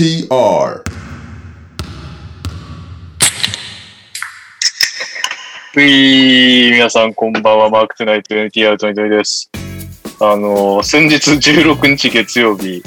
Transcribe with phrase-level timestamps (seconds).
[0.00, 0.82] NTR
[5.76, 9.50] うい皆さんこんばんは、マークトゥナイト NTR トニトニです。
[10.18, 12.82] あのー先日16日月曜日、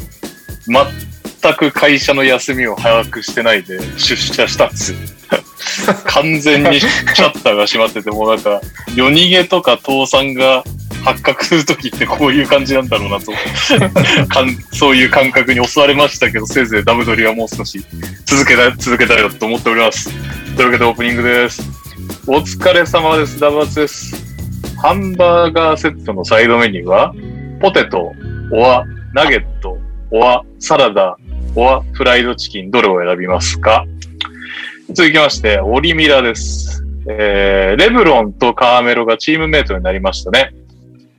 [0.66, 4.98] 全く会社の休みを把握してないで出社したんですよ。
[6.05, 8.59] 完全にシャッターが閉まってて、もうなんか、
[8.95, 10.63] 夜逃げとか倒産が
[11.03, 13.31] 発覚するときってこういう感じなんだろうなと
[14.30, 17.84] かんそういう感覚に襲われましたけど、せいぜいダブドリはもう少し
[18.26, 20.09] 続けた続けたいなと思っております。
[20.55, 21.62] というわけでオープニングです。
[22.26, 23.39] お疲れ様です。
[23.39, 24.16] ダブアツです。
[24.81, 27.13] ハンバーガーセットのサイドメニューは、
[27.62, 28.12] ポテト、
[28.51, 29.77] オア、ナゲット、
[30.12, 31.17] オア、サラダ、
[31.55, 33.85] オア、フライドチキン、どれを選びますか？
[34.93, 36.84] 続きまして、オリミラです。
[37.10, 40.54] えー、レブロンとカーメロがチームメイトになりましたね。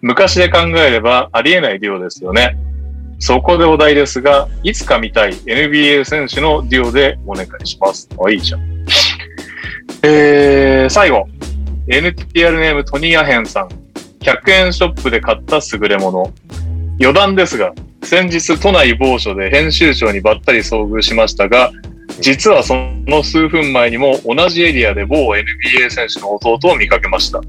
[0.04, 2.58] 昔で考えればありえないデュオですよね。
[3.18, 8.06] そこでお題ですが、いつか見たい NBA 選手のデュオでお願いします。
[8.22, 8.60] あ、いいじゃん。
[10.02, 11.26] えー、最後。
[11.88, 13.68] NTR ネームトニーアヘンさん。
[14.20, 16.32] 100円ショップで買った優れもの。
[17.00, 21.72] 余談ですが、先日都内某所で編集長にばったり遭遇しましたが、
[22.20, 22.74] 実はそ
[23.06, 27.40] の数分前にも同じエリアで某 NBA 選手の弟を見かけました。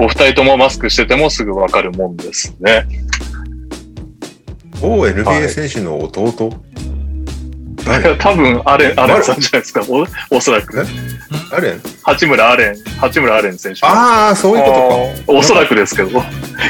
[0.00, 2.86] お二人ともマスクしててもすぐわかるもんですね。
[4.80, 6.50] 某 NBA 選手の弟、
[7.84, 9.82] いや 多分アレン、アレンさんじゃないですか。
[9.88, 10.06] お
[10.36, 10.86] おそらく。
[11.52, 13.84] あれ八村アレン、八村アレン選手。
[13.84, 15.38] ああ、そういうことか。
[15.38, 16.18] おそらくですけど、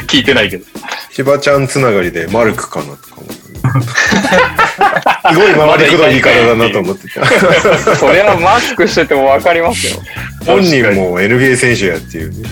[0.07, 0.65] 聞いてないけど。
[1.13, 3.40] 千葉ちゃんつながりでマルクかなとか思って。
[5.31, 7.25] すごい回りくどい言い方だなと思ってた。
[7.95, 10.01] それはマスクしててもわかりますよ。
[10.45, 12.49] 本人も NBA 選手やっていうね。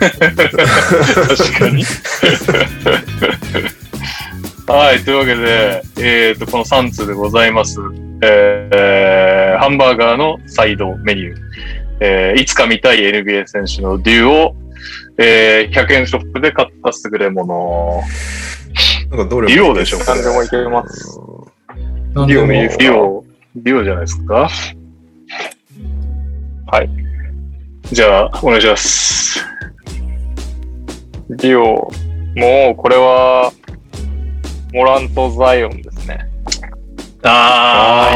[0.00, 1.84] 確かに。
[4.66, 7.80] はい、というわけで、えっ、と、この3通でございます。
[8.22, 11.36] えー、ハンバーガーのサイドメニュー。
[12.00, 14.56] えー、いつか見たい NBA 選手のデュオ、
[15.18, 18.02] えー、100円ショップで買った優れもの。
[19.12, 21.18] なんかどれデュオでしょうか何でもいけます。
[22.14, 23.24] なんでもデュオもいいですデュオ、
[23.56, 24.48] デュオじゃないですか？
[26.68, 26.88] はい。
[27.92, 29.44] じゃあ、お願いします。
[31.28, 31.92] デュオ、
[32.36, 33.52] もうこれは、
[34.72, 36.26] モラント・ザイオンですね。
[37.22, 38.08] あ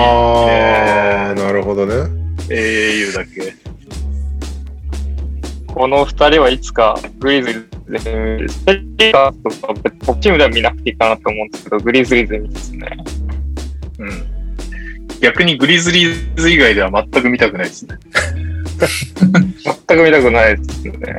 [1.29, 1.93] ああ、なるほどね。
[2.49, 3.55] ー、AAU だっけ
[5.75, 8.49] この二人はいつかグリズリーズで見る。
[8.49, 12.97] ステーズとか別にチームでは見なくていいかなと思うんですけど、グリズリーズで見ですね。
[13.99, 14.37] うん。
[15.21, 17.99] 逆にグリズリーズ以外では全く見たくないですね。
[19.65, 21.19] 全く見たくないですね。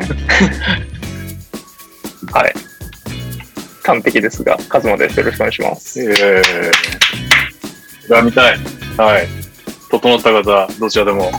[2.31, 2.53] はい。
[3.83, 5.19] 完璧ですが、カズマです。
[5.19, 6.01] よろしくお願いします。
[6.01, 8.09] ええー。
[8.09, 8.57] が見たい。
[8.97, 9.27] はい。
[9.89, 11.31] 整った方、どちらでも。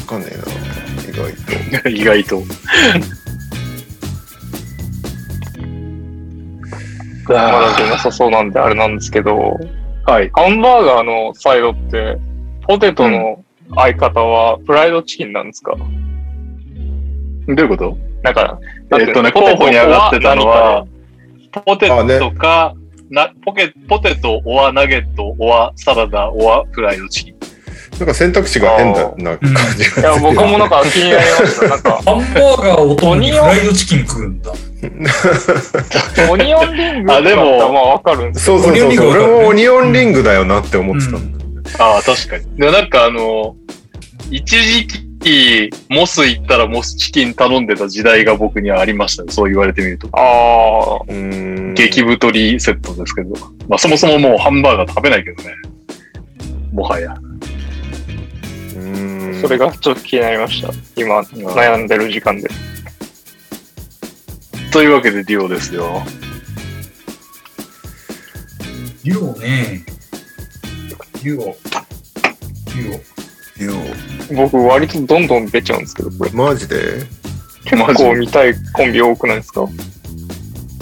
[0.00, 0.44] つかねえな、
[1.10, 1.32] 意外
[1.82, 1.88] と。
[1.90, 2.42] 意外と。
[7.28, 9.58] まだ出なさそうなんであれなんですけど、
[10.06, 10.30] はい。
[10.34, 12.18] ハンバーガーのサイドって、
[12.66, 13.44] ポテトの
[13.76, 15.84] 相方はフライドチキンなんですか、ど
[17.48, 17.96] ういうこと？
[18.22, 18.58] なんか、
[18.98, 20.86] えっとね、ポテト候補に上がってたのは、
[21.64, 21.88] ポテ
[22.18, 22.74] トか、
[23.10, 27.34] なポケポテト、オアナゲット、オアサラダ、オアフライドチキン。
[27.98, 30.34] なんか選択肢が変だな感じいや、がする。
[30.34, 31.68] 僕もなんか気になりました。
[31.68, 34.52] なんか、ハンバーガーをとにフライドチキン食うんだ。
[36.30, 38.88] オニオンリングあでもまあわかるんですそうそうそうそう。
[38.88, 41.84] オニオンリング俺もオニオンリングだよなって思ってたんだ。
[41.84, 42.56] ああ、確かに。
[42.56, 43.54] でもなんかあの、
[44.30, 44.86] 一時
[45.20, 49.30] 期、モス行ったらモスチキン頼んでた時代が僕にはありましたね。
[49.30, 50.08] そう言われてみると。
[50.12, 51.74] ああ、うーん。
[51.74, 53.34] 激太りセットですけど。
[53.68, 55.50] まあそもそももうハンバーガー食べないけどね。
[56.72, 57.14] もはや。
[58.82, 60.70] うーんそれがちょっと気になりました。
[60.96, 62.48] 今、悩んでる時間で。
[64.72, 66.02] というわけでデュオですよ。
[69.04, 69.84] デュオね。
[71.22, 71.56] デュオ。
[72.66, 72.94] デュオ。
[73.62, 73.72] よ
[74.34, 76.30] 僕、割とどんどん出ちゃうんですけど、これ。
[76.30, 77.04] マジで？
[77.64, 79.68] 結構見たいコンビ多くないですか？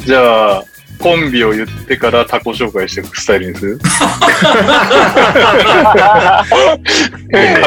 [0.06, 0.64] じゃあ、
[1.00, 3.79] コンビを言ってから他己紹介していくスタイルにする？
[3.79, 3.87] カ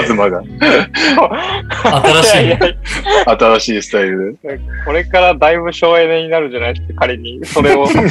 [0.05, 0.43] ズマが。
[2.21, 2.57] 新しい,
[3.25, 4.59] 新しいスタイルで。
[4.85, 6.75] これからだいぶ省エネになるじゃない？
[6.75, 7.43] ですか、仮に。
[7.45, 8.03] それをしちゃ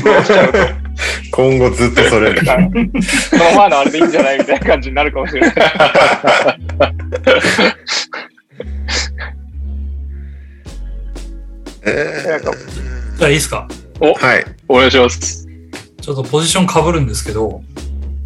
[0.49, 0.59] うと。
[1.31, 2.35] 今後ずっとそれ。
[2.41, 2.53] その
[3.57, 5.53] 前のあれでいいんじゃないみたいな感じになるかもしれない。
[11.85, 13.67] えー、あいいっすか？
[14.11, 14.45] ー、はい。
[14.69, 15.47] お願いします。
[16.01, 17.63] ちょっとポジション被るんですけど、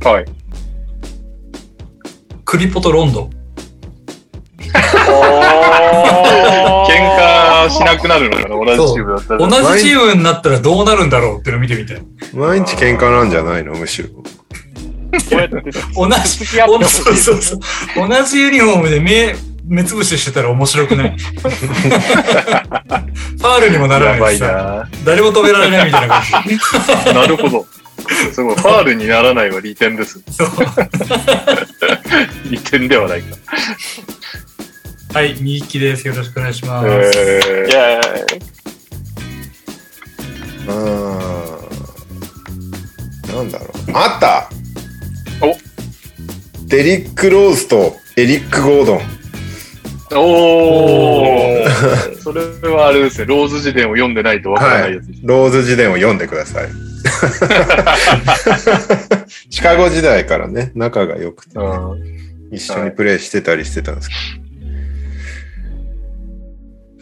[0.03, 0.25] はい。
[2.45, 3.29] クリポとロンド。
[4.67, 4.73] 喧
[7.17, 9.49] 嘩しなくなるのかな同じチームだったら。
[9.49, 12.03] 同じチームになったらどうなるんだろうっていうのを見てみたい。
[12.33, 14.09] 毎日喧嘩なんじゃないのむしろ。
[15.95, 16.47] 同じ。
[17.95, 19.35] 同じユニフォームで目、
[19.67, 21.17] 目つぶししてたら面白くない？
[21.19, 24.89] ファールにもならないしさ、な。
[25.05, 26.23] 誰も止められないみたいな感
[27.05, 27.13] じ。
[27.15, 27.67] なるほど。
[28.33, 28.55] すごい。
[28.57, 30.21] ファールにならないは利点です。
[32.51, 33.37] 利点ではないか。
[35.15, 36.07] はい、みゆきです。
[36.07, 36.89] よろしくお願いします。
[36.89, 38.03] えいやいやいや
[40.69, 40.75] うー
[43.33, 43.37] ん。
[43.37, 43.71] なんだろう。
[43.95, 44.49] あった
[45.45, 45.57] お
[46.67, 49.16] デリック・ローズとエリック・ゴードン。
[50.11, 52.17] ー、おー。
[52.19, 53.27] それはあれですね。
[53.27, 55.21] ローズ辞典を読んでないとわからないやつです。
[55.25, 56.69] ローズ辞典を読んでください。
[59.51, 62.17] シカゴ時代からね、仲が良くてね、うん
[62.53, 64.21] 一緒にプレーしてたりしてたんですけど。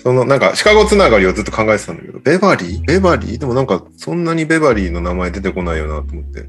[0.02, 2.84] そのなんかシカゴつながりをずっと考えてたんだけど、ベバリー？
[2.84, 3.38] ベバリー？
[3.38, 6.44] でもなんかそんなにベバリーの名前出てこないよなと思って。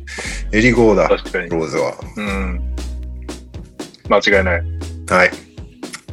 [0.52, 1.08] エリゴーだ。
[1.08, 1.94] ローズは。
[2.18, 2.76] うん。
[4.10, 4.64] 間違いない。
[5.10, 5.32] はい。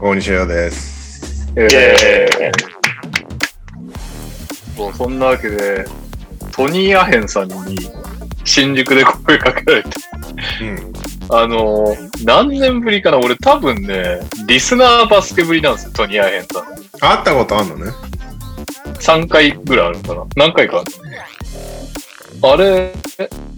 [0.04, 1.52] 大西洋です。
[1.54, 2.52] えいやいやいや
[4.76, 5.84] もうそんなわけで、
[6.50, 7.78] トニー・アヘンさんに
[8.42, 9.90] 新宿で声かけられて、
[10.60, 10.92] うん。
[11.30, 14.18] あのー、何年ぶりかな俺多分ね、
[14.48, 16.64] リスナーバスケぶりなんですよ、トニー・アヘンさん。
[16.98, 17.92] 会ったことあんのね。
[18.94, 20.82] 3回ぐらいあるのかな何回か
[22.42, 22.92] あれ、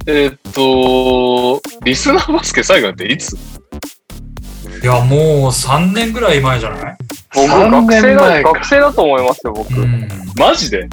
[0.07, 3.35] えーっと、リスナーバスケ最後なんていつ？
[4.85, 6.97] いや、もう3年ぐらい前じゃない？
[7.35, 9.73] 僕三学生だ、年前か学生だと思いますよ、僕。
[9.73, 10.09] 違うん。
[10.39, 10.89] マジで？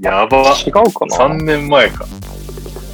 [0.00, 0.40] やば。
[0.42, 2.06] うかな？3年前か。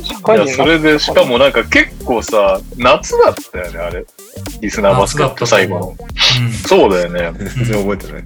[0.02, 4.04] 社いや、会人それで、しかもなんか結構さ、夏だったよね、あれ。
[4.60, 5.86] リスナーバスケット最後の。
[5.88, 5.92] う
[6.44, 7.32] んそうだよね。
[7.54, 8.24] 全然覚えてない。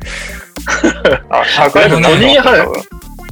[1.31, 2.67] あ、社会人でもねだった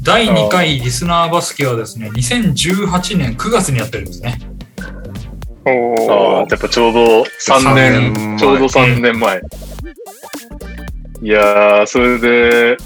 [0.02, 4.38] 第2回リスナーバスケはですね、2018年9月にやってるんですね。
[5.64, 9.40] ああおーやっぱちょうど3三年、年前ちょうど3年前。
[11.22, 12.76] いやー、それで、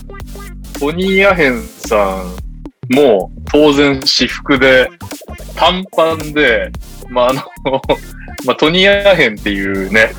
[0.79, 2.23] トニー・アヘンさ
[2.91, 4.91] んも当然私服で、
[5.55, 6.71] 短パンで、
[7.09, 7.43] まあ、あの、
[8.45, 10.11] まあ、トニー・アヘンっていうね、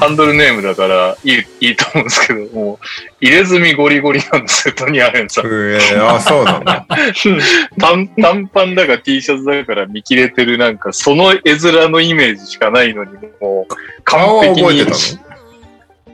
[0.00, 2.86] ハンドルネームだからいい、いいと思うんですけど、もう、
[3.20, 5.44] 入れ墨ゴリゴリなんですよ、トニー・アヘンさん。
[5.44, 6.86] えー、あ、そうなんだ。
[7.78, 13.12] 短短パンだか T シャツだから見切れてるなんか、その絵面のイメージしかないのに、
[13.42, 13.74] もう、
[14.04, 14.80] 顔は完璧に。
[14.80, 15.29] 覚えてたの？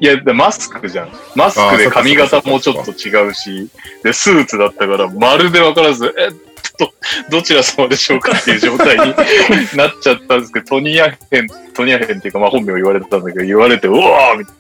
[0.01, 1.13] いや、でマスクじゃん。
[1.35, 3.69] マスクで髪型もちょっと違うし、
[4.03, 6.31] で、スーツだったから、まるでわからず、え、
[6.79, 6.93] ど、
[7.31, 9.15] どちら様でしょうかっていう状態に
[9.77, 14.55] なっちゃったんですけど、トニーアヘン、トニーアヘンっていうか、まあ本名言われてたんだけど、言われて、うわーみたい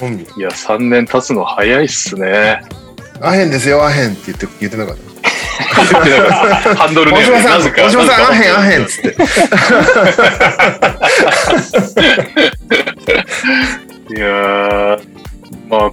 [0.00, 0.22] 本名。
[0.22, 2.62] ないや、3年経つの早いっすね。
[3.20, 5.14] アヘンですよ、アヘンって言って言ってなかった。
[6.74, 7.82] ハンドルネームで大島さん、なぜか。
[7.82, 9.16] 大島さん、アヘン、アヘンっつって。
[14.10, 15.00] いやー、
[15.68, 15.92] まあ、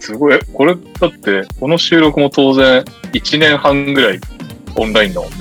[0.00, 0.38] すごい。
[0.52, 4.20] これ、だって、この収録も当然、1年半ぐらい
[4.76, 5.36] オンラインだもんね。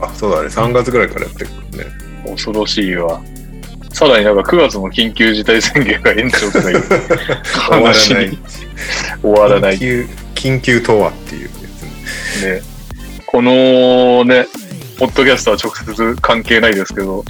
[0.00, 0.48] あ、そうだね。
[0.48, 1.90] 3月ぐらいからやってるからね。
[2.26, 3.22] 恐ろしいわ。
[3.92, 6.82] さらになんか9月の緊急事態宣言が延長とかいう
[7.68, 8.38] 終わらない話に。
[9.22, 9.78] 終わらない緊。
[10.34, 11.48] 急、緊急とはっていうや
[12.38, 12.54] つね。
[12.54, 12.62] ね。
[13.26, 14.46] このね、
[14.98, 17.24] ポッドキャストは直接関係ないですけど、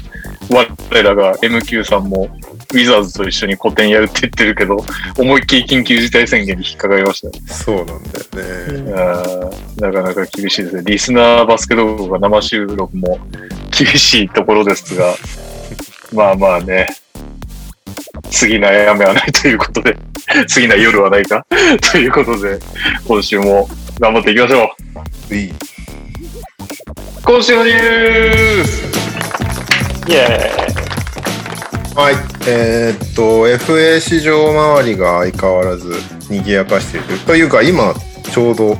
[0.51, 2.29] 我らが MQ さんも
[2.73, 4.85] ウィザーズと一緒に個展やるって言ってるけど、
[5.19, 7.35] 思いっきり緊急事態宣言に引っかかりましたよ。
[7.47, 9.57] そうなんだよね。
[9.77, 10.83] なかなか厳しいですね。
[10.87, 13.19] リスナーバスケ動画生収録も
[13.71, 15.15] 厳しいところですが、
[16.13, 16.89] まあまあね、
[18.31, 19.97] 次な雨はないということで、
[20.49, 21.47] 次な夜はないか？
[21.93, 22.59] ということで、
[23.07, 23.69] 今週も
[24.01, 24.71] 頑張っていきましょ
[25.31, 25.35] う。
[25.35, 25.53] いい。
[27.25, 28.83] 今週のニュース
[30.09, 30.82] イエ
[31.95, 32.15] はい。
[32.49, 35.93] えーっと、FA 市場周りが相変わらず
[36.31, 37.19] 賑やかしている。
[37.27, 37.95] というか、今、
[38.33, 38.79] ちょうど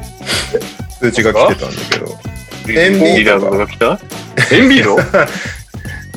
[0.99, 2.19] 通知が来てたんだけど。
[2.69, 4.01] エンビードが来た？
[4.55, 4.97] エンビード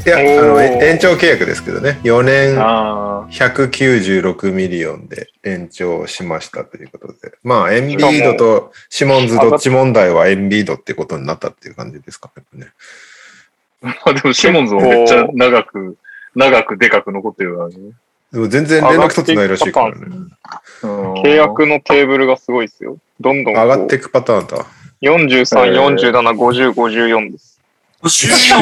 [0.06, 2.00] いや、あの、延長契約ですけどね。
[2.04, 7.34] 4年あ196ミリオンで延長しましたということで。
[7.44, 12.68] まあ、エンビードとシモンズどっち問題はエンビードってことになったっていう感じですかね。
[13.84, 13.88] あ。
[13.88, 15.98] まあでもシモンズもめっちゃ長く、
[16.36, 17.76] 長くでかく残ってるからね。
[18.32, 20.06] でも全然連絡取ってないらしいからね。
[20.82, 22.98] 契約のテーブルがすごいですよ。
[23.20, 24.66] どんどん上がっていくパターンだ。
[25.02, 27.62] 43、えー47、50、54です。
[28.02, 28.60] 54!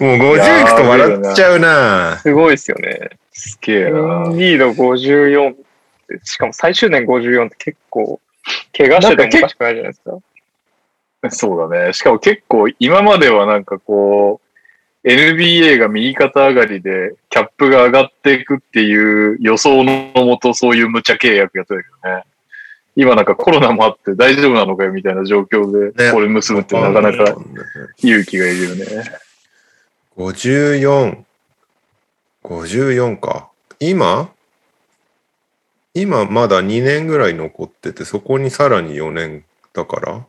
[0.00, 3.10] もう50いくと笑っちゃうなすごいですよね。
[3.32, 3.90] すげえな。
[3.90, 5.64] リード54って、
[6.24, 8.20] しかも最終年54って結構、
[8.76, 10.18] 怪我しててもおかしくないじゃないですか。
[11.30, 11.92] そうだね。
[11.92, 14.49] しかも結構今まではなんかこう、
[15.02, 22.24] NBA が右肩上がりでキャップが上がっていくっていう予想のもとそういう無茶契約やってたけどね。
[22.96, 27.36] 今なんかコロナもあって大丈夫なのかよみたいな状況でねこれ結ぶってなかなか
[27.98, 28.84] 勇気がいるよね。
[30.16, 31.24] 54。
[32.44, 33.48] 54か。
[33.78, 34.30] 今？
[35.94, 40.26] 今まだ2年ぐらい残ってて、そこにさらに4年だから。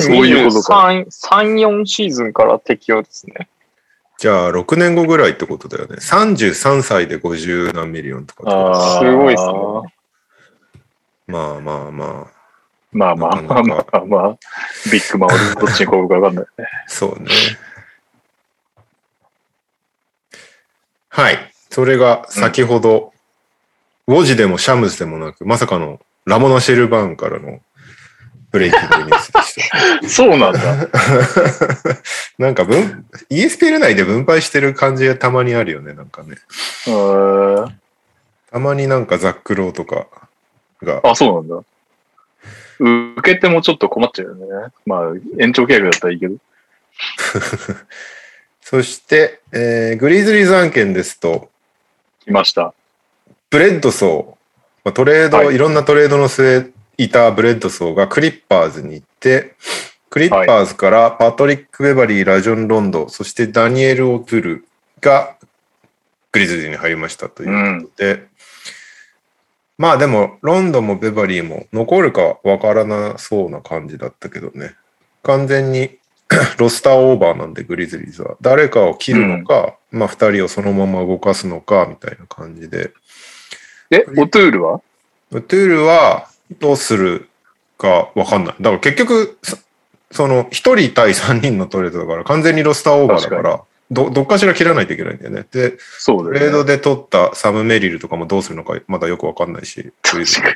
[0.00, 3.48] そういうことか2023、3、4シーズンから適用ですね。
[4.18, 5.96] じゃあ6年後ぐらいってことだよね。
[6.00, 9.52] 33歳で50何ミリオンとかあーすごいっすね
[11.28, 12.38] まあまあまあ。
[12.90, 14.38] まあまあまあまあまあ、
[14.90, 16.66] ビッグマン俺どっちに転ぶかわかんないね。
[16.86, 17.30] そうね。
[21.10, 21.52] はい。
[21.70, 23.12] それが先ほど、
[24.06, 27.60] ウォジでもシャムズでもなく、まさかのラモナ・シェルバーンからの
[28.50, 30.08] ブレイキングニュースでした。
[30.08, 30.60] そうなんだ。
[32.38, 36.36] なんか分、ESPN 内で分配してる感じがたまにあるよね、なんかね。
[38.50, 40.06] たまになんかザックローとか
[40.82, 41.64] が、あ、そうなんだ。
[42.80, 44.46] 受けてもちょっと困っちゃうよね。
[44.86, 46.36] まあ、延長契約だったらいいけど。
[48.62, 51.50] そして、えーグリズリーズ案件ですと、
[52.24, 52.72] 来ました。
[53.50, 54.38] ブレッドソー、
[54.84, 59.54] まあ、トレード、はいい、ろんなトレードの末いたブレッドソーがクリッパーズに行って、
[60.10, 64.68] クリッパーズからパトリック・ベバリー、ラジョン・ロンド、そしてダニエル・オトゥル
[65.00, 65.36] が
[66.32, 68.26] グリズリーズに入りましたということで、
[69.78, 74.74] まあでも、ロンドもベバリーも残るかわからなそうな感じだったけどね。
[75.22, 75.98] 完全に
[76.58, 78.36] ロスターオーバーなんで、グリズリーズは。
[78.40, 82.92] 誰かを切るのか、まあ二人をそのまま動かすのか、みたいな感じで。
[83.90, 84.80] え、オトゥールは？
[85.30, 86.27] トゥールは
[86.58, 87.28] どうする
[87.76, 88.54] かわかんない。
[88.60, 89.58] だから結局、そ
[90.10, 95.46] その一人対三人のトレードだから完全にロスターオーバーだから、どどっかしら切らないといけないんだよね。
[95.50, 96.76] で、そうだよ、トレードね。
[96.76, 99.92] で取ったサム・メリルとかもどうするのかまだよくわかんないし。
[100.02, 100.54] 確か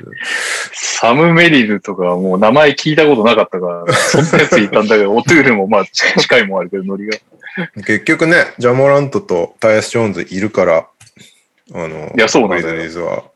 [0.73, 7.17] サム・メリルとかはもう名前聞いたことなかったから、そんなやついたんだけど、オトゥールもまあ近近いもんあるけど、ノリが。
[7.87, 10.87] 結局ね、ジャモラントとタイヤス・ジョーンズいるから、
[11.75, 13.32] あの、いやそうなんだよ。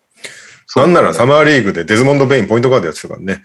[0.74, 3.42] なんならサマーリーグでデズモンド・ベインポイントガードやってたからね。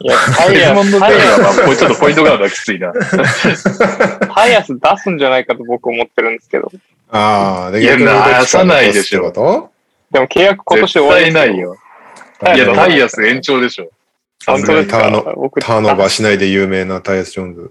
[0.00, 2.92] いや、 タイデズヤス、モンド・ベインタイヤはちょっとポイントガードはきついな。
[4.34, 6.70] タイヤス出すんじゃないかと僕思ってるんですけど。
[7.10, 9.70] ああ、でい出さないでしょ
[10.10, 11.76] でも契約今年絶終わりないよ。
[12.54, 13.90] いや、タイヤス延長でしょ。
[14.46, 17.70] 本当ですかターノ僕ターノーバーしないで有名なタイヤス・ジョーンズ。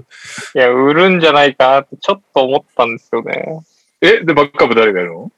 [0.55, 3.61] いや、売るんじゃないかなってちょっと思ったんですよね。
[4.01, 5.31] え、で、バックアップ誰がやるの？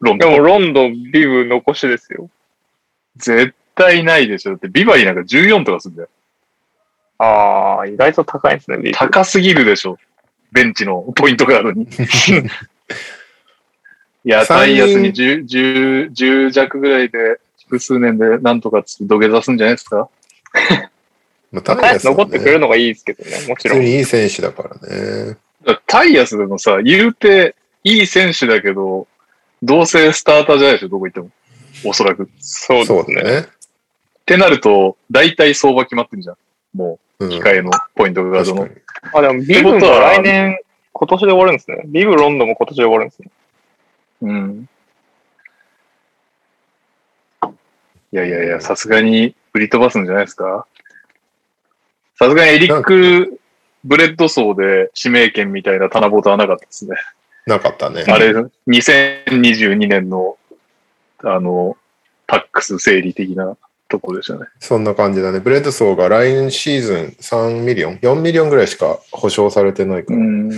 [0.00, 0.30] ロンドン。
[0.30, 2.28] でも、ロンドン、ビブ残しですよ。
[3.16, 4.50] 絶対ないでしょ。
[4.52, 6.08] だって、ビバリーなんか14とかするんだよ。
[7.18, 8.96] ああ、意外と高いですね、ビブ。
[8.96, 9.98] 高すぎるでしょ。
[10.50, 11.84] ベンチのポイントガードに。
[14.24, 20.10] いや、タイヤスに 10, 10, 10弱ぐらいで、複数年でなんとか土下座すんじゃないですか？
[21.50, 23.78] まあ、タタイヤスはね残ってくれるのがいいですけどね、もちろん。
[23.78, 25.36] 普通にいい選手だからね。
[25.86, 27.54] タイヤスでもさ、言うて
[27.84, 29.06] いい選手だけど、
[29.62, 31.30] どうせスターターじゃないでしょ、どこ行っても。
[31.84, 32.24] おそらく。
[32.24, 33.22] っそうですね。
[33.22, 33.48] だね。
[34.26, 36.36] てなると、大体相場決まってるじゃん。
[36.74, 39.20] もうう、控えのポイントガードの確か。
[39.20, 39.26] に。
[39.26, 40.58] あ、でもビブも来年、
[40.92, 41.82] 今年で終わるんですね。
[41.86, 43.30] ビブ、ロンドも今年で終わるんですね。
[44.22, 44.68] うん。
[48.12, 50.66] いやいやいや、さすがに売り飛ばすんじゃないですか
[52.18, 53.40] さすがにエリック・
[53.84, 56.96] ブレッドソーで指名権みたいな棚ぼたはなかったですね。
[57.46, 58.04] なかったね。
[58.06, 58.32] あれ、
[58.68, 60.36] 2022年の、
[61.24, 61.76] あの、
[62.26, 63.56] タックス整理的な
[63.88, 64.46] とこでしたね。
[64.58, 65.40] そんな感じだね。
[65.40, 70.50] ブレッドソーが来年シーズン3ミリオン、4ミリオンぐらいしか保証されてないから、ん。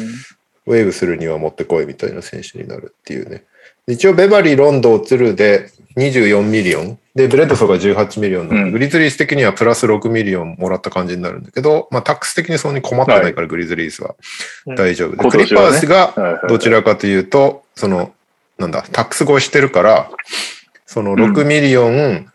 [0.66, 3.44] ウェイブするには持ってこいみたいな選手になるっていうね。
[3.86, 6.98] 一応、ベバリー、ロンド、オトゥルで24ミリオン？
[7.14, 14.14] で、ブレッドソーが18ミリオンなので、うんグリズリーズ的にはプラス6ミリオンもらった感じになるんだけど、まあ、タックス的にそんなに困ってないから、グリズリーズは
[14.66, 15.16] うん大丈夫で。
[15.22, 18.12] 今クリッパーズがどちらかというと、その、
[18.58, 20.10] なんだ、タックス越えしてるから、
[20.86, 22.30] その6ミリオン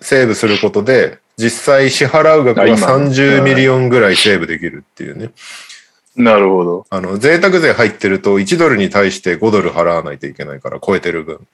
[0.00, 5.30] セーブすることで、実際支払う額があ今30ミリオンぐらいセーブできるっていうね。
[6.16, 6.86] なるほど。
[6.90, 11.46] あの、贅沢税入ってると1ドルに対して5ドル払わないといけないから超えてる分。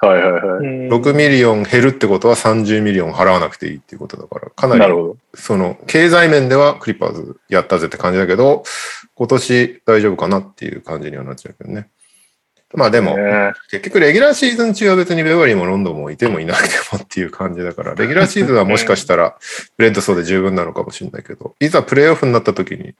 [0.00, 0.88] はいはいはい。
[0.88, 5.16] 6ミリオン減るってことは30ミリオン払わなくていいっていうことだから、かなりなるほど。
[5.34, 8.62] その経済面ではクリッパーズやったぜって感じだけど、
[9.14, 11.88] 今年大丈夫かなっていう感じにはなっちゃうけどね。
[12.74, 19.36] まあでも、ね結局レギュラーシーズン中は別にベバリーもロンドもいてもいなくてもっていう感じだから、 レギュラーシーズンはもしかしたら
[19.76, 22.94] ブレッドソーで十分なのかもしれないけど、いざプレイオフになった時に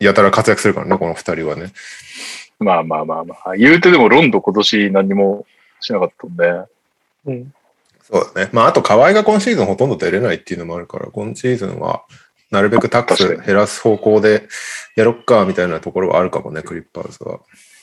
[0.00, 1.72] やたら活躍するからね、この二人はね。
[2.58, 3.56] まあまあまあまあ。
[3.56, 5.46] 言うてでもロンドン今年何も
[5.80, 6.64] しなかったんで。
[7.26, 7.54] うん。
[8.02, 8.50] そうだね。
[8.52, 12.02] まああとカワイが今シーズンほとんど出れないっていうのもあるから、今シーズンは
[12.50, 14.48] なるべくタックス減らす方向で
[14.96, 17.40] やろっかみたいなところはあるかもね、クリッパーズは。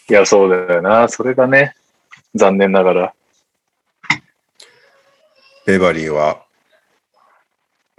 [0.10, 1.08] いや、そうだよな。
[1.08, 1.76] それがね、
[2.36, 3.14] 残念ながら。
[5.66, 6.44] ベバリーは、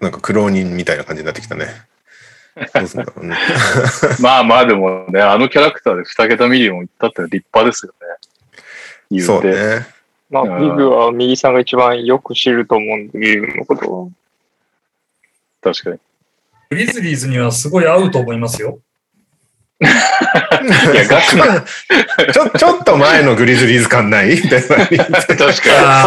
[0.00, 1.66] なんか苦労人みたいな感じになってきたね。
[2.74, 3.36] どうすんだろうね。
[4.20, 8.06] まあまあでもね、あのキャラクターで2桁ミリオンいったって立派ですよね。
[9.10, 9.44] 言そう。
[9.44, 9.86] ね。
[10.30, 14.10] まあ、うんビブは右さんが一番よく知ると思うんで、ビブのことを。
[15.62, 15.98] 確かに。
[16.70, 18.80] グリズリーズにはすごい合うと思いますよ。
[20.62, 21.64] いや、ガクマ
[22.32, 25.44] ちょ、ちょっと前のグリズリーズ感ないベバリー確か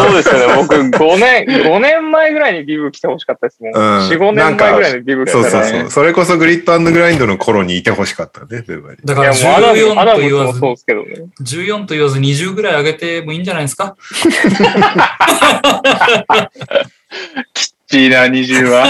[0.00, 0.54] ーそうですよね。
[0.56, 3.74] 僕、5年、5年前ぐらいにビブ来てほしかったですもん。
[3.74, 5.66] うん4、5年前ぐらいにビブ来たそうらね。
[5.70, 5.90] そうそう。
[5.90, 9.00] それこそグリットグラインドの頃にいてほしかったね、ベバリー。
[9.02, 11.14] いだからや、もうアダム、ア14ダムもと言わず、そうですけどね。
[11.42, 13.96] 14と言わず20ぐらい上げてもいいんじゃないですか？
[17.94, 18.88] チーナ20は。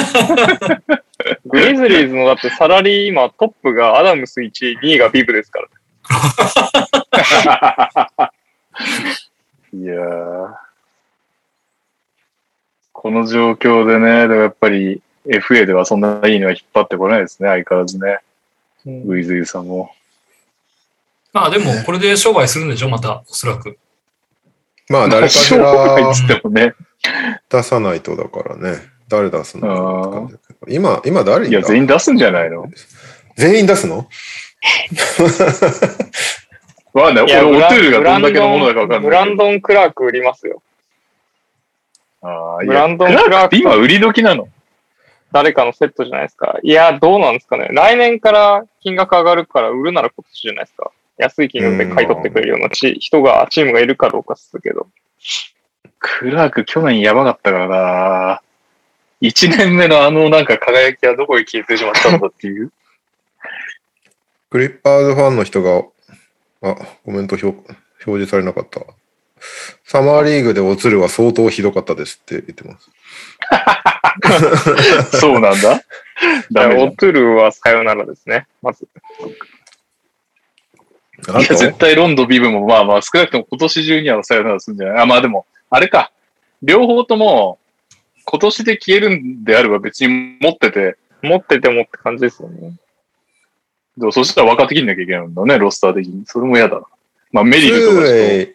[1.45, 5.69] グリズリーズのだってサラリー今トップがアダムス1位、2位がビブですから。
[9.75, 10.55] いやー
[12.93, 18.21] この状況でね、でもやっぱり FA ではそんないいのは引っ張ってこないですね、相変わらずね。
[18.87, 19.95] グイズイさんも。
[21.35, 23.77] まあでも、これで商売するんでしょまた、おそらく。
[24.89, 26.73] まあ、誰かし商売らっつってもね。
[27.51, 28.94] 出さないとだからね。
[29.09, 30.31] 誰出すの？
[30.69, 32.67] 今、今誰いや、全員出すんじゃないの？
[33.37, 34.09] 全員出すの？
[36.95, 37.27] わかんない。
[37.27, 39.05] いや俺、オトゥールがブランどんだけのものだかわかんない。
[39.05, 40.63] ブランドン・クラーク売りますよ。
[42.23, 44.49] あーいブランドンやクラークって今売り時なの？
[45.33, 46.59] 誰かのセットじゃないですか。
[46.63, 47.69] いや、どうなんですかね。
[47.73, 50.93] 来年から金額上がるから売るなら今年じゃないですか。
[51.19, 54.87] 安い金額で買い取ってくれるようなち人が、チームがいるかどうかっすけど。
[55.99, 58.43] クラーク去年やばかったからな。
[59.27, 62.71] 一年目のあのなんか輝きはどこへ消えてしまったのだっていう。
[64.51, 65.83] クリッパーズファンの人が、
[66.61, 67.73] あ、コメント表表
[68.05, 68.83] 示されなかった。
[69.85, 72.91] サマーリーグで落ちるは相当ひどかったですって言ってます。
[75.19, 75.83] そうなんだ。
[76.53, 78.47] ダメじゃんオトゥルはさよならですね。
[78.61, 78.87] まず。
[81.27, 86.13] いや、絶対ロンドンビブもまあまあ少なくとも今年中にはさよならするんじゃないあ、まあでも、あれか。
[86.63, 87.59] 両方とも
[88.25, 92.73] 今年で消えるんであれば別に持ってて、持っててもって感じですよね。
[93.97, 96.25] でもそしたら若手切んなきゃいけないんだね、ロスター的に。
[96.27, 96.83] それも嫌だな。
[97.33, 98.55] まあメツリルとかちょっーウェイ、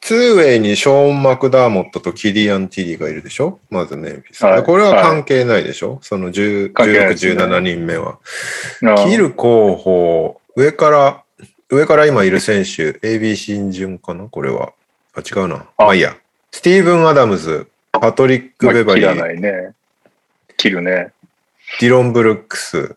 [0.00, 3.60] ツーウェイにショーン・マクダーモットとキリアン・ティリーがいるでしょ？
[3.70, 4.44] まずメンフィス。
[4.44, 8.18] はいこれは関係ないでしょ、その10関係ない16、ですね17人目は。
[8.80, 11.22] とああキル候補、上から、
[11.70, 14.24] 上から今いる選手、ABC 順かな？
[14.24, 14.72] これは。
[15.14, 15.56] あ、違うな。
[15.56, 16.16] あまあいいや。
[16.50, 17.69] スティーブン・アダムズ、
[18.00, 19.74] パトリック・まあ切らベバリー、ないね。
[20.56, 21.12] 切るね。
[21.80, 22.96] ディロン・ブルックス、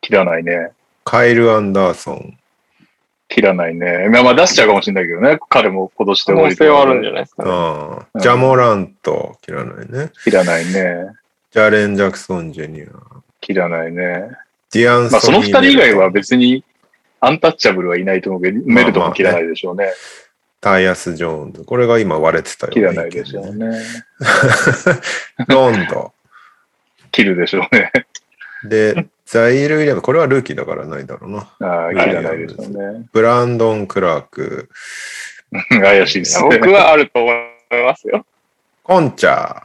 [0.00, 0.70] 切らないね。
[1.04, 2.38] カイル・アンダーソン、
[3.28, 4.08] 切らないね。
[4.10, 5.38] まあまあ出しちゃうかもしれないけどね。
[5.48, 7.50] 彼も今年で可能終わり性はあるんじゃないですかね。
[7.50, 10.10] あうんージャモラント、切らないね。
[10.24, 10.72] 切らないね。
[11.50, 12.86] ジャレン・ジャクソン・ジュニア、
[13.40, 14.30] 切らないね。
[14.72, 16.64] ディアンソニーまあその二人以外は別に
[17.20, 19.92] アンタッチャブルはいないと思うけど、メルトも切らないでしょうね。
[20.64, 21.64] タイアス・ジョーンズ。
[21.64, 22.74] これが今割れてたよね。
[22.74, 23.78] 切らないでしょうね。
[25.46, 26.14] ロンド。
[27.12, 27.92] 切るでしょうね。
[28.64, 30.00] で、ザイール・ウィリアム。
[30.00, 31.40] これはルーキーだからないだろうな。
[31.60, 33.06] ああ、切らないでしょうね。
[33.12, 34.70] ブランドン・クラーク、
[35.68, 36.48] 怪しいですね。
[36.48, 37.36] 僕はあると思い
[37.84, 38.24] ますよ。
[38.84, 39.60] コンチャ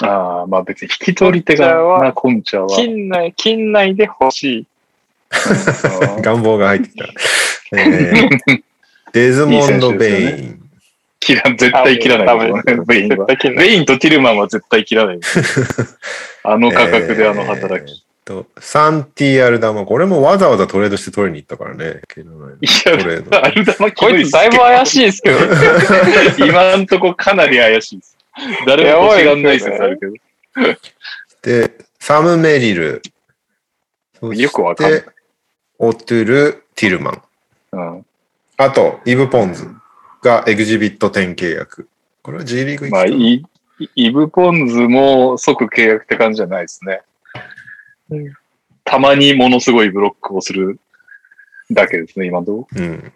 [0.00, 2.68] ー、ああ、まあ別に引き取り手がな、コンチャは。
[2.68, 4.66] 金内、金内で欲しい。
[6.20, 7.04] 願望が入ってきた。
[7.78, 8.62] えー
[9.12, 10.70] デズモンド・ベイン、
[11.20, 12.62] 切ら絶対切らない。
[12.86, 13.08] ベイン。
[13.56, 15.20] ベインとティルマンは絶対切らない。
[16.44, 18.04] あの価格であの働えーき。
[18.24, 19.84] と、サンティ・アルダマ。
[19.84, 22.00] これもわざわざトレードして取りに行ったからね。
[22.08, 25.38] 切らないいトレードや、アルダマこいつだいぶ怪しいですけど。
[26.46, 28.16] 今んとこかなり怪しいです。
[28.66, 30.12] 誰も欲しがんない説あるけど。
[31.42, 33.02] で、サム・メリル。
[34.22, 35.04] よくわかんない。
[35.78, 37.22] オトゥル・ティルマン。
[37.72, 38.06] うん。
[38.56, 39.66] あと、イブ・ポンズ。
[40.22, 41.88] がエグジビット10契約。
[42.22, 43.42] これは G リーグ行まあ、イ
[43.96, 47.02] イブ・ポンズも即契約って感じじゃないですね。
[48.10, 48.32] うん
[48.84, 50.80] たまにものすごいブロックをする
[51.70, 53.12] だけですね、今どううん。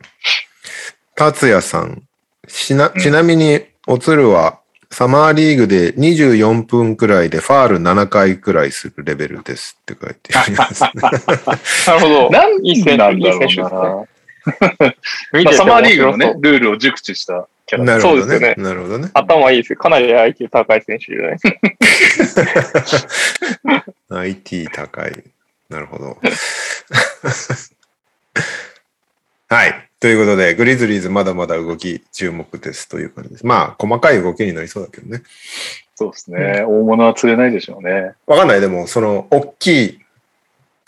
[1.16, 2.05] 達也さん。
[2.46, 4.61] しな、うんちなみに、おつるは、
[4.92, 10.90] サマーリーグで24分くらいでファール7回くらいするレベルですって書いてありますね。
[11.03, 12.31] なるほど。
[12.31, 14.07] なんいい選手なんだろうな。
[15.32, 17.85] まあ、サマーリーグのねルールを熟知したキャラ。
[17.85, 18.62] なるほどねそうですよね。
[18.62, 19.11] なるほどね。
[19.12, 19.78] 頭いいですよ。
[19.78, 21.38] かなり IQ 高い選手じゃない？
[21.38, 21.38] で
[22.24, 22.35] す
[23.62, 23.85] か。
[24.11, 25.24] IT 高い。
[25.68, 26.18] なるほど。
[29.48, 29.88] はい。
[29.98, 33.46] ということで、グリズリーズまだまだ動き注目ですという感じです。
[33.46, 35.22] まあ、細かい動きになりそうだけどね。
[35.94, 36.62] そうですね。
[36.66, 38.12] 大物は釣れないでしょうね。
[38.26, 38.61] わかんない。
[38.61, 39.98] でも、その、大きい、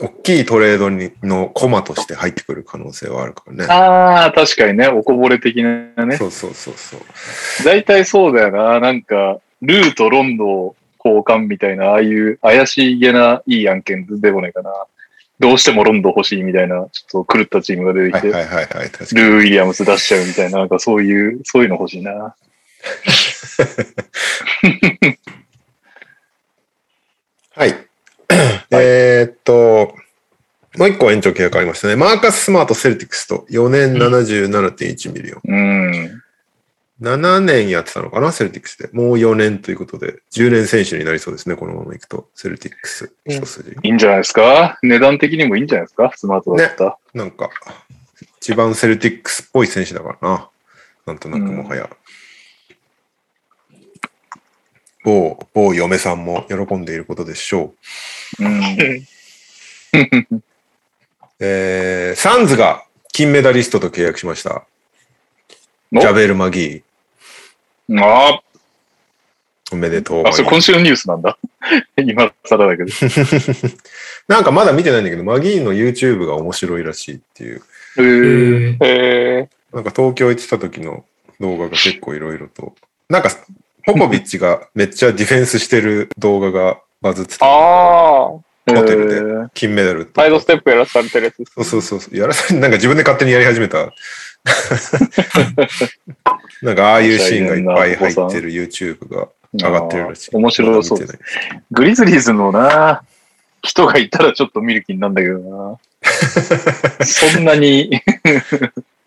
[0.01, 3.65] 大きいトレードにのコマとして入ってくる可能性はあるからね。
[3.65, 6.17] ああ、確かにね、おこぼれ的なね。
[6.17, 7.01] そうそうそうそう。
[7.65, 8.79] 大体そうだよな。
[8.79, 14.73] なんか、ルーとロンド交換みたいな、ああいう怪しげないい案件でもないかな。
[15.41, 18.91] どうしてもロンド欲しいみたいな、ちょっと狂ったチームが出てきて、はいはいはいはい。
[18.91, 19.21] 確かに。
[19.21, 22.37] ルー・ウィリアムス出しちゃうみたいな、なんかそういう、そういうの欲しいな。
[27.55, 27.88] はい。
[28.71, 29.95] えーっと、
[30.77, 31.97] もう一個延長契約ありましたね。
[31.97, 35.41] マーカス・スマート・セルティックスと4年77.1ミリオン。
[35.45, 36.23] うん。
[37.01, 38.89] 7年やってたのかな、セルティックスで。
[38.93, 42.29] もう4年ということで、10年選手になりそうですね、このままいくと。
[42.35, 43.71] セルティックス、うん一筋。
[43.71, 44.79] いいんじゃないですか？
[44.83, 46.13] 値段的にもいいんじゃないですか？
[46.17, 46.99] スマートだった。
[47.15, 47.51] なんか、
[48.41, 50.49] 一番セルティックスっぽい選手だからな。
[51.07, 51.89] なんとなくもはや。
[55.09, 57.73] 某、某嫁さんも喜んでいることでしょ
[58.39, 58.45] う。
[58.45, 58.63] うん。
[61.41, 64.67] えー、サンズが金メダリストと契約しました。
[65.95, 68.05] おジャベール・マギー。
[68.05, 68.43] あ
[69.73, 70.25] おめでとう。
[70.27, 71.39] あ、あ、それ今週のニュースなんだ。
[71.97, 72.91] 今更だけど。
[74.29, 77.63] なんかまだ見てないんだけど、マギーの YouTube が面白いらしいっていう。
[77.97, 81.05] えー、ええなんか東京行ってた時の
[81.41, 82.75] 動画が結構いろいろと。
[83.09, 83.31] なんか、
[83.89, 87.47] ポポビッチがめっちゃディフェンスしてる動画がバズってー、た。
[87.47, 92.17] ああ、ホテルでえー金メダルとサイドステップやらされてるやつですそうそうそうそう。
[92.19, 93.79] やらさなんか自分で勝手にやり始めた。
[96.61, 100.37] なんかああいうシーンがいっぱい入ってる YouTube が上がってるらしい。
[100.37, 101.19] 面白そうです
[101.71, 103.05] グリズリーズのな、
[103.63, 105.79] 人がいたらちょっと見る気になるんだけどな。
[107.07, 108.03] そんなに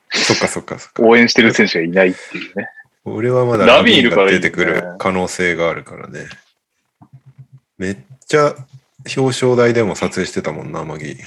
[0.09, 1.03] そっかそっかそっか。
[1.03, 2.67] 応援してる選手がいないっていうね。
[3.05, 6.27] 俺はまだラビーが出てくる可能性があるからね。
[7.77, 8.55] めっちゃ
[9.17, 11.17] 表彰台でも撮影してたもんな、マギ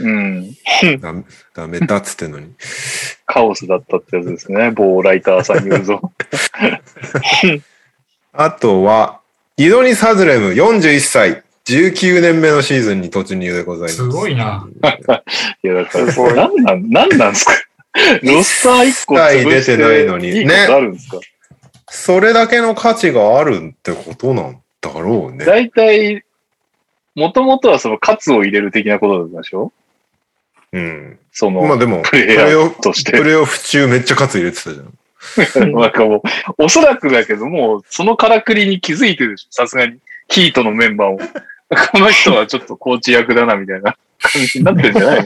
[0.00, 0.02] ー。
[0.04, 1.00] うん。
[1.00, 2.52] ダメダメだっつってんのに。
[3.26, 4.70] カオスだったってやつですね。
[4.70, 6.12] 某ライターさんによるぞ。
[8.32, 9.20] あとは、
[9.56, 13.96] イドニス・ハズレム41歳、19年目のシーズンに突入でございます。
[13.96, 14.66] すごいな。
[15.64, 17.52] いや、だから、なんなん、なんなんですか？
[18.22, 21.18] ロスター1個潰して出てないのにいいことあるんですか、
[21.88, 25.44] それだけの価値があるってことなんだろうね。
[25.44, 26.24] 大体、
[27.14, 29.72] もともとはその、カツを入れる的なことだったでしょ？
[30.72, 31.18] うん。
[31.32, 35.72] その、まあでも、プレイヤーとしてプレイオフ中めっちゃ勝つ入れてたじゃん。
[35.78, 39.98] なんかもう、おそらくだけども、そのからくりに気づいてるでしょさすがに。
[40.28, 41.18] ヒートのメンバーも。
[41.92, 45.22] この人はちょっとコーチ役だな、みたいな感じになってるんじゃない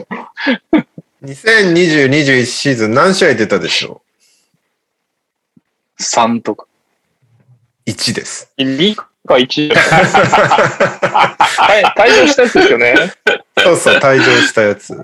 [0.73, 0.85] の？
[1.27, 4.01] 2020-21シーズン何試合出たでしょ
[5.99, 6.65] ?3 とか。
[7.85, 8.53] う ?1 です。
[8.57, 9.75] 2か1。
[9.75, 9.75] は
[11.79, 12.95] い退場したやつですよね。
[13.57, 14.95] そうそう、退場したやつ。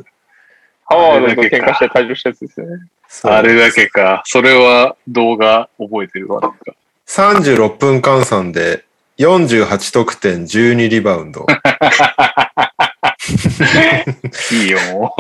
[0.86, 2.88] ハワードと喧嘩して退場したやつですよね。
[3.24, 4.22] あれだけか。
[4.26, 6.40] それは動画覚えてるわ。
[6.40, 6.58] なんか
[7.08, 8.86] 36分換算で
[9.18, 11.46] 48得点、12リバウンド。
[14.52, 15.16] いいよ、も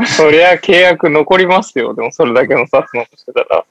[0.00, 0.06] う。
[0.06, 1.94] そりゃ契約残りますよ。
[1.94, 3.64] でもそれだけのサツノとしてたら。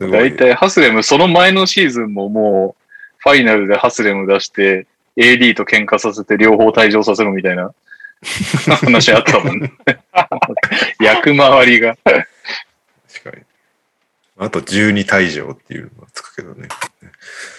[0.00, 2.82] すごい大体ハスレム、その前のシーズンももう、
[3.18, 7.72] ファイナルでハスレム出して、AD と喧嘩させて両方退場させるみたいな
[8.80, 9.72] 話あったもんね。
[11.00, 11.96] 役回りが。
[14.36, 16.68] あと12退場っていうのがつくけどね。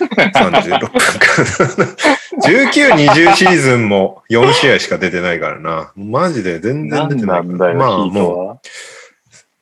[0.10, 1.96] 36分間。
[2.44, 5.94] 19、20シーズンも4試合しか出てないからな。
[5.96, 7.46] マジで全然出てない。
[7.48, 8.60] なんだよ、まあもう、は。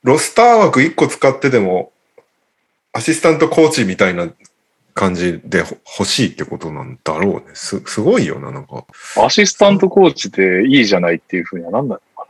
[0.02, 1.92] ロスター枠1個使ってでも、
[2.92, 4.28] アシスタントコーチみたいな
[4.94, 7.54] 感じでほ欲しいってことなんだろうね。
[7.54, 8.84] す、すごいよな、なんか。
[9.16, 12.26] アシスタントコーチでいいじゃないっていうふうにはなんだろうか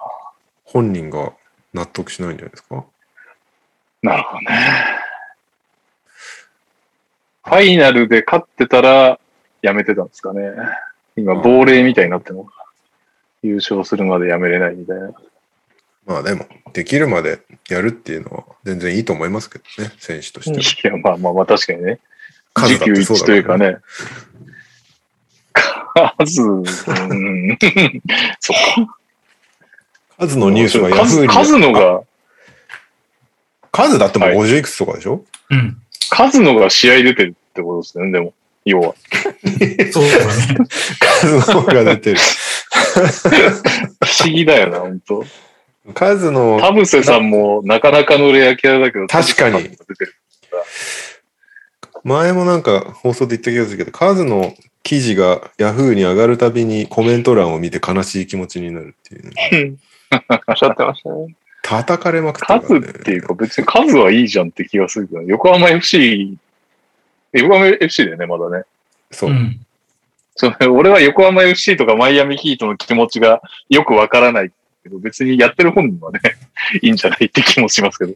[0.64, 1.33] 本人が
[1.73, 2.85] 納得しないんじゃないですか？
[4.05, 4.49] なるほどね。
[7.43, 9.19] ファイナルで勝ってたら
[9.62, 10.51] やめてたんですかね。
[11.17, 12.53] 今、亡霊みたいになってるのか。
[13.43, 15.11] 優勝するまでやめれないみたいな。
[16.07, 17.40] まあでも、できるまで
[17.71, 20.97] やるっていうのは全然いいと思いますけどね、選手としては。
[20.97, 21.99] いや、まあまあまあ確かにね。
[22.53, 23.71] 数だってそうだ一というかね。
[23.71, 23.77] ね。
[26.19, 26.64] 数、うん、
[28.38, 28.99] そっか。
[30.19, 31.29] 数のニュースがヤフーに。
[31.29, 32.03] 数数のが、
[33.75, 35.77] 数だってもうはい50いくつとかでしょ、うん。
[36.09, 38.33] 数のが試合出てるってことですよね、でも。
[38.65, 38.95] 要は。
[39.93, 40.57] そうだね。
[41.21, 42.19] 数の方が出てる。
[44.05, 45.25] 不思議だよな、本当
[45.93, 49.69] 数の、田臥さんもなかなかのレアキャラだけど、確かに
[52.05, 59.77] 前もなんか放送で言った気がするけど、数の記事がヤフーに上がるたびにコメント欄を見て悲しい気持ちになるっていうね。
[60.49, 61.35] おっしゃってましたね。
[61.64, 66.37] 叩かれまくってるか数っていうか別に数はいいじゃんって気がするけど、横浜 FC、
[67.33, 68.64] 横浜 FC だよね、まだね。
[69.11, 69.33] そうう。
[69.33, 69.66] ん。
[70.37, 76.20] その俺は横浜 FC とかマイアミヒートの気持ちがよくわからないけど、別にやってる本人はね、
[76.83, 78.14] いいんじゃないって気もしますけど。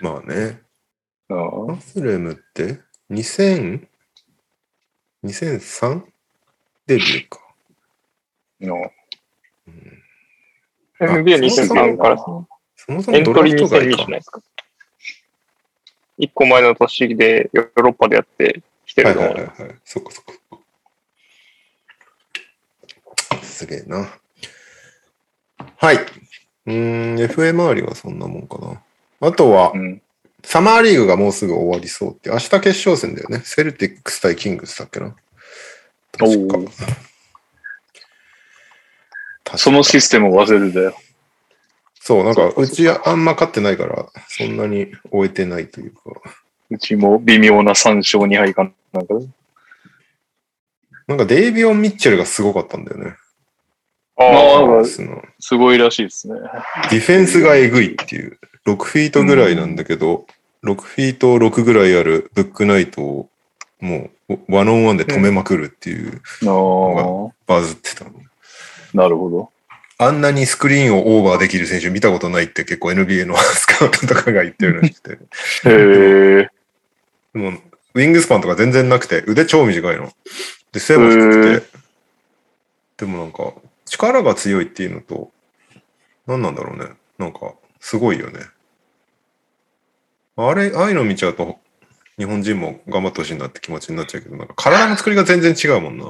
[0.00, 0.60] まあね。
[1.30, 3.86] あアスレムって2000
[5.24, 6.02] 2003
[6.86, 7.40] デビューか。
[8.60, 8.84] あの
[11.00, 12.16] NBA2003 から。
[12.86, 14.10] そもそもドエントリーラフト外2002じゃか。
[14.10, 14.40] ないですか。
[16.18, 19.34] 一個前の年でヨーロッパでやってきてはいると思う。
[19.34, 19.76] はいはいはい。
[19.84, 20.32] そっかそっか。
[23.42, 24.08] すげえな。
[25.76, 25.96] はい。
[25.96, 26.72] うー
[27.14, 28.82] ん、FA 周りはそんなもんかな。
[29.28, 30.02] あとはう、ん。
[30.44, 33.40] サマーリーグがもうすぐ終わりそうって、明日決勝戦だよね。
[33.44, 35.14] セルティックス対キングスだっけな。
[36.18, 36.70] 確かおー。
[39.56, 40.96] そのシステムを忘れてたよ。
[42.04, 46.00] そう、なんか、うちあんま勝ってないから、そんなに終えてないというか。
[46.68, 49.26] うちも微妙な3勝2敗かなんかで。
[51.06, 53.14] なんか、デイビオン・ミッチェルがすごかったんだよね。
[54.16, 54.84] ああ、
[55.38, 56.34] すごいらしいですね。
[56.90, 58.36] ディフェンスがえぐいっていう。
[58.66, 60.26] 6フィートぐらいなんだけど、
[60.64, 63.30] 6フィート6ぐらいあるブックナイトを、
[63.80, 68.10] もう、ワンオンワンで止めまくるっていう、あバズってたの。
[68.10, 69.50] あ、なるほど。
[69.98, 75.12] あんなにスクリーンをオーバーできる選手見たことないって結構 NBA の スカウトとかが言ってるらしくて。
[75.12, 75.18] へ
[75.66, 76.48] え。
[77.34, 77.58] でも、
[77.94, 80.12] ウィングスパンとか全然なくて、腕超短いの。
[80.72, 81.66] で、背も低くて。
[82.98, 83.52] でもなんか、
[83.84, 85.30] 力が強いっていうのと、
[86.26, 86.90] 何なんだろうね。
[87.18, 88.40] なんか、すごいよね。
[90.36, 91.58] あれ、ああいうの見ちゃうと、
[92.18, 96.04] 日本人も頑張ってほしいなって気持ちになっちゃうけど、なんか体の作りが全然違うもんな。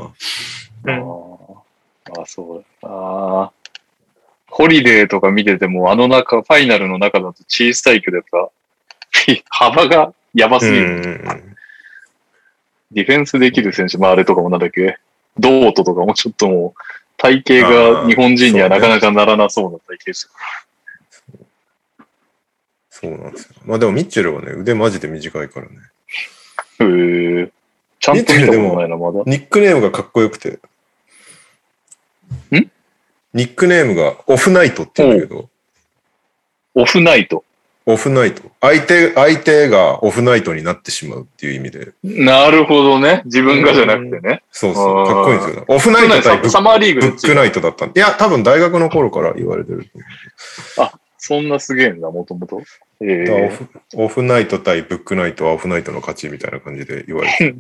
[2.17, 2.89] ああ、そうだ。
[2.89, 3.53] ああ。
[4.53, 8.51] ホリデーとか見てても、あの中、ファイナルの中だと小さいけど、やっぱ、
[9.49, 10.87] 幅がやばすぎる。
[10.87, 11.57] うん
[12.95, 14.99] ディフェンスできる選手、まああれとかもなんだっけ、
[15.39, 16.81] ドートとかもちょっともう、
[17.17, 20.31] 体型が日本人にはなかなかならなそうな体型です
[22.91, 23.55] そうなんですよ。
[23.65, 25.77] まあでもミッチェルはね、腕マジで短いからね。
[26.81, 26.87] よ。
[26.87, 27.53] へえ。
[27.99, 29.23] ちゃんと見たことないな、まだ。
[29.25, 30.59] ニックネームがかっこよくて。
[32.55, 32.71] ん？
[33.35, 35.49] ニックネームがオフナイトって言うんだけど、
[36.75, 37.45] オフナイト。
[37.85, 38.43] オフナイト。
[38.61, 41.93] 相手、相手がオフナイトになってしまうっていう意味で。
[42.05, 43.23] なるほどね。
[43.25, 44.43] 自分がじゃなくてね。
[44.53, 45.01] そうそう。
[45.01, 45.65] あーかっこいいんですよね。
[45.69, 49.91] オフナイト対ブッサマーリーグでブックナイトだったんいや、多分大学の頃から言われてる。
[51.19, 52.63] そんなすげえんだ、もともと。
[53.01, 57.57] ええだからオフオフナイト対ブックナイトはオフナイトの勝ちみたいな感じで言われてる。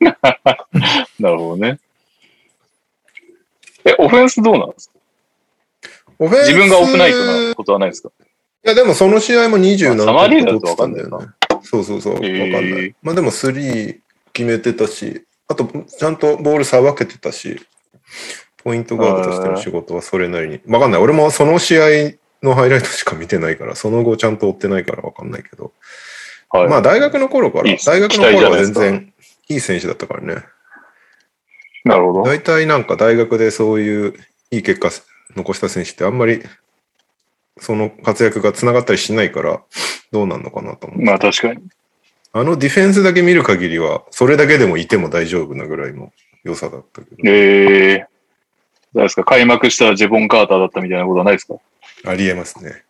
[1.20, 1.78] なるほどね。
[3.88, 4.94] え、オフェンスどうなんですか？
[6.18, 8.10] オフェンス自分がオフナイトなことはないですか？
[8.64, 11.02] いや、でもその試合も27まあサマーリだよわかね。
[11.62, 12.14] そうそうそう。
[12.14, 12.94] わかんない。
[13.02, 14.00] まあでも3
[14.32, 17.60] 決めてたし、あとちゃんとボールさばけてたし、
[18.64, 20.60] ポイントガードとしての仕事はそれなりに。
[20.66, 21.00] わかんない。
[21.00, 25.72] 俺もその試合のハイライトしか見てないから、その後ちゃんと追ってないからわかんないけど。
[26.50, 26.68] はい。
[26.68, 29.14] まあ大学の頃から、大学の頃は全然
[29.48, 30.42] いい選手だったからね。
[31.88, 32.22] なるほど。
[32.22, 34.14] 大体なんか大学でそういう
[34.50, 34.90] いい結果
[35.34, 36.42] 残した選手ってあんまり
[37.58, 39.62] その活躍がつながったりしないから
[40.12, 41.02] どうなんのかなと思う。
[41.02, 41.62] まあ確かに。
[42.32, 46.12] あのディフェンスだけ見る限りはそれだけでもいても大丈夫なぐらいの
[46.44, 47.16] 良さだったけど。
[47.24, 48.06] ええ
[48.94, 49.24] どうですか？
[49.24, 51.56] 開幕したらジェボン・カーターだったみたいなことはないですか？
[52.04, 52.84] ありえますね。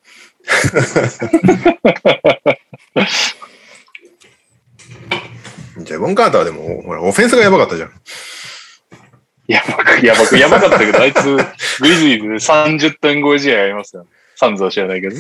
[5.79, 7.93] ジェボン・カーターでもほらオフェンスがやばかったじゃん。
[9.49, 11.23] やばく、やばく、やばかったけど、あいつ、
[11.81, 12.35] グリズリーズで
[12.89, 14.07] 30点超え試合ありますよ。
[14.37, 15.17] サンズは知らないけど。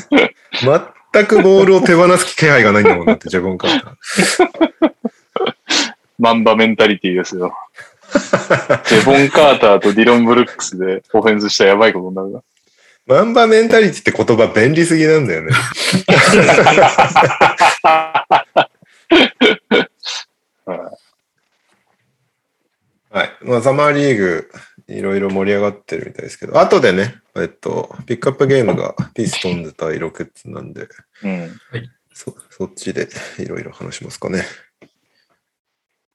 [1.12, 4.92] 全くボールを手放す気配がないんだもんだって、ジャボンカーター。
[6.18, 7.54] マンバメンタリティですよ。
[8.86, 12.42] ジェボン・カーターとディロン・ブルックスでオフェンスしたらやばいことになるな。
[13.06, 15.52] マンバメンタリティって言葉便利すぎなんだよね。
[23.18, 23.30] はい。
[23.42, 24.48] まあ、サマーリーグ、
[24.86, 30.86] いろいろ盛り上がってるみたいですけど、後でね、えっと、ピックアップゲームがピストンズ対ロケッツなんで、
[31.24, 31.50] うん。
[32.14, 33.08] そそっちで
[33.40, 34.44] いろいろ話しますかね。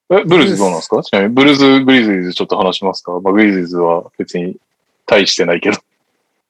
[0.10, 1.04] え、ブルーズどうなんですか？
[1.04, 3.12] ちなみに、ブルーズ・グリズリーズちょっと話しますか？
[3.20, 4.56] まあ、グリズリーズは別に
[5.06, 5.78] 大してないけど。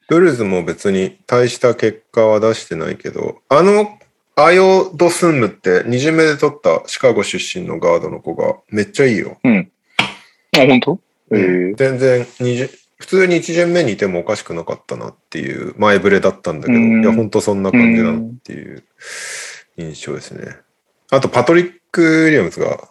[0.07, 3.97] ブルーズも別に大した結果は出してないけど、あの、
[4.35, 9.39] アヨ・ドスンムって2巡目で取ったシカゴ出身のガードの子がめっちゃいいよ。
[10.55, 10.99] あ、本当？
[11.31, 12.25] えー全然
[13.03, 18.83] 普通に1巡目にいてもおかしくなかったなっていう前触れだったんだけど、うんいや、ほんとそんな感じだなっていう
[19.77, 20.55] 印象ですね。
[21.11, 22.87] あと、パトリック・ウィリアムズが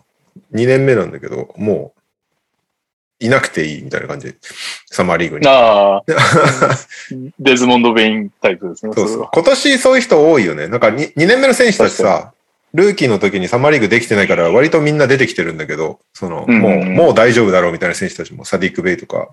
[0.52, 4.34] 2年目なんだけど、もう、いなくていいみたいな感じ。
[4.86, 5.48] サマーリーグに。
[5.48, 6.02] ああ、
[7.38, 8.92] デズモンド・ベインタイプですね。
[8.94, 9.28] そうそう。
[9.32, 10.68] 今年そういう人多いよね。
[10.68, 12.34] なんか 2, 2年目の選手たちさ、
[12.74, 19.28] ルーキーの時にサマーリーグできてないから割とみんな出てきてるんだけど、その、うんもう、もう大丈夫だろうみたいな選手たちも、サディック・ベイとか、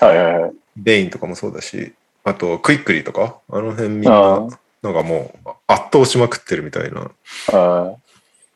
[0.00, 0.52] はいはいはい。
[0.76, 7.10] ベインとかもそうだし、あと、クイックリーとか、あの辺みんあな、なんかもう圧倒しまくってるみたいな
[7.52, 7.94] あ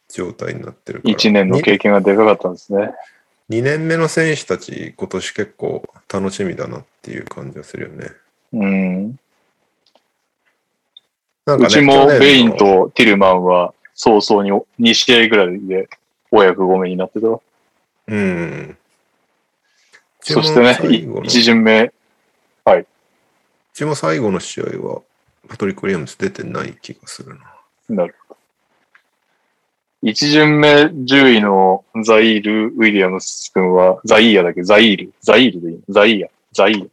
[0.09, 1.15] 状態になってるから。
[1.15, 2.91] 1年の経験がでかかったんですね。
[3.51, 8.11] 2年目の選手たち、今年結構楽しみだなっていう感じがするよね。
[8.53, 9.19] うん。
[11.47, 15.89] なんかねうちもベインとティルマンは早々に2試合ぐらいで
[16.31, 17.41] お役御免になってたわ。
[18.09, 18.77] うん。
[20.21, 21.93] そしてね、最後の1巡目、う
[23.75, 25.03] ちも最後の試合は、
[25.49, 27.41] パトリック・ウィリアムズ出てない気がするな。
[27.89, 28.41] なるほど。
[30.11, 34.63] 1巡目10位のザイール・ウィリアムス君は、ザイーヤだっけ？
[34.63, 35.13] ザイール。
[35.21, 36.29] ザイールでいいのザイーヤ。
[36.53, 36.87] ザイーヤ。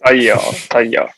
[0.00, 0.38] タイヤ、
[0.68, 1.08] タイヤ。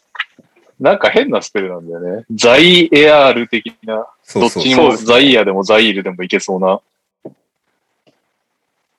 [0.81, 2.25] なんか変なスペルなんだよね。
[2.33, 6.81] ザイエアール的な、どっちにもザイーヤでもザイールでもいけそうな。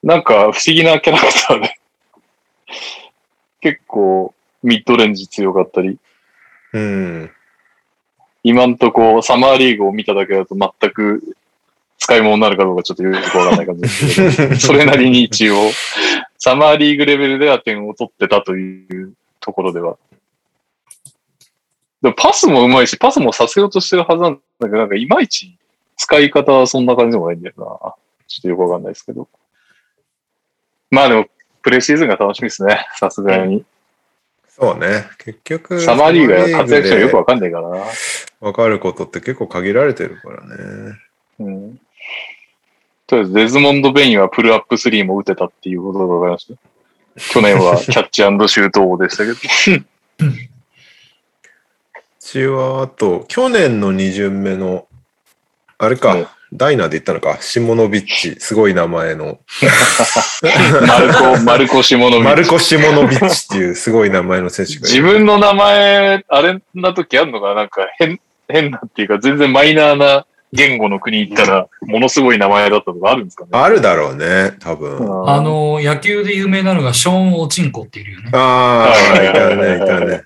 [0.04, 1.80] なんか不思議なキャラクターで。
[3.62, 5.98] 結構ミッドレンジ強かったり。
[6.74, 7.32] うん。
[8.44, 11.36] 今んとこサマーリーグを見ただけだと全く
[11.98, 15.56] 使い物になるかどうかちょっとよくわかんない感じですけど、 それなりに一応、
[16.38, 19.98] サマーリーグレベルでは点を取ってたというところでは。
[22.02, 25.58] でもパスもうまいし、パスもさせようとしてるはずなんだけど、なんかいまいち
[25.98, 27.64] 使い方はそんな感じでもないんだよな。
[28.28, 29.28] ちょっとよくわかんないですけど。
[30.92, 31.26] まあでも、
[31.62, 32.86] プレシーズンが楽しみですね。
[32.96, 33.66] さすがに。
[34.48, 35.08] そうね。
[35.18, 37.86] 結局、サマーリーグが活躍者よくわわかんないからな。
[38.40, 41.00] わかることって結構限られてるからね。
[41.40, 41.80] うん
[43.08, 47.34] とりあえず、デズモンド・ベインはプルアップ3も打てたっていうことが分かりました。
[47.34, 49.84] 去年はキャッチシュート王でしたけど。
[52.30, 54.86] うちは、あと、去年の2巡目の、
[55.80, 59.38] あれか、うんダイナーで言ったのか、シモノビッチ、すごい名前の、
[60.88, 62.26] マルコ、マルコ・シモノビッチ。
[62.28, 65.04] マルコ・シモノビッチっていうすごい名前の選手がい自る。
[65.04, 67.54] 分の名前、あれな時あるのかな？
[67.54, 73.50] なんか変、変なっていうか、全然マイナーな言語の国行ったら、ものすごい名前だったとかあるんですかね？
[73.52, 74.98] あるだろうね、多分。
[74.98, 78.32] うんあの、野球で有名なのがショーン・オチンコっているよね。
[78.34, 80.24] ああ、はいいたね、いたね。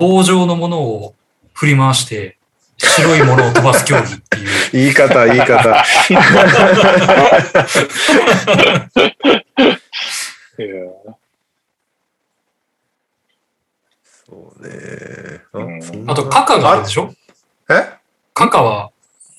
[0.00, 1.14] 棒状のものを
[1.52, 2.38] 振り回して、
[2.78, 4.48] 白いものを飛ばす競技っていう。
[4.72, 5.84] 言い方、言い方。
[10.58, 10.74] いや
[14.26, 14.70] そうね。
[15.52, 17.12] あうあと、カカがあるでしょ？
[17.68, 17.98] え？
[18.32, 18.92] カカは、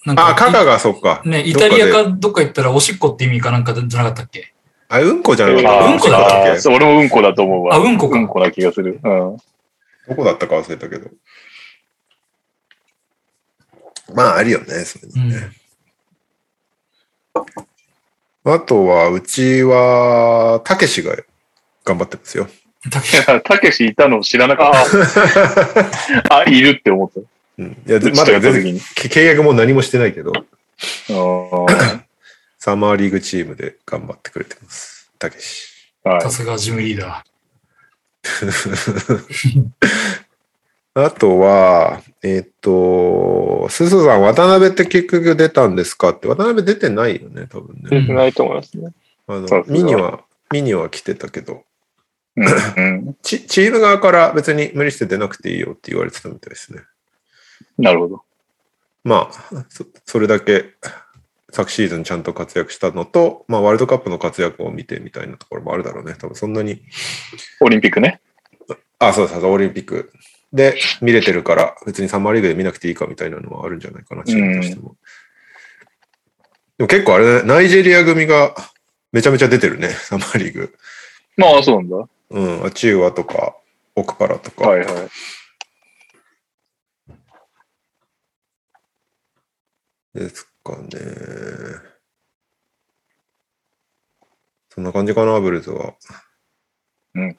[0.06, 1.24] なんあ、カカがそっか。
[1.26, 4.54] ね、イタリアかどっか行ったらおしっこって意味かなんかじゃなかったっけ？
[4.90, 5.86] あ、うんこじゃなかった。
[5.86, 7.74] うんこだっけ俺もうんこだと思うわ。
[7.76, 9.00] あうんこかうんこな気がする。
[9.04, 9.38] うん。
[10.12, 11.10] どこだったか忘れたけど。
[14.14, 15.38] まあ、あるよね、そういううのね。
[18.46, 18.54] ん。
[18.54, 21.16] あとは、うちは、たけしが
[21.86, 22.50] 頑張ってますよ。
[22.90, 23.00] た
[23.60, 24.74] けしいたの知らなかっ
[26.28, 26.40] た。
[26.40, 27.22] あ、いるって思った。
[27.60, 30.34] うん、いや、まだ全然契約も何もしてないけど、
[32.60, 35.10] サマーリーグチームで頑張ってくれてます。
[35.18, 35.72] たけし。
[36.04, 37.24] はいさすがジムリーダ
[40.94, 47.84] あとは、えっ、と、すずさん、渡辺って結局出たんですかって、渡辺出てないよね、多分ね。
[47.90, 48.92] 出てないと思いますね。
[49.28, 51.64] あのミニは、ミニは来てたけど、
[53.24, 56.82] チチーム側から別に無理して出なくていいよって言われてたみたいですね。
[57.78, 58.24] なるほど。
[59.04, 60.76] まあ、そそれだけ
[61.52, 66.16] 昨シーズンちゃんと活躍したのと、まあ、ワールドカップの活躍を見てみたいなところもあるだろうね。
[66.18, 66.82] 多分そんなに、
[67.60, 68.22] オリンピックね。
[69.00, 70.12] あ、そうそうそう、オリンピック
[70.54, 74.96] で見れてるから、別にサマーリーグで見なくていいかみたいなのはあるんじゃないかな、チームとしても。
[76.78, 78.56] でも結構あれだね、ナイジェリア組が
[79.12, 80.76] めちゃめちゃ出てるね、 サマーリーグ。
[81.38, 82.10] まあ、そうなんだ。
[82.30, 83.56] うん、アチューワとか、
[83.96, 84.70] オクパラとか。
[84.70, 85.10] はいはい。
[90.14, 90.90] ですかね。
[94.70, 95.94] そんな感じかな、ブルーズは。
[97.16, 97.38] うん。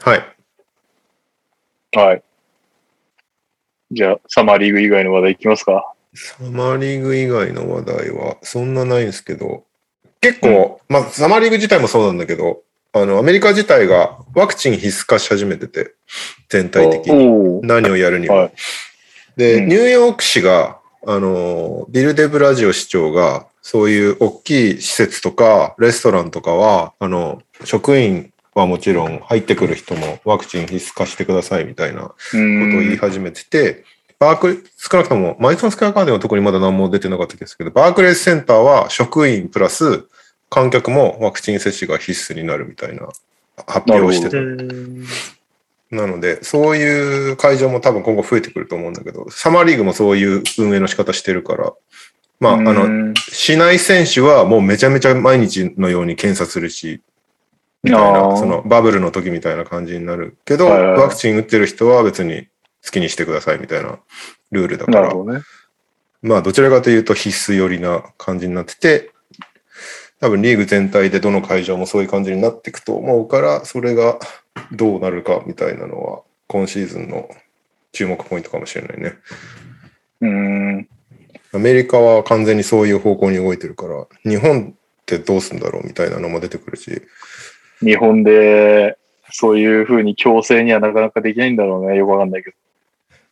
[0.00, 0.36] はい。
[1.96, 2.22] はい。
[3.90, 5.94] じゃあ、サマーリーグ以外の話題いきますか。
[6.14, 9.64] サマーリーグ以外の話題はそんなないんですけど、
[10.20, 15.94] 結構、まあ、サマーリーグ自体もそうなんだけど、あの、アメリカ自体がワクチン必須化し始めてて、
[16.50, 17.60] 全体的に。
[17.62, 18.34] 何をやるにも。
[18.34, 18.52] はい
[19.36, 32.40] で、うんニューヨーク市が、あの、ビル・デ・ブラジオ市長が、そういう大きい施設とか、レストランとかは、あの、職員はもちろん入ってくる人もワクチン必須化してくださいみたいなことを
[32.80, 33.84] 言い始めてて、
[34.18, 40.04] バークレー、少なくとも、マイソンスクエアガーデンは特にまだ何も出てなかったですけど、バークレーズセンターは職員プラス
[40.50, 43.08] 観客もワクチン接種が必須になるみたいな
[43.66, 44.36] 発表をしてた。
[45.92, 51.74] なので、そういう会場も多分今後増えてくると思うんだけど、サマーリーグもそういう運営の仕方してるから、
[52.40, 57.02] まあ、あの、の、市内選手はもうめちゃめちゃ毎日のように検査するし、
[57.82, 62.48] みたいな、そのバブルの時みたいな感じになるけど、ワクチン打ってる人は別に
[62.84, 63.98] 好きにしてくださいみたいな
[64.50, 65.42] ルールだから、ね。
[66.22, 69.10] まあどちらかというと必須寄りな感じになってて、
[70.20, 74.18] 多分リーグ全体でどの会場もそういう感じになっていくと思うから、それが
[74.72, 77.28] どうなるかみたいなのは、今シーズンの
[77.92, 79.14] 注目ポイントかもしれないね。
[80.20, 80.88] うーん。
[81.54, 87.02] アメリカは完全にそういう方向に動いてるから、日本ってどうすんだろうみたいなのも出てくるし、
[87.80, 88.96] 日本で、
[89.30, 91.96] そういう風に強制にはなかなかできないんだろうね。
[91.96, 92.56] よくわかんないけど。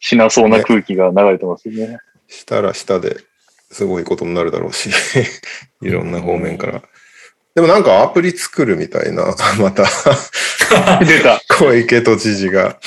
[0.00, 1.98] しなそうな空気が流れてますよね。
[2.26, 3.18] したらしたで
[3.70, 4.90] すごいことになるだろうし、
[5.82, 6.82] いろんな方面から。
[7.54, 9.84] でもなんかアプリ作るみたいな、 また
[11.04, 11.40] 出た。
[11.56, 12.78] 小池都知事が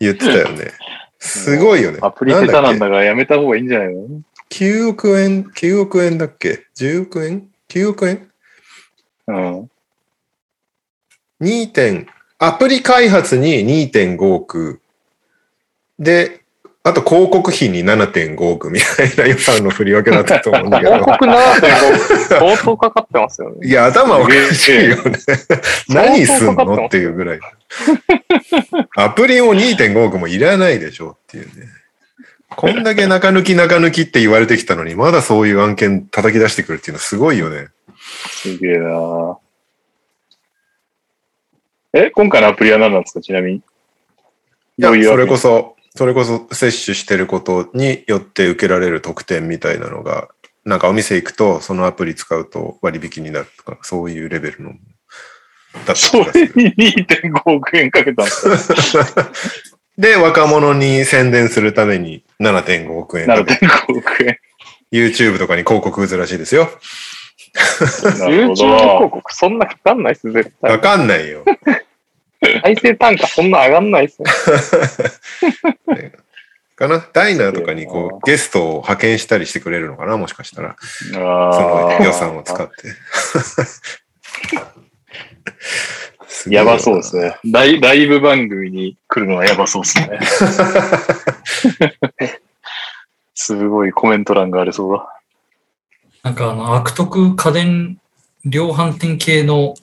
[0.00, 0.72] 言ってたよね。
[1.20, 1.98] すごいよね。
[2.02, 4.08] アプリ下手なんだからやめた方がいいんじゃないの？
[4.48, 8.28] け ?9 億円、9億円だっけ ?10 億円 ?9 億円？
[9.28, 9.70] うん。
[11.40, 14.80] 2点、アプリ開発に2.5億。
[15.98, 16.41] で、
[16.84, 20.92] あと広告費に7.5億みたいな予算の振り分けだったと思うんだけど。
[20.94, 21.38] 広告7.5
[22.40, 23.68] 相当かかってますよね。
[23.68, 25.12] いや、頭おかしいよね。
[25.88, 27.40] 何すんのっていうぐらい。
[28.96, 31.68] アプリも2.5億もいらないでしょっていうね。
[32.48, 37.68] こんだけ中抜き中抜きって言われてきたのに、まだそういう案件叩き出してくるっていうのはすごいよね。
[38.28, 39.38] すげえな
[41.94, 43.20] え、今回のアプリは何なんですか？
[43.20, 43.58] ちなみに。
[43.58, 43.62] い
[44.78, 50.28] や、それこそ、それこそ接種してることによって受けられる特典みたいなのが、
[50.64, 54.72] なんかお店行くと、そのアプリ使うと割引になるとか、そういうレベルの。
[55.94, 56.24] それ
[56.54, 59.30] に2.5億円かけたんですか
[59.98, 64.38] で、若者に宣伝するために7.5億円かけて ?7.5 億円。
[64.92, 66.70] YouTube とかに広告打つらしいですよ。
[67.54, 69.10] YouTube ほ広ど。
[69.10, 70.80] 告そんなかかんないっす、絶わ対。
[70.80, 71.44] かんないよ。
[72.62, 74.26] 再生単価そんな上がんないっすよ。
[76.74, 77.06] かな？
[77.12, 80.16] ダイナーとかにこうゲストを派遣したりしてくれるのかな？
[80.16, 80.76] もしかしたら。
[80.80, 82.74] そのあー予算を使って。
[86.48, 87.36] やばそうですね。
[87.44, 90.18] ライライブ番組に来るのはやばそうですね。
[93.34, 95.20] すごいコメント欄がありそうだ。
[96.22, 97.98] なんかあの、悪徳家電
[98.44, 99.74] 量販店系の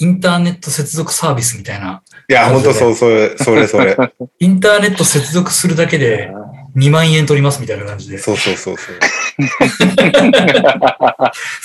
[0.00, 2.02] インターネット接続サービスみたいな。
[2.28, 3.96] いや、ほんとそう、それ、それ、それ。
[4.38, 6.30] インターネット接続するだけで
[6.76, 8.18] 2万円取りますみたいな感じで。
[8.18, 8.96] そうそうそうそう。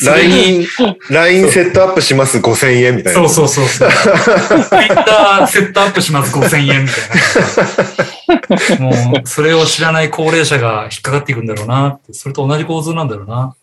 [0.05, 0.65] LINE、
[1.11, 3.29] LINE セットアップします5000円みたいな。
[3.29, 3.89] そうそうそうそう。
[4.65, 8.83] ツイッターセットアップします5000円みたいな。
[8.83, 12.13] もう、それを知らない高齢者が引っかかっていくんだろうなって。
[12.13, 13.53] それと同じ構図なんだろうな。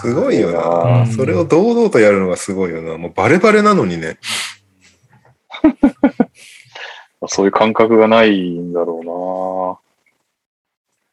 [0.00, 1.06] すごいようんな。
[1.06, 2.96] それを堂々とやるのがすごいよな。
[2.98, 4.18] もうバレバレなのにね。
[7.28, 9.80] そういう感覚がないんだろ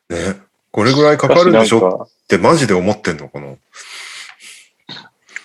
[0.10, 0.42] ね。
[0.72, 1.36] これぐらいかうな。
[1.38, 2.08] かるんでしょ？
[2.10, 3.56] ってマジで思ってんのかな？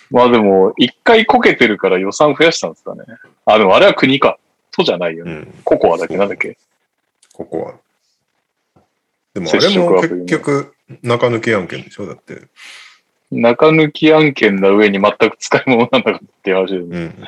[0.09, 3.03] まあでも、一回こけてるから予算増やしたんですかね。
[3.45, 4.37] あ、でもあれは国か。
[4.71, 5.31] 都じゃないよね。
[5.31, 5.53] うん。
[5.63, 6.17] ココアだっけ？
[6.17, 6.57] なんだっけ？
[7.33, 7.73] ここは。
[9.33, 12.05] でもあれも結局中抜き案件でしょ？
[12.05, 12.41] だって。
[13.31, 17.25] 中抜き案件な上に全く使い物なんだかっていう話で、うん。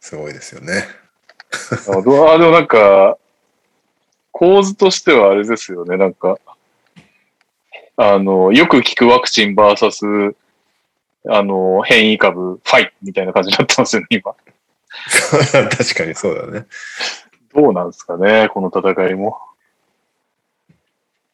[0.00, 0.84] すごいですよね。
[1.88, 3.18] あでもなんか、
[4.32, 6.38] 構図としてはあれですよね、なんか、
[7.96, 10.34] あの、よく聞くワクチン VS、
[11.28, 14.34] あの、変異株、ファイトみたいな感じになってますよね、今。
[15.76, 16.66] 確かにそうだね。
[17.54, 19.36] どうなんですかね、この戦いも。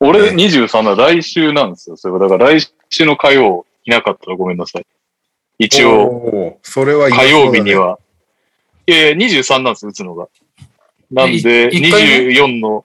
[0.08, 1.96] 俺ね23だ、来週なんですよ。
[1.96, 4.86] それはだから来週の火曜いなかったらごめんなさい。
[5.58, 7.74] 一応、それは火曜日に。
[7.74, 7.98] は。
[8.86, 10.28] いやいや、23なんですよ、打つのが。
[11.10, 12.84] なんで、えい一回目？24の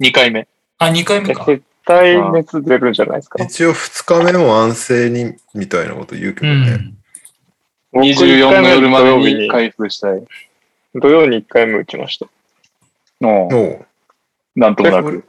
[0.00, 0.46] 2回目。
[0.78, 1.44] あ、2回目か。
[1.46, 3.42] 絶対熱出るんじゃないですか？
[3.42, 6.70] 一応2日目も安静にみたいなこと言うけうどね。
[6.76, 6.96] ん。
[7.92, 10.22] 僕24の夜までに土曜日に回復したい。
[10.94, 12.26] 土曜に1回目打ちました。
[13.20, 13.86] のおう
[14.54, 15.24] なんともなく。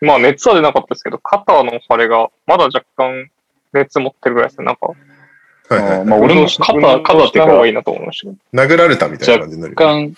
[0.00, 3.30] まあ熱は出なかったですけど、肩の腫れがまだ若干
[3.72, 4.66] 熱持ってるぐらいですね。
[4.66, 4.94] なんか、は
[5.70, 8.62] いはいはいまあ俺も運動し肩肩って方がいいなと思いましたけど。
[8.62, 9.76] 殴られたみたいな感じになるね。
[9.76, 10.14] 干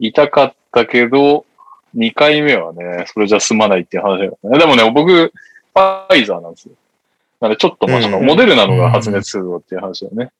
[0.00, 1.44] 痛かったけど、
[1.96, 4.58] 2回目はね、それじゃ済まないっていう話だよね。
[4.58, 6.74] でもね、僕、ファイザーなんですよ。
[7.40, 10.30] なんでちょっとマシか、うんモデルナのが発熱するぞっていう話だよね。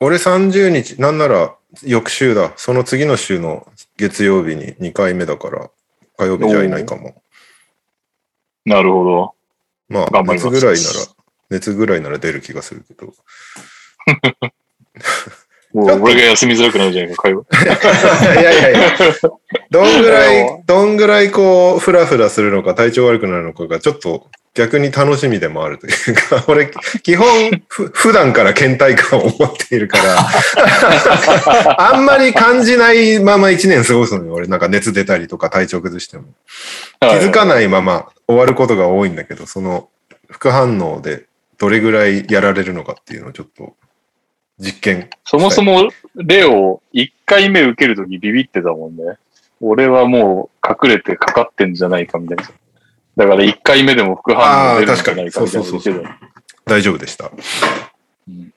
[0.00, 1.54] 俺30日、なんなら
[1.84, 2.52] 翌週だ。
[2.56, 5.70] その次の週の月曜日に2回目だから、
[6.22, 7.22] 火曜日じゃいないかも。
[8.64, 9.34] なるほど。
[9.88, 10.94] まあ、頑張ります熱ぐらいなら、
[11.50, 13.12] 熱ぐらいなら出る気がするけど。
[15.72, 17.44] もう俺が休みづらくなるじゃないか、会話。
[18.40, 18.96] いやいやいや、
[19.70, 26.70] どんぐらい、 どんぐらいこう、ふらふらするのか、体調悪くなるのかが、ちょっと逆に楽しみでもあるというか、 俺、
[27.02, 27.26] 基本、
[27.68, 34.34] ふ普段から倦怠感を持っているから、 あんまり感じないまま一年過ごすのよ。
[34.34, 36.24] 俺、なんか熱出たりとか体調崩しても。
[37.00, 37.48] 気づかい。
[37.48, 39.88] ないまま終わることが多いんだけど、その
[40.28, 41.24] 副反応で
[41.58, 43.74] どれぐらいやられるのかっていうのをちょっと
[44.58, 45.08] 実験。
[45.24, 49.16] そもそも、レオ、1回目受けるときビビってたもんね。
[49.62, 52.44] 俺はもう隠れてかかってんじゃないかみたいな。
[53.16, 56.18] だから1回目でも副反応出るんじゃないかみたいな
[56.64, 57.30] 大丈夫でした。
[58.28, 58.52] うん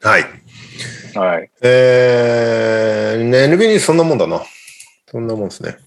[0.00, 0.24] はい。
[1.14, 1.50] はい。
[1.62, 4.42] えー、ね NBA にそんなもんだな。
[5.10, 5.78] そんなもんですね。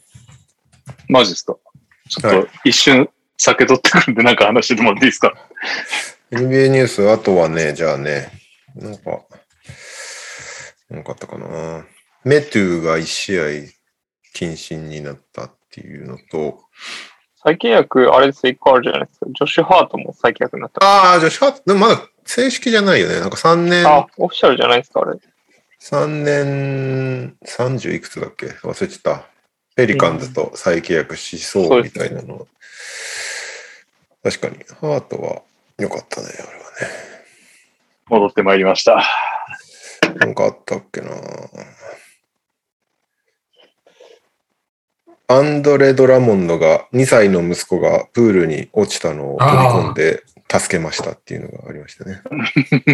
[1.07, 1.55] マジですか？
[2.09, 5.33] ちょはっと一瞬酒取ってくるんでなんか話してもらっていいですか
[6.31, 8.31] ？NBA ニュース、あとはね、じゃあね、
[8.75, 9.21] なんか、
[10.89, 11.85] なんかあったかな。
[12.23, 13.43] メトゥが1試合
[14.35, 16.63] 謹慎になったっていうのと、
[17.43, 19.25] 再契約、あれですよ、1個あるじゃないですか。
[19.27, 20.85] ジョシュ・ハートも再契約になった。
[20.85, 23.19] ああ、じゃあシャート、でもまだ正式じゃないよね。
[23.19, 25.19] なんか3年、あ、オフィシャルじゃないですか、あれ。
[25.79, 28.47] 3年、30いくつだっけ？
[28.47, 29.27] 忘れちゃった。
[29.75, 32.47] ペリカンズと再契約しそうみたいなの。
[34.23, 35.43] 確かに、ハートは
[35.77, 36.57] 良かったね、あれはね。
[38.07, 39.03] 戻ってまいりました。
[40.15, 41.11] なんかあったっけな
[45.29, 52.21] アンドレ・ドラモンドが2歳の息子がプールに落ちたのを飛び込んで助けましたっていうのがありましたね。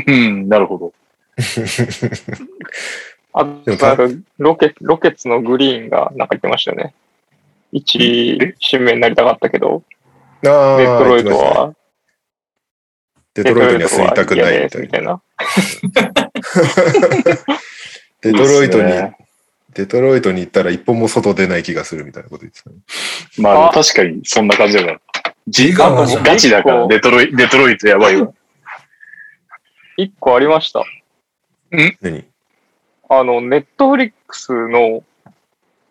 [0.08, 0.94] う んなるほど。
[3.34, 3.98] あでもと、
[4.40, 6.96] ロケ、ロケッツのグリーンがなんか言ってましたよね。
[7.72, 9.84] 一指名になりたかったけど、
[10.42, 11.76] デトロイトは、
[13.34, 15.22] デトロイトには住みたくないみたいな。
[18.22, 18.92] デトロイト に、
[19.74, 22.76] デトロイトに行ったら一歩も外出ない気がするみたいなこと言ってたね。
[23.38, 25.02] まああ確かにそんな感じだから。
[25.48, 28.32] ジガはじゃんガチだから、デトロイデトロイトやばいわ。
[29.98, 30.84] 一個ありました。
[32.02, 32.26] 何？
[33.10, 35.04] あの、ネットフリックスの、ネット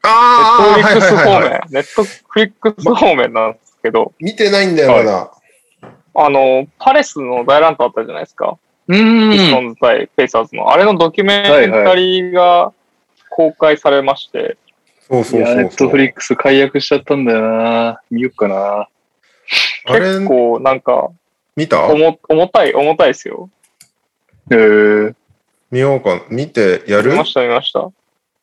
[0.02, 5.32] あフリックス方はいはいはい面、ネットフリックス方面なんですけど、見てないんだよ、まだ。
[6.14, 8.58] あの、パレスの大乱闘あったじゃないですか。
[8.88, 9.66] うピストん。
[9.66, 10.70] ンズ対ペイサーズの。
[10.70, 12.72] あれのドキュメンタリーが
[13.34, 14.56] 公開されまして、
[15.08, 15.64] そうそうそうそう。
[15.64, 18.00] ットフリックス解約しちゃったんだよな。
[18.10, 18.88] 見よっかな。
[19.86, 21.10] あれ結、構なんか、
[21.56, 21.86] 見た？
[21.88, 23.50] 重重たい、重たいですよ。
[24.50, 25.14] えー、
[25.70, 26.22] 見ようか。
[26.30, 27.10] 見てやる？
[27.12, 27.90] 見ました、見ました。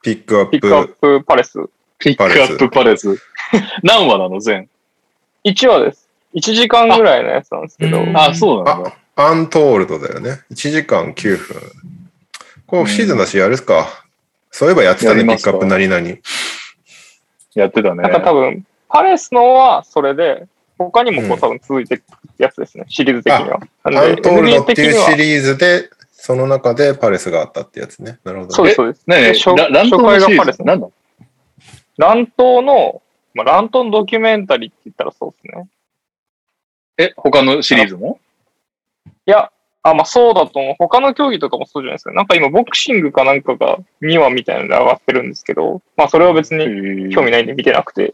[0.01, 1.19] ピックアッピックアップ。
[1.19, 1.59] プパレス。
[1.97, 3.15] ピックアップパレス。
[3.83, 4.69] 何話なの全
[5.45, 6.09] ？1話です。
[6.35, 8.93] 1時間ぐらいのやつなんですけどあう、んあ、そうなんだ。
[9.15, 10.41] アントールドだよね。
[10.51, 11.61] 1時間9分。
[12.67, 14.05] こう、シーズンだしやるか。
[14.51, 16.07] そういえばやってたね、ピックアップ何々。
[17.55, 18.03] やってたね。
[18.03, 20.47] なんか多分、パレスのはそれで、
[20.77, 22.03] 他にもこうんう多分続いていく
[22.37, 23.59] やつですね、シリーズ的には。
[23.83, 28.19] アントールドっていうシリーズでその中でパレスがあったってやつね。
[28.23, 28.55] なるほど、ね。
[28.55, 29.03] そうです、そうです。
[29.07, 30.87] ねえねえ初初回がパレスズなんだ
[31.97, 33.01] 乱闘の、
[33.33, 35.67] まあ、乱闘のドキュメンタリーって言ったらそうですね。
[36.97, 38.19] え、他のシリーズも？
[39.25, 39.51] いや、
[39.83, 40.75] あ、まあそうだと思う。
[40.77, 42.11] 他の競技とかもそうじゃないですか。
[42.11, 48.11] なんか今ボクシングかなんかが2話みたいなので上がってるんですけど、まあそれは別に興味ないんで見てなくて。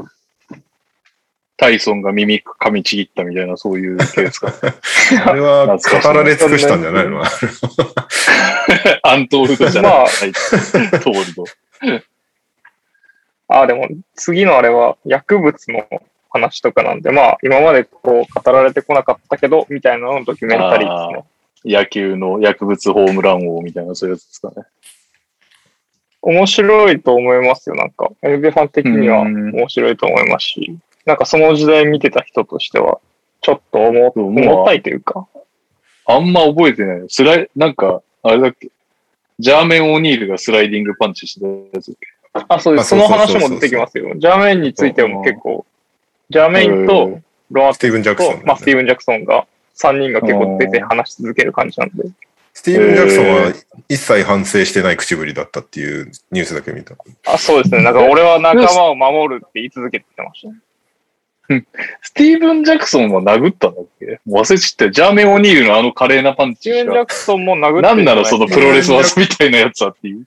[1.57, 4.51] タイソンが耳噛みちぎったみたいな、そういうケースか。
[5.25, 7.23] あれは語られ尽くしたんじゃないの？
[9.03, 9.91] アントールドじゃない。
[9.93, 11.45] まあはいトールド。
[13.47, 15.87] あ、でも次のあれは薬物の
[16.29, 21.25] 話とかなんで、まあ今までこう語られてこなかったけど、みたいなののドキュメンタリーですね。
[21.65, 24.65] 野球の薬物ホームラン王みたいな、そういうやつですかね。
[26.21, 28.09] 面白いと思いますよ、なんか。
[28.21, 32.99] NBA ファン的にはうん面白いと思いますし、なんかその時代見てた人としては、
[33.41, 35.27] ちょっと思そう重たいというか、
[36.05, 37.05] あんま覚えてない。
[37.07, 38.69] スライ、なんか、あれだっけ。
[39.37, 41.95] ジャーメン・オニールがスライディングパンチしてたやつ。
[42.47, 42.85] あ、そうです。
[42.85, 44.13] あその話も出てきますよ。
[44.15, 45.65] ジャーメインについても結構、
[46.29, 47.19] ジャーメインと
[47.51, 49.45] ロアスティーブン・ジャクソン、まあ、スティーブン・ジャクソンが
[49.77, 52.03] 3人が結構出て話し続ける感じなんで。
[52.53, 53.53] スティーブン・ジャクソンは
[53.89, 56.95] 一切反省してない口ぶりだったっていうニュースだけ見た。
[57.27, 57.83] あ、そうですね。
[57.83, 60.55] なんか俺は仲間を守るって言い続けてましたね。
[62.01, 64.19] スティーブン・ジャクソンは殴ったんだっけ？
[64.25, 64.91] もう忘れちったよ。
[64.91, 66.99] ジャーメン・オニールのあの華麗なパンスティーブン・ジ。
[67.01, 70.25] ャクソンも殴ってなるんならそのプロレス技みたいなやつはっていう。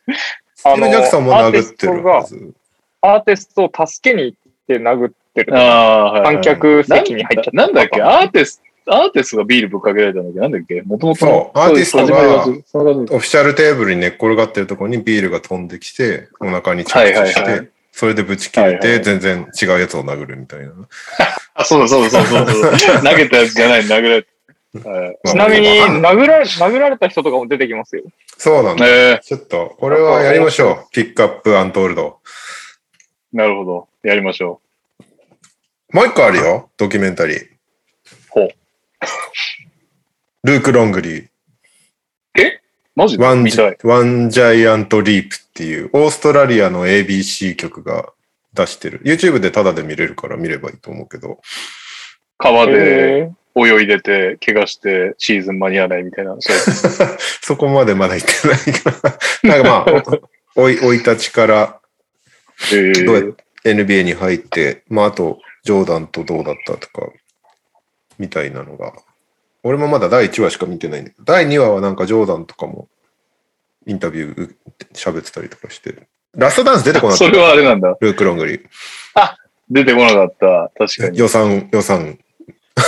[0.54, 2.52] スティーブン・ジャクソンも殴ってるはず。
[3.00, 5.58] アーティストを助けに行って殴ってる。
[5.58, 6.34] ああ、はい、はい。
[6.34, 7.52] 観客席に入っちゃった。
[7.52, 8.02] なんだっけ？
[8.02, 10.82] アーティスト、アーティストがビールぶっかけられたんだっけなんだっけ？
[10.82, 20.72] もともとアーティストがオフィシャルテーブルに寝っ転がってるところにビールが飛んできて、お腹に着地はいはいして、はいそれでぶち切れて、はいはい全然違うやつを殴るみたいな。
[21.54, 23.02] あ、そうだそうだそうだそうだ。
[23.10, 24.88] 投げたやつじゃない、殴られた。
[24.88, 28.04] はいちなみに、殴られ、殴られた人とかも出てきますよ。
[28.36, 28.86] そうなんだ。
[28.86, 30.92] えちょっと、これはやりましょう。
[30.92, 32.18] ピックアップアントールド。
[33.34, 33.88] ー、なるほど。
[34.04, 34.60] やりましょ
[35.90, 37.57] もう一個あるよ、ドキュメンタリー。
[40.44, 41.24] ルーク・ロングリー。
[41.24, 41.28] う。
[42.94, 43.24] マジで？
[43.24, 43.76] ワン見たい。
[43.82, 48.12] ワンジャイアントリープっていう、オーストラリアの ABC 局が
[48.54, 49.00] 出してる。
[49.04, 51.40] YouTube でタダで見れるから見ればいいと思うけど。
[52.38, 56.36] 川でへ泳いでて、怪我してシーズン間に合わないみたいな。
[57.42, 59.54] そこまでまだ行ってないから。
[59.54, 60.18] なんかまあ、
[60.56, 61.80] お い、生い立ちから
[62.72, 67.08] えーどうやって NBA に入って、まああと、ジョーダンとどうだったとか、
[68.18, 68.94] みたいなのが。
[69.62, 72.88] 俺もまだ第1話しか見てないんだけど、第2話はなんかジョーダンとかも
[73.86, 74.54] インタビュー
[74.92, 76.06] 喋ってたりとかして。
[76.36, 77.24] ラストダンス出てこなかった。
[77.26, 77.96] それはあれなんだ。
[78.00, 78.62] ルーク・ロングリー。
[79.70, 80.70] 出てこなかった。
[80.78, 81.18] 確かに。
[81.18, 82.18] 予算、予算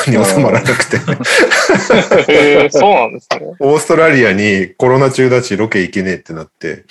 [0.06, 0.98] に収まらなくて。
[2.70, 3.54] そうなんですね。
[3.58, 6.84] オーストラリアにコロナ中だしロケ行けねえってなって、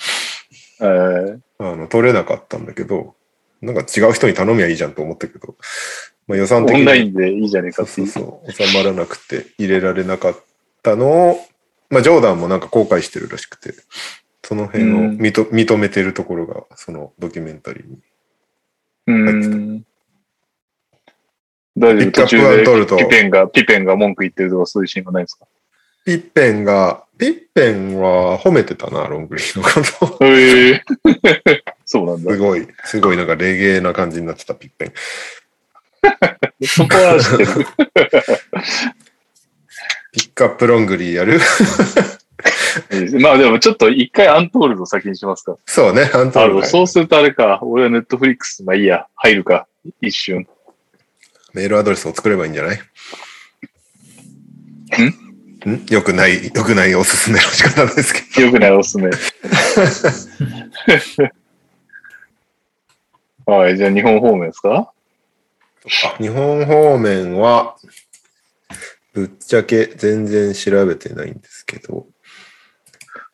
[0.80, 3.14] えーあの、取れなかったんだけど、
[3.60, 5.56] なんか違う人に頼みゃいいじゃんと思ったけど、
[6.30, 8.52] まあ、予算的にオンラインでいいじゃねえかっていそうう。
[8.52, 10.40] そう、収まらなくて入れられなかっ
[10.82, 11.40] たのを、
[11.90, 13.74] まあ、ジョーダンもなんか後悔してるらしくて、
[14.44, 17.98] その辺をうん認,、認めてるところが、そのドキュメンタリーに。
[19.08, 19.14] うー
[19.76, 19.84] ん。
[21.76, 22.12] 大丈夫？
[22.12, 25.46] 途ップアント中ルとでピペンが、ピペンが文句言ってるとかそういうシーンがないですか？
[26.04, 29.64] ピッペンが、ピッペンは褒めてたな、ロングリーの
[30.08, 30.24] こと。
[30.24, 30.82] へえ。
[31.84, 32.38] そうなんだす。
[32.38, 34.92] ごい、すごいなんかレゲエな感じになってた、ピッペン。
[36.66, 37.48] そこは知ってる。
[40.12, 41.40] ピックアップロングリーやる？
[43.20, 45.56] まあでもちょっと一回アントールド先にしますか。
[45.66, 47.58] そうね、アントあールそうするとあれか。
[47.62, 49.06] 俺はネットフリックス、まあいいや。
[49.16, 49.66] 入るか。
[50.00, 50.46] 一瞬。
[51.52, 52.76] メールアドレスを作ればいいんじゃない？
[52.76, 52.80] ん？
[55.90, 59.10] よくない、よくないおすすめの仕方ですけよくないおすすめ。
[63.46, 63.76] はい。
[63.76, 64.68] じゃあ日本方面ですか？
[64.68, 64.88] ど。
[66.18, 67.76] 日本方面は、
[69.12, 72.06] ぶっちゃけ全然調べてないんですけど、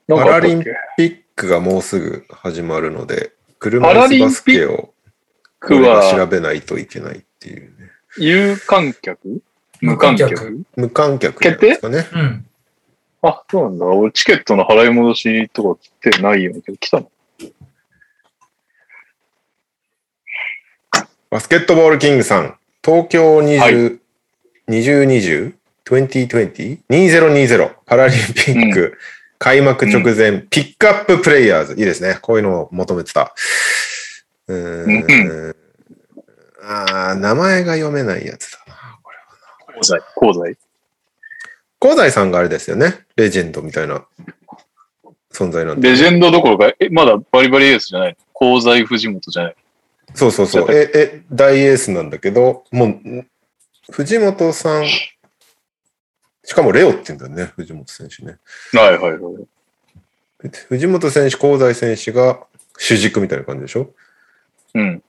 [0.08, 0.64] パラリン
[0.96, 4.94] ピックがもうすぐ始まるので、車椅子バスケを
[5.68, 7.90] 調はべないといけないっていうね。
[8.18, 9.42] 有観客？
[9.82, 11.42] 無観客無観客？
[11.58, 12.06] ですかね。
[12.12, 12.46] うん。
[13.22, 13.86] あ、そうなんだ。
[13.86, 17.10] 俺チケットの払い戻しとか来てないよねけど、来たの？
[21.36, 23.74] バスケットボールキングさん、東京20、はい
[24.70, 25.52] 2020、
[25.84, 28.96] 2020、2020パラリンピック、
[29.38, 31.74] 開幕直前、ピックアッププレイヤーズ。
[31.74, 32.18] いいですね。
[32.22, 33.34] こういうのを求めてた。
[34.46, 35.54] うーん。
[36.62, 38.98] あー名前が読めないやつだな。
[39.02, 39.92] これは香西。
[40.18, 40.58] 香西。
[41.78, 43.04] 香西さんがあれですよね。
[43.16, 44.06] レジェンドみたいな
[45.30, 45.90] 存在なんで。
[45.90, 49.56] レジェンドどころか、え、まだバリバリエースじゃないの香西藤本じゃない
[50.14, 50.66] そうそうそう。
[50.70, 53.26] え、え、大エースなんだけど、もう、
[53.90, 58.38] 藤本さん、しかもレオって言うんだよね、藤本選手ね。
[58.72, 59.46] はいはいはい。
[60.68, 62.46] 藤本選手、香西選手が
[62.78, 63.90] 主軸みたいな感じでしょ？
[64.74, 65.02] うん。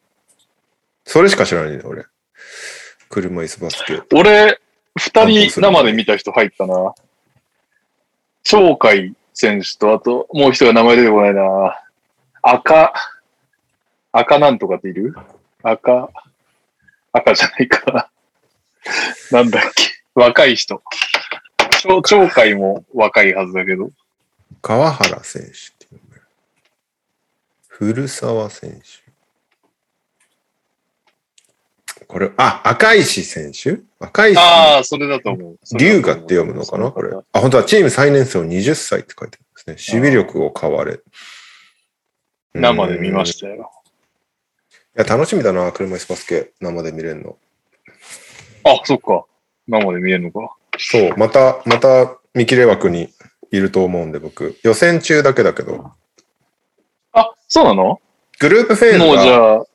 [1.05, 2.05] それしか知らないんだよ、俺。
[3.09, 4.01] 車椅子バスケ。
[4.13, 4.59] 俺、
[4.97, 6.93] 二人生で見た人入ったな。
[8.43, 11.81] 鳥海選手と、あと、もう一人が名前出てこないな。
[12.41, 12.93] 赤、
[14.19, 15.13] 赤なんとかっている？
[15.61, 16.09] 赤、
[17.11, 18.09] 赤じゃないか。
[19.31, 19.83] なんだっけ？
[20.15, 20.81] 若い人。
[21.83, 23.91] 鳥鳥海も若いはずだけど。
[24.63, 25.49] 川原選手
[25.85, 26.01] っていう
[27.67, 29.07] 古澤選手。
[32.07, 33.79] これ、あ、赤石選手？
[33.99, 35.59] 赤石ああ、それだと思う。
[35.77, 36.91] 龍河って読むのかな？
[36.91, 37.11] これ。
[37.13, 39.99] あ、本当はチーム最年少20歳って書いてあるんですね。
[39.99, 41.01] 守備力を買われ。
[42.53, 43.71] 生で見まししたよ。
[44.97, 47.37] や、楽しみだな、車椅子バスケ生で見れるの。
[48.63, 49.25] あ、そっか。
[49.67, 50.55] 生で見えるのか。
[50.77, 53.13] そう、また、また見切れ枠に
[53.51, 54.57] いると思うんで、僕。
[54.63, 55.91] 予選中だけだけど、
[57.13, 58.01] あ、そうなの？
[58.39, 59.65] グループフェーズもうじがゃあ、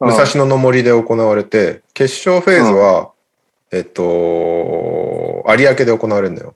[0.00, 3.12] 武蔵野の森で行われて、決勝フェーズは、
[3.72, 4.02] えっと、
[5.48, 6.54] 有明で行われるんだよ。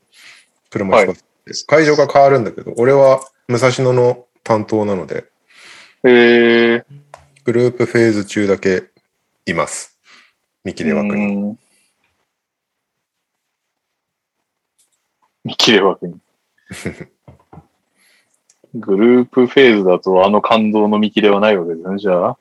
[0.70, 1.76] 車椅子バスケ。
[1.76, 5.24] 会場が変わるんだけど、俺は武蔵野の担当なので、
[6.04, 6.84] えー、
[7.46, 8.88] グループフェーズ中だけ
[9.46, 9.96] います。
[10.64, 11.26] 見切れ枠に。
[11.26, 11.58] うん
[15.44, 16.18] 見切れ枠に。
[18.74, 22.38] グループフェーズだとあの感動の見切れはないわけですね、じゃあ。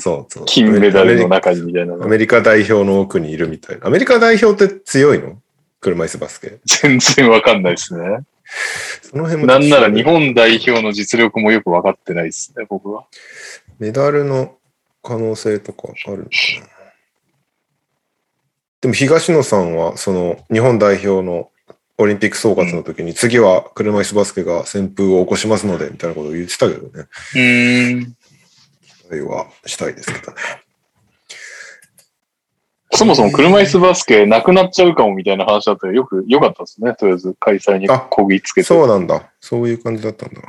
[0.00, 0.46] そうそう。
[0.46, 2.06] 金メダルの中にみたいなの。
[2.06, 3.86] アメリカ代表の奥にいるみたいな。
[3.86, 5.42] アメリカ代表って強いの？
[5.82, 6.58] 車椅子バスケ。
[6.64, 8.20] 全然わかんないですね。
[9.02, 13.06] その辺もなんなら日本代表の実力もよくわかってないですね、僕は。
[13.78, 14.56] メダルの
[15.02, 16.30] 可能性とかあるのか
[16.60, 16.66] な。
[18.80, 21.50] でも東野さんは、その日本代表の
[21.98, 27.06] オリンピック総括の時に、次は車椅子バスケが旋風を起こしますので、みたいなことを言ってたけどね。
[27.34, 28.04] うーん。
[28.04, 30.38] 期待はしたいですけどね。
[32.96, 36.94] そもそも車椅子バスケなくなっちゃうかもみたいな話だったらよく、良かったですね。
[36.94, 38.66] とりあえず開催にこぎつけて。
[38.66, 39.30] そうなんだ。
[39.40, 40.40] そういう感じだったんだ。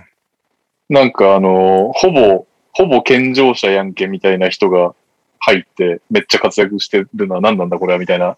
[0.90, 4.96] なんかあの、ほぼ、ほぼ健常者やんけみたいな人が
[5.40, 8.38] 入って、めっちゃ活躍してるのは何なんだこれはみたいな。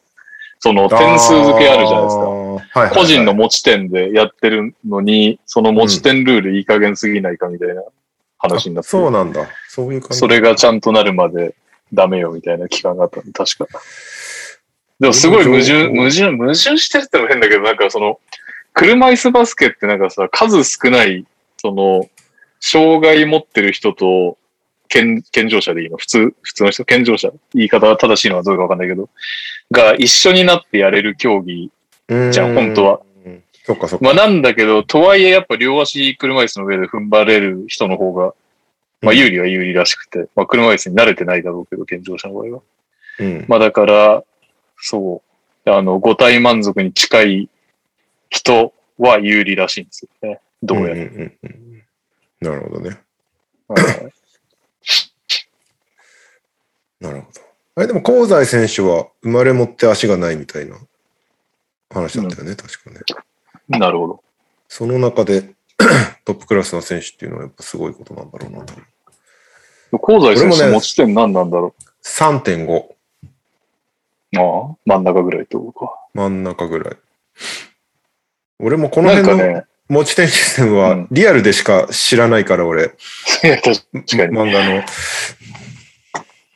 [0.62, 2.22] その点数付けあるじゃないですか。
[2.24, 2.30] か。
[2.30, 7.82] はいはいはい個人の持ち点でやってるのに、その持ち点ルールいい加減すぎないかみたいな
[8.38, 9.48] 話になって、そうなんだ。
[9.70, 10.18] そういう感じ。
[10.18, 11.56] それがちゃんとなるまで
[11.94, 13.68] ダメよみたいな期間があったんで、確か。
[15.00, 18.20] でもすごい矛盾、矛盾、矛盾してるってのも変だけど、なんかその、
[18.74, 21.26] 車椅子バスケってなんかさ、数少ない、
[21.58, 22.10] その、
[22.60, 24.38] 障害持ってる人と、
[24.90, 25.98] 健、健常者でいいの？
[25.98, 27.32] 普通、普通の人、健常者？
[27.54, 29.08] 言い方が正しいのはどうかわかんないけど、
[29.72, 31.72] が一緒になってやれる競技
[32.08, 33.02] うんじゃあ本当は。
[33.66, 34.06] そっかそっか。
[34.06, 38.34] まあなんだけど、とはいえやっぱ両足車椅子の上で踏ん張れる人の方が、
[39.02, 42.62] まあ有利は有利らしくて、まあ車椅子に慣れてないだろうけど、健常者の場合は。
[43.20, 43.46] うん。
[43.48, 44.24] まあだから、
[44.78, 45.22] そ
[45.66, 47.50] う、あの、五体満足に近い
[48.30, 50.40] 人は有利らしいんですよね。
[50.64, 50.96] どうやら。
[50.96, 51.60] んんうんうん
[52.42, 52.98] なるほどね。
[53.68, 54.14] はい
[57.02, 57.42] なるほど。
[57.76, 60.78] あれでも香西選手は生まれ持って足がないみたいな
[61.90, 63.00] 話だったよね、確かね。
[63.70, 64.24] なるほど。
[64.68, 65.54] その中で
[66.26, 68.74] トップクラスの選手っていうのはやっぱすごいことなんだろうなと。
[69.98, 71.74] 香西選手俺もね持ち点何なんだろ
[72.04, 72.96] 3.5う。
[74.38, 75.94] ああ、真ん中ぐらいってことか。
[76.14, 76.98] 真ん中ぐらい。
[78.60, 82.94] 俺もこの辺の持ち点システムはうんリアルでしか知らないから俺、
[83.44, 84.04] い や確かに。
[84.38, 84.84] 漫画の。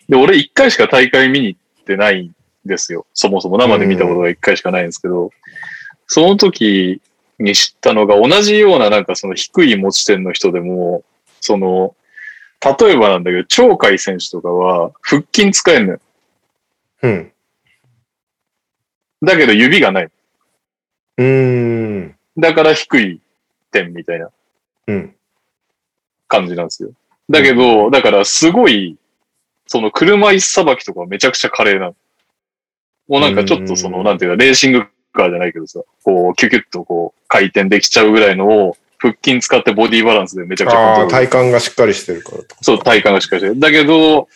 [0.09, 3.05] で、俺一回しか大会見に行ってないんですよ。
[3.13, 5.31] そもそも生で見たことが一回しかないんですけど、
[6.07, 7.01] その時
[7.39, 11.03] に知ったのが同じようななんかその低い持ち点の人でも、
[11.41, 11.95] その、
[12.79, 15.99] 例えばなんだけど、鳥海選手とかは腹筋使えるのよ。
[17.01, 17.31] うん。
[19.21, 20.09] だけど指がない。
[21.17, 22.15] うーん。
[22.37, 23.21] だから低い
[23.71, 24.29] 点みたいな
[24.87, 25.15] うん。
[26.27, 26.91] 感じなんですよ。
[27.29, 28.97] だけど、だからすごい、
[29.67, 31.95] その車椅子さばきとかめちゃくちゃ華麗なの。
[33.07, 42.55] もうなんかちょっとその、うんなんていうか、レーシングカーじゃないけどさ、こう、キュキュッとこう、回転できちゃうぐらいのを、腹筋使ってボディバランスでめちゃくちゃ体幹がしっかりしてるからと。
[42.61, 43.59] そう、体幹がしっかりしてる。
[43.59, 44.27] だけど、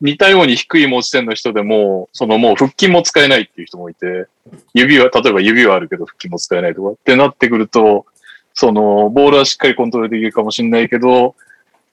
[0.00, 4.26] 似たように低い持ち点の人でも、そのもう腹筋も使えないっていう人もいて、
[4.74, 8.06] 指は、例えば指はあるけど腹筋も使えないとかってなってくると、
[8.54, 11.34] その、ボールはしっかりコントロールできるかもしれないけど、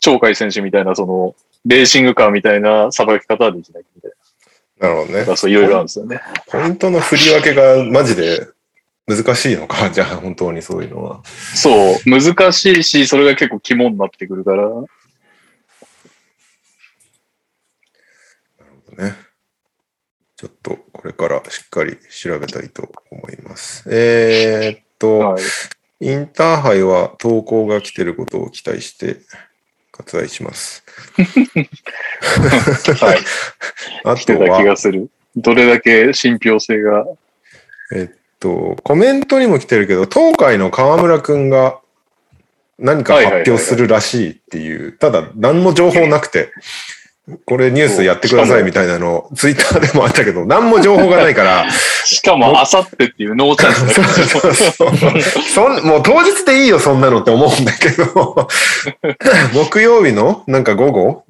[0.01, 4.15] 鳥海選手みたいな、その、レーシングカーみたいなさばき方はできないみたいな
[4.89, 6.21] るほどねそういろいろあるんですよね。
[6.47, 8.47] ポイントの振り分けがマジで
[9.07, 11.21] 難しいのか、 じゃあ本当にそういうのは。
[11.55, 14.69] そう、難しいし、それが結構肝になってくるから、
[18.97, 19.15] ね。
[20.35, 23.83] ちょっとこれからしっかり調べたいと思います。
[23.89, 25.43] えー、っと、はい。
[25.99, 29.21] インターハイは投稿が来てることを期待して
[29.93, 30.83] 割愛します。
[32.99, 33.17] はい。
[34.03, 35.09] あと来てた気は、がする。
[35.35, 37.05] どれだけ信憑性が。
[37.95, 41.79] えっと、コメントにも来てるけど、東海の河村くんが
[42.79, 46.51] 何か発表するらしいっていう、ただ何も情報なくて、
[47.45, 54.71] これニュースやってくださいみたいなの、ツイッターでもあったけど、何も情報がないから、 しかも、あさってっていうノーチャンス。
[55.53, 58.47] そもう当日でいいよ、そんなのって思うんだけど、
[59.55, 61.23] 木曜日のなんか午後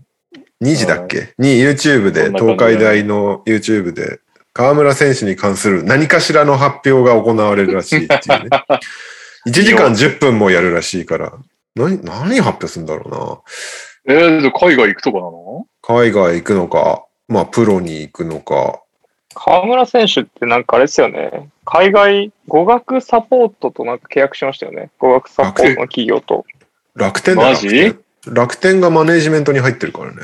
[0.64, 1.34] ？2時だっけ？
[1.38, 4.20] に YouTube で、東海大の YouTube で、
[4.52, 8.50] 河村選手に関する何かしらの発表が行われるらしいっていうね。
[9.48, 11.34] 1時間10分もやるらしいから、
[11.76, 13.44] 何、何発表するんだろ
[14.08, 15.30] えー、で海外行くとかなの？
[15.30, 15.73] うな。
[15.86, 18.82] 海外行くのか、まあプロに行くのか、
[19.36, 21.50] 河村選手ってなんかあれですよね。
[21.66, 24.92] 海外語学サポートとなんか契約しましたよね。
[24.98, 26.46] 語学サポートの企業と。
[26.96, 27.68] 楽天だよマジ？
[27.68, 30.22] 楽天楽天がマネージメントに入ってるからね。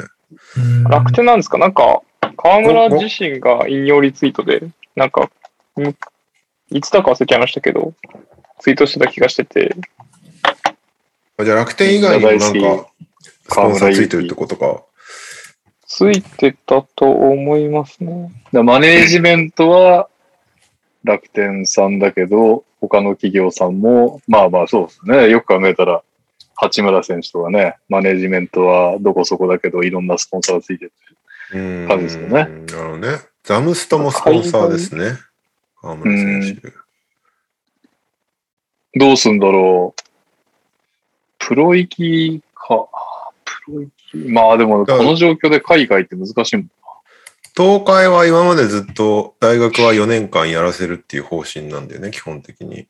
[0.55, 1.57] うん楽天なんですか？
[1.57, 2.03] なんか、
[2.37, 4.61] 河村自身が引用リツイートで、
[4.95, 5.29] なんか、
[5.77, 5.95] ん
[6.69, 7.93] いつだか忘れちゃいましたけど、
[8.59, 9.75] ツイートしてた気がしてて、
[11.37, 12.89] あじゃあ楽天以外にもなんか、
[13.49, 14.83] スポンサーついてるってことか。
[15.89, 18.31] ついてたと思いますね。
[18.53, 20.07] だマネージメントは
[21.03, 25.29] 楽天さんだけど、他の企業さんも、まあまあそうですね。
[25.29, 26.03] よく考えたら、
[26.55, 30.93] 八村選手とかね、マネージメントはどこそこだけど、いろんなスポンサーがついてる。
[31.55, 33.07] うん感じですよねなるほどね。
[33.43, 35.13] ザムストもスポンサーですね。
[35.81, 36.73] 河村選手。
[38.99, 40.01] どうすんだろう。
[41.39, 42.87] プロ行きか。
[43.43, 43.98] プロ行き。
[44.13, 46.69] まあでも、この状況で海外って難しいもん。
[47.55, 52.87] 東海は今までずっと大学は4年間やらせるっていう方針なんだよね、基本的に。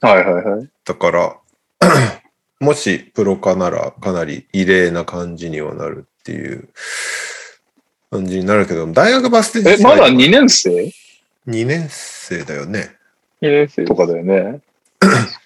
[0.00, 0.68] はいはいはい。
[0.84, 1.36] だから、
[2.58, 6.68] もしプロ化ならかなり異例な感じにはなるっていう
[8.10, 10.92] 感じになるけど、大学バスケえ、まだ2 2年生？
[11.46, 12.96] 年生だよね。
[13.40, 14.60] 2年生とかだよね。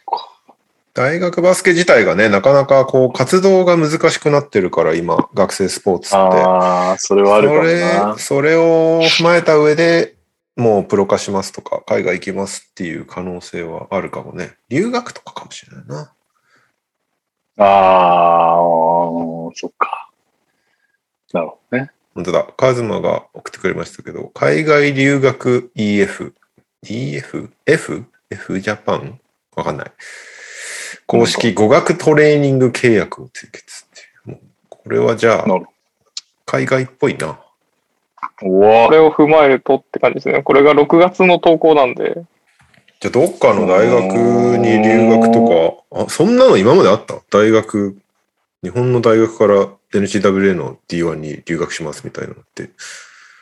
[0.97, 6.17] 大学バスケ自体がね、なかなかこう活動が難しくなってるから、今、学生スポーツって。
[6.17, 8.41] ああ、それはあるかもなそれ、。
[8.41, 10.17] それを踏まえた上で、
[10.57, 14.55] もうプロ化しますとか、海外行きますっていう可能性はあるかもね。
[14.71, 16.13] 留学とかかもしれないな。
[17.59, 18.57] ああ、
[19.55, 20.09] そっか。
[21.35, 21.91] なるほどね。
[22.15, 22.47] 本当だ。
[22.57, 26.33] カズマが送ってくれましたけど、海外留学 EF。
[26.87, 29.21] EF?F?F ジャパン
[29.55, 29.93] わかんない。
[31.07, 33.89] 公式語学トレーニング契約を締結っ
[34.25, 34.39] ていう。
[34.69, 35.47] これはじゃあ
[36.45, 37.41] 海外っぽいな。
[38.39, 40.43] これを踏まえるとって感じですね。
[40.43, 42.25] これが6月の投稿なんで、
[43.01, 47.17] じゃあ、どっかの大学に留学とか、あ、そんなの今まであった？
[47.31, 47.97] 大学、
[48.63, 52.71] 日本の大学から NCWA の D1 に留学しますみたいなのって。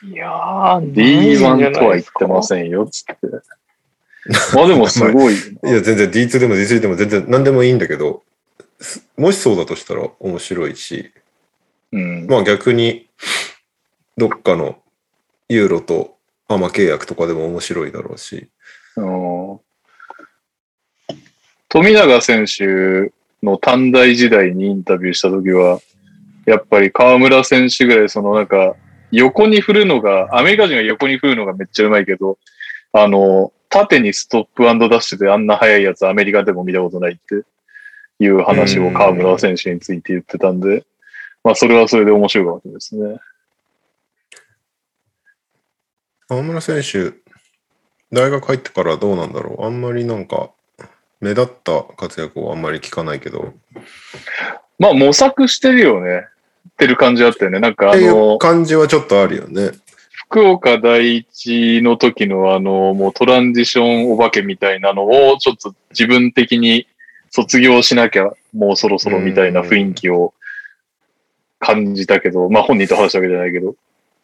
[0.03, 3.15] いやー、ないんじゃ D1 ないとは言ってませんよ、つって。
[4.55, 5.35] まあでもすごい。
[5.35, 8.23] いや、全然 D2 でも D3 でも全然何でもいいんだけど、
[8.79, 11.11] すもしそうだとしたら面白いし、
[11.91, 12.27] うん。
[12.27, 13.07] まあ逆に、
[14.17, 14.79] どっかの
[15.49, 16.17] ユーロと
[16.47, 18.49] アマ契約とかでも面白いだろうし。
[18.97, 19.59] うん
[21.67, 23.11] 富永選手
[23.43, 25.79] の短大時代にインタビューしたときは、
[26.45, 28.75] やっぱり河村選手ぐらい、そのなんか、
[29.11, 32.37] 横に振るのが、アメリカ人が横に振るのがめっちゃうまいけど、
[32.93, 37.43] あの、縦にストップダッシュであんな速いやつアメリカでも見たことないって
[38.23, 40.85] いう話を河村選手について言ってたんで、
[41.43, 43.19] まあそれはそれで面白いかもしれないですね。
[46.29, 47.13] 河村選手、
[48.13, 50.51] 大学入ってからどうなんだろうあんまりなんか、
[51.19, 53.53] 目立った活躍をあんまり聞かないけど、
[54.79, 56.27] まあ模索してるよね。
[56.69, 57.59] ってる感じあったよね。
[57.59, 59.71] なんかっていあのう、感じはちょっとあるよね。
[60.35, 66.87] 福岡第一の時のあの、もうトランジションお化けみたいなのを、ちょっと自分的に
[67.29, 70.33] 卒業しなきゃもうそろそろみたいな雰囲気を
[71.57, 73.75] 感じたけど、まあ本人と話したわけじゃないけど。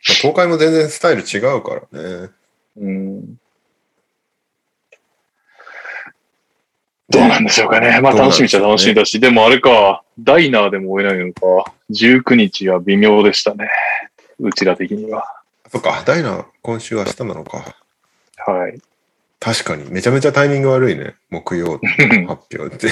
[0.02, 2.30] 東海も全然スタイル違うからね。
[2.76, 3.36] うん。
[7.08, 8.02] どうなんでしょうかね。
[8.02, 11.72] まあ楽しみっちゃ楽しみだし、でもあれか、ダイナーでも追えないのか。
[11.90, 13.70] 19日は微妙でしたね。
[14.40, 15.41] うちら的には。
[15.72, 17.78] そっか、ダイナ今週明日なのか。
[18.46, 18.82] はい。
[19.40, 21.16] 確かに、めちゃめちゃタイミング悪いね。
[21.30, 21.80] 木曜
[22.28, 22.88] 発表って。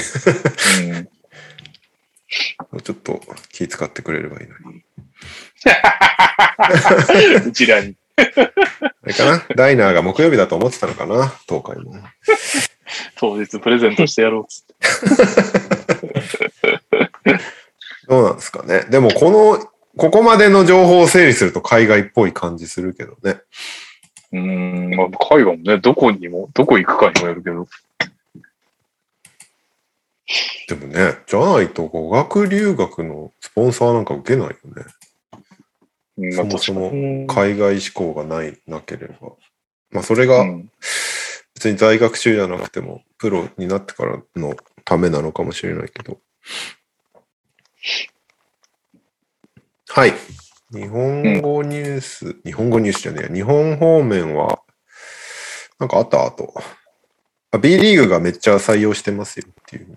[2.70, 3.20] うん、ちょっと
[3.52, 4.82] 気使ってくれればいいのに。
[7.46, 7.94] うちらに。
[8.16, 8.22] あ
[9.04, 9.44] れかな？
[9.54, 11.28] ダイナーが木曜日だと思ってたのかな？
[11.48, 11.96] 東海も。
[13.16, 14.74] 当日プレゼントしてやろうっつって。
[18.08, 18.86] どうなんですかね？
[18.90, 19.70] でもこの、
[20.00, 23.42] ここまでの情報を整理すると海外っぽい感じするけどね。
[24.32, 27.68] うーん、まあ海外もね、どこにも、どこ行くかにもよるけど。
[30.68, 34.84] でもね、じゃないと語学留学のスポンサーなんか受けないよね。
[36.16, 39.32] うん、そもそもうん海外志向がない、なければ。
[39.90, 40.70] まあそれがうん
[41.56, 46.18] 別に在学中じゃなくても、プロになってからのためなのかもしれないけど。
[49.92, 50.12] はい。
[50.72, 53.34] 日本語ニュース、日本語ニュースじゃねえや。
[53.34, 54.60] 日本方面は、
[55.78, 56.24] なんかあった？
[56.26, 56.54] あと。
[57.52, 59.96] あ B リーグがめっちゃ採用してますよっていうね。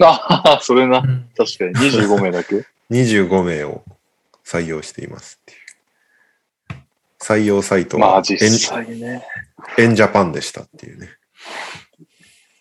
[0.00, 0.98] ああ、 それな。
[0.98, 2.64] うん確かに25名だけ？
[2.90, 3.82] 25名を
[4.44, 5.58] 採用していますっていう。
[7.20, 9.26] 採用サイトまあは実際ね。
[9.76, 11.08] エンジャパンでしたっていうね。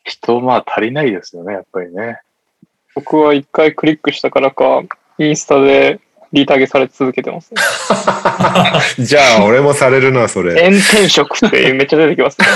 [0.03, 2.19] 人まあ足りないですよね、やっぱりね。
[2.95, 4.81] 僕は一回クリックしたからか、
[5.19, 5.99] インスタで
[6.33, 7.61] リタゲされ続けてます、ね。
[9.03, 10.61] じゃあ俺もされるな、それ。
[10.61, 12.47] 炎天色っていう めっちゃ出てきます、ね。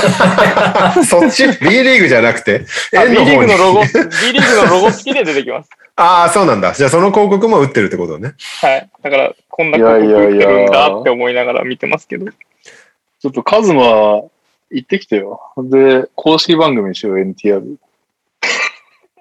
[1.05, 2.65] そっち ?B リーグじゃなくて？
[2.97, 5.69] あ B リーグのロゴ、に B リーグのロゴ付きで出てきます。
[5.95, 6.73] ああ、そうなんだ。
[6.73, 8.33] じゃあその広告も打ってるってことね。
[8.61, 8.89] はい。
[9.03, 12.25] だから、こんな広告売ってるんだって思いながら見てますけど。
[12.31, 14.31] ちょっとカズマ行
[14.79, 15.41] ってきてよ。
[15.57, 17.75] で、公式番組にしよう、NTR。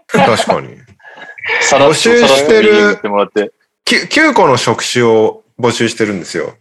[0.07, 0.79] 確かに。
[1.71, 2.99] 募集してる
[3.87, 4.31] さらっと言ってもらって。
[4.31, 6.55] 9, 9個の職種を募集してるんですよ。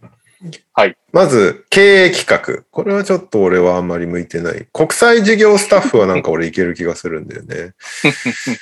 [0.72, 0.96] はい。
[1.12, 2.64] まず、経営企画。
[2.70, 4.66] これはちょっと俺はあんまり向いてない。
[4.72, 7.74] 国際事業スタッフはなんか俺いける気がするんだよね。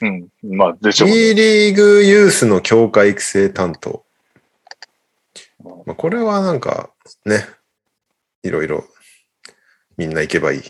[0.02, 0.56] うん。
[0.56, 1.14] まあ、でしょうね。
[1.14, 4.04] B リーグユースの協会育成担当。
[5.86, 6.90] まあ、これはなんか
[7.24, 7.46] ね、
[8.42, 8.84] いろいろ
[9.96, 10.62] みんな行けばいい。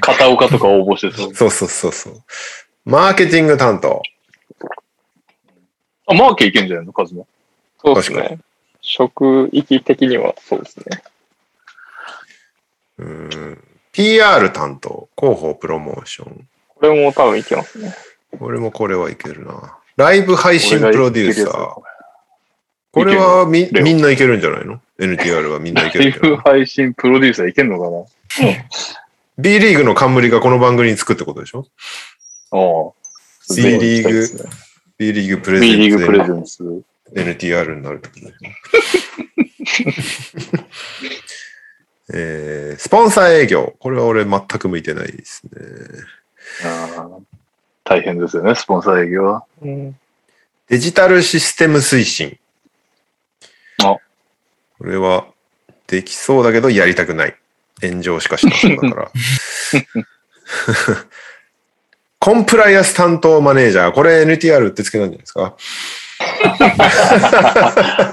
[0.00, 1.34] 片岡とか応募してそう。
[1.36, 2.22] そうそうそうそう。
[2.84, 4.02] マーケティング担当。
[6.08, 7.24] あ、マーケいけんじゃないのカズマ。
[7.84, 8.38] そうです確ね。
[8.80, 11.02] 職域的にはそうですね。
[12.98, 15.08] うーん PR 担当。
[15.18, 16.48] 広報プロモーション。
[16.68, 17.94] これも多分いけますね。
[18.40, 19.76] 俺もこれはいけるな。
[19.96, 21.50] ライブ配信プロデューサー。
[21.50, 21.80] ー。
[22.92, 28.04] これはみみんないけるんじゃないの ?NTR はみんないけライブるんじゃない配信プロデューサーいけんのかな
[29.38, 31.66] ?B リーグの冠がこの番組につくってことでしょ？
[32.52, 33.54] ああ。
[33.56, 34.48] B リーグ
[34.98, 36.82] ?B リーグプレゼ B リーグプレゼンツ。
[37.14, 38.28] NTR になるってことで
[39.64, 39.86] しょ
[42.10, 43.74] えー、スポンサー営業。
[43.78, 45.50] これは俺全く向いてないですね。
[46.64, 47.08] ああ
[47.84, 49.44] 大変ですよね、スポンサー営業は。
[49.62, 49.96] うん。
[50.68, 52.38] デジタルシステム推進。
[53.82, 53.96] あ
[54.78, 55.26] これは
[55.86, 57.36] できそうだけどやりたくない。
[57.80, 59.10] 炎上しかしなそうだから。
[62.28, 63.92] コンプライアンス担当マネージャー。
[63.92, 65.56] これ NTR ってつけたんじゃないですか？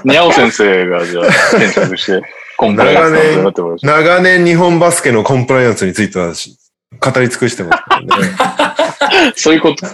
[0.06, 2.22] にゃお先生がじゃあ転職して、
[2.56, 6.56] コンプライアンス担当になってもらうし長年日本バスケのコンプライアンスについてはし
[6.98, 9.32] 語り尽くしてますからね。
[9.36, 9.86] そういうこと。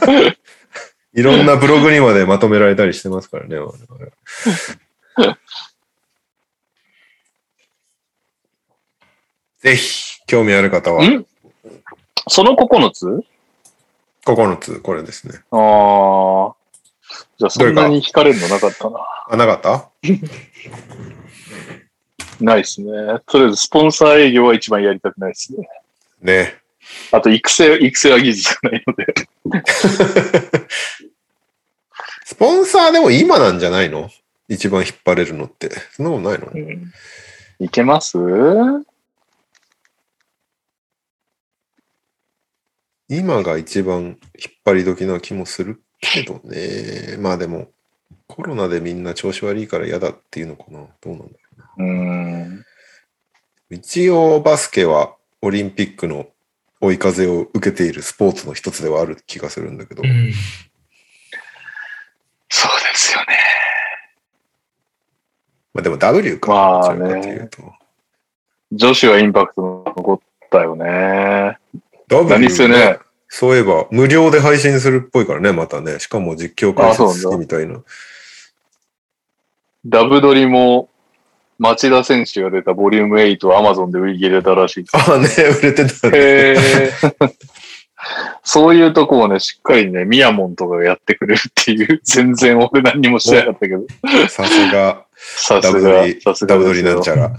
[1.15, 3.59] いろんなブログにまでまとめられたりしてますからね。
[3.59, 5.37] 我々
[9.63, 11.27] ぜひ、興味ある方は、ん？
[12.29, 13.25] その9つ？
[14.25, 15.41] 9つ、これですね。
[15.51, 16.55] ああ。
[17.39, 18.99] じゃあそんなに惹かれるのなかったな。
[19.31, 19.91] あ、なかった？
[22.41, 22.91] ないですね。
[23.27, 25.69] とりあえずスポンサー営業は一番やりたくないですね。
[26.21, 26.55] ね。
[27.13, 29.15] あと育成、育成は技術がないので。
[32.25, 34.11] スポンサーでも今なんじゃないの？
[34.49, 35.71] 一番引っ張れるのって。
[35.93, 36.47] そんなことないの？
[36.53, 36.93] うん
[37.61, 38.19] いけます？
[43.15, 44.17] 今が一番引っ
[44.65, 47.17] 張り時な気もするけどね。
[47.21, 47.71] まあでも、
[48.27, 50.87] コロナでみんな調子悪いから嫌だっていうのかな。
[51.03, 52.65] どうなんだろうーん。
[53.71, 53.75] う。
[53.75, 56.29] 一応バスケはオリンピックの
[56.81, 60.03] 追い風を受けているスポーツの一つではある気がするんだけど。
[60.03, 60.33] うん
[62.55, 63.39] そうですよね。
[65.73, 66.53] まあでも W か。
[66.53, 67.49] まあね。
[68.73, 71.59] 女子はインパクト残ったよね。
[72.25, 72.99] 何せね、
[73.29, 75.99] そういえば、無料で配信するっぽいからね、またね。
[76.01, 77.81] しかも実況解説付きみたいな。
[79.87, 80.89] ダブドリも、
[81.59, 84.85] 町田選手が出たボリューム8を Amazon で売り切れたらしい。
[84.93, 85.29] ああね、
[85.61, 86.57] 売れてたね。
[88.45, 93.87] そういうとこをね、しっかりね、ミヤモンとかがやってくれるっていう、 全然俺何にもしてなかったけど、
[94.29, 97.33] さすが、さすダブドがリ、、さすがダブドリなんちゃら。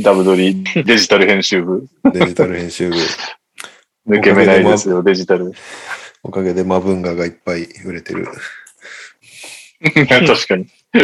[0.00, 1.86] ダブドリ、デジタル編集部。
[2.12, 2.96] デジタル編集部。
[4.08, 5.52] 抜け目ないですよ、デジタル。
[6.22, 8.26] おかげでマブンガがいっぱい売れてる。
[10.08, 10.66] 確かに。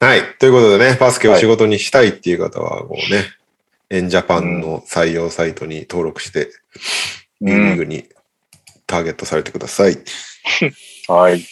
[0.00, 0.22] はい。
[0.38, 3.24] ということでね、バスケを仕事にしたいっていう方は、こうね、
[3.88, 6.50] エンジャパンの採用サイトに登録して、う
[7.40, 7.76] B リーん。
[7.76, 8.06] グに
[8.86, 9.96] ターゲットされてください。
[11.08, 11.46] はい。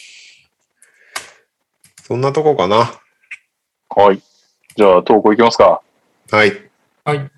[2.03, 3.01] そんなとこかな。
[3.89, 4.21] はい。
[4.75, 5.81] じゃあ、投稿いきますか。
[6.29, 6.69] はい。
[7.05, 7.31] はい。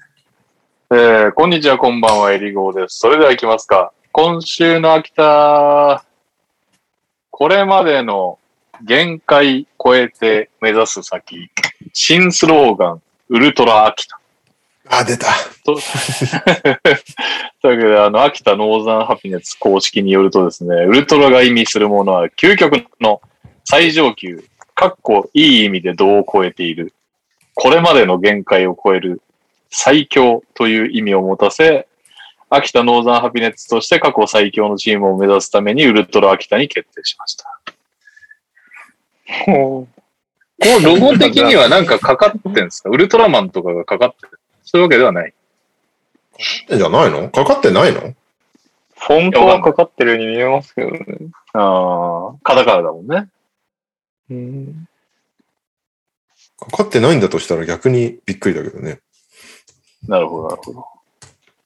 [0.92, 3.00] えー、こんにちは、こんばんは、エリゴーです。
[3.00, 3.92] それでは行きますか。
[4.12, 6.06] 今週の秋田、
[7.32, 8.38] これまでの
[8.84, 11.50] 限界超えて目指す先、
[11.92, 14.20] 新スローガン、ウルトラ秋田。
[14.88, 15.26] あ、出た。
[15.66, 15.74] と
[17.64, 23.22] というわけで、あの、秋田ノーザンハピネス公式によるとですね、ウルトラが意味するものは究極の
[23.64, 24.44] 最上級、
[24.76, 26.94] かっこいい意味で度を超えている、
[27.56, 29.24] これまでの限界を超える
[29.70, 31.88] 最強という意味を持たせ、
[32.50, 37.60] 秋田ノーザンハピネッツとして過去最強のチームを目指すためにウルトラ秋田に決定しました。
[39.46, 39.88] こ
[40.62, 42.90] のロゴ的にはなんかかかってんですか？
[42.90, 45.34] ウルトラマンとかがかかってるそういうわけではない。
[46.70, 47.30] じゃないの？
[47.30, 48.14] かかってないの？
[48.98, 51.00] フォントはかかってるように見えますけどね。
[51.54, 53.28] ああ、カタカナだもんね。
[54.30, 54.88] うん。
[56.58, 59.00] かかってないんだとしたら逆にびっくりだけどね。
[60.08, 60.86] なるほど、なるほど。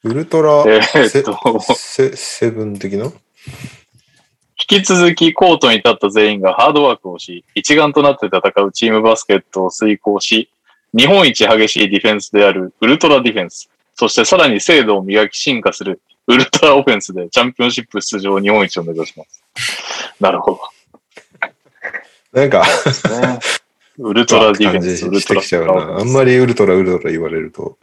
[0.03, 3.05] ウルトラえーっと、セセブン的な？
[3.05, 10.49] 引き続きコートに立った全員がハードワークをし、一丸となって戦うチームバスケットを遂行し、
[10.95, 19.43] 日本一激しいディフェンスであるウルトラディフェンス、そしてさらに精度を磨き進化するウルトラオフェンスでチャンピオンシップ出場日本一を目指します。
[20.19, 20.59] なるほど。
[22.31, 22.65] なんか、ね、
[24.01, 25.73] ウルトラディフェンス、ウルトラしてきちゃうな。
[25.99, 27.77] あんまりウルトラウルトラ言われると。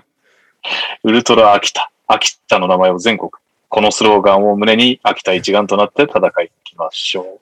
[1.04, 1.90] ウルトラ秋田。
[2.06, 3.30] 秋田の名前を全国。
[3.68, 7.40] このスローガンを胸に秋田一丸となって戦いきましょ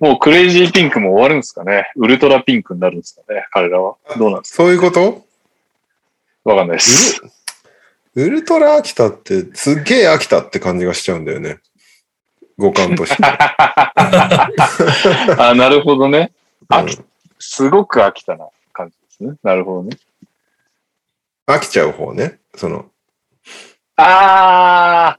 [0.00, 0.04] う。
[0.04, 3.94] もうクレイジーピンクも終わるんですかねウルトラピンクになるんですかね彼らは。
[4.18, 5.12] どうなんですそういうこと？
[5.12, 5.20] か
[6.44, 7.22] わかんないです。
[8.16, 11.58] ウルトラ秋田ってすっげえ秋田って感じがしちゃうんだよね。
[12.58, 13.22] 五感として。
[13.24, 14.50] あ、
[15.56, 16.32] なるほどね。
[16.68, 17.04] 飽きうん
[17.38, 19.36] すごく飽きたな感じですね。
[19.42, 19.96] なるほどね。
[21.46, 22.38] 飽きちゃう方ね。
[22.54, 22.86] その、
[23.96, 25.18] あ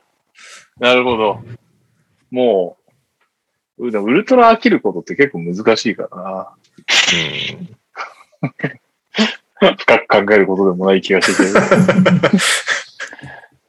[0.80, 1.40] ーなるほど。
[2.32, 2.78] も
[3.78, 6.54] う、ウルトラ飽きることって結構難しいからな。
[9.58, 11.54] 深く考えることでもない気がしてくる。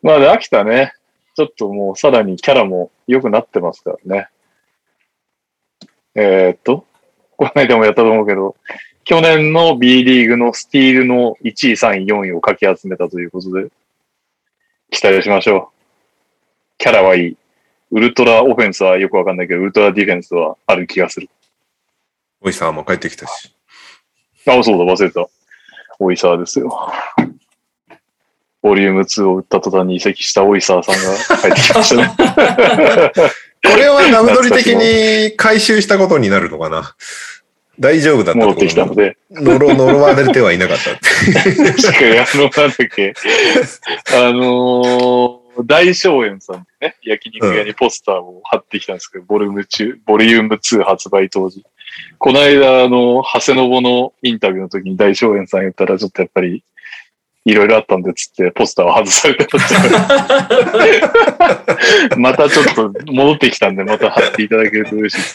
[0.03, 0.95] まあで、飽きたね。
[1.35, 4.29] ちょっともうさらにキャラも良くなってますからね。
[6.15, 6.87] えーっと、
[7.37, 8.57] この間もやったと思うけど、
[9.05, 13.69] 去年の B リーグのスティールの1位、3位、4位をかき集めたということで、
[14.91, 15.77] 期待しましょう。
[16.79, 17.37] キャラはいい。
[17.93, 21.31] ウルトラオフェンスはよくわかんないけど、ウルトラディフェンスはある気がする。
[22.41, 23.55] おいさんも帰ってきたし。
[24.47, 25.27] あ、そうだ、忘れた。
[25.99, 26.93] オイサーですよ。
[28.63, 33.13] ボリューム2を打った途端に移籍したオイサーさんが帰ってきましたね。
[33.71, 36.95] これはダブドリ的に回収したことになるのかな
[37.79, 39.19] 大丈夫だった戻ってきたので。
[39.31, 40.91] 呪呪われてはいなかった。
[40.93, 43.15] 確かに、あの、なんだっけ。
[44.15, 51.65] あのー大正園さんでね、焼肉屋にポスターを貼ってきたんですけど、ボリューム中、ボリューム2発売当時。
[52.19, 56.63] この間、あの、長谷信のインタビューの時に大正園さん言ったら、ちょっとやっぱり、
[57.47, 59.61] いろいろあったんで、つって、ポスターを外されてたっ
[62.11, 65.29] て またちょっと戻ってきたんで、また貼っていただけると嬉しいで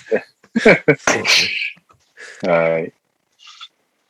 [0.97, 1.15] す
[2.43, 2.51] ね。
[2.51, 2.91] はい。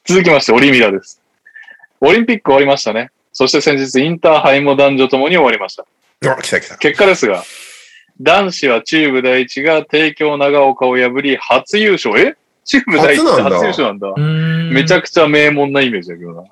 [0.03, 1.21] 続きまして、オリミラです。
[1.99, 3.11] オリンピック終わりましたね。
[3.33, 5.85] そして先日、インターハイも男女ともに終わりました。
[6.25, 6.77] あ、来た来た。
[6.79, 7.43] 結果ですが、
[8.19, 12.19] 男子は中部第一が帝京長岡を破り初優勝。
[12.19, 12.35] え？
[12.65, 14.07] 中部第一って初なんだ初優勝なんだ。
[14.19, 14.73] ん。
[14.73, 16.43] めちゃくちゃ名門なイメージだけどな。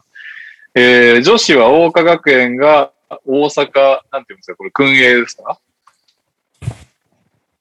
[0.76, 2.91] えー、女子は桜花学園が
[3.26, 5.60] 大阪、なんていうんですか、これ、訓英ですか？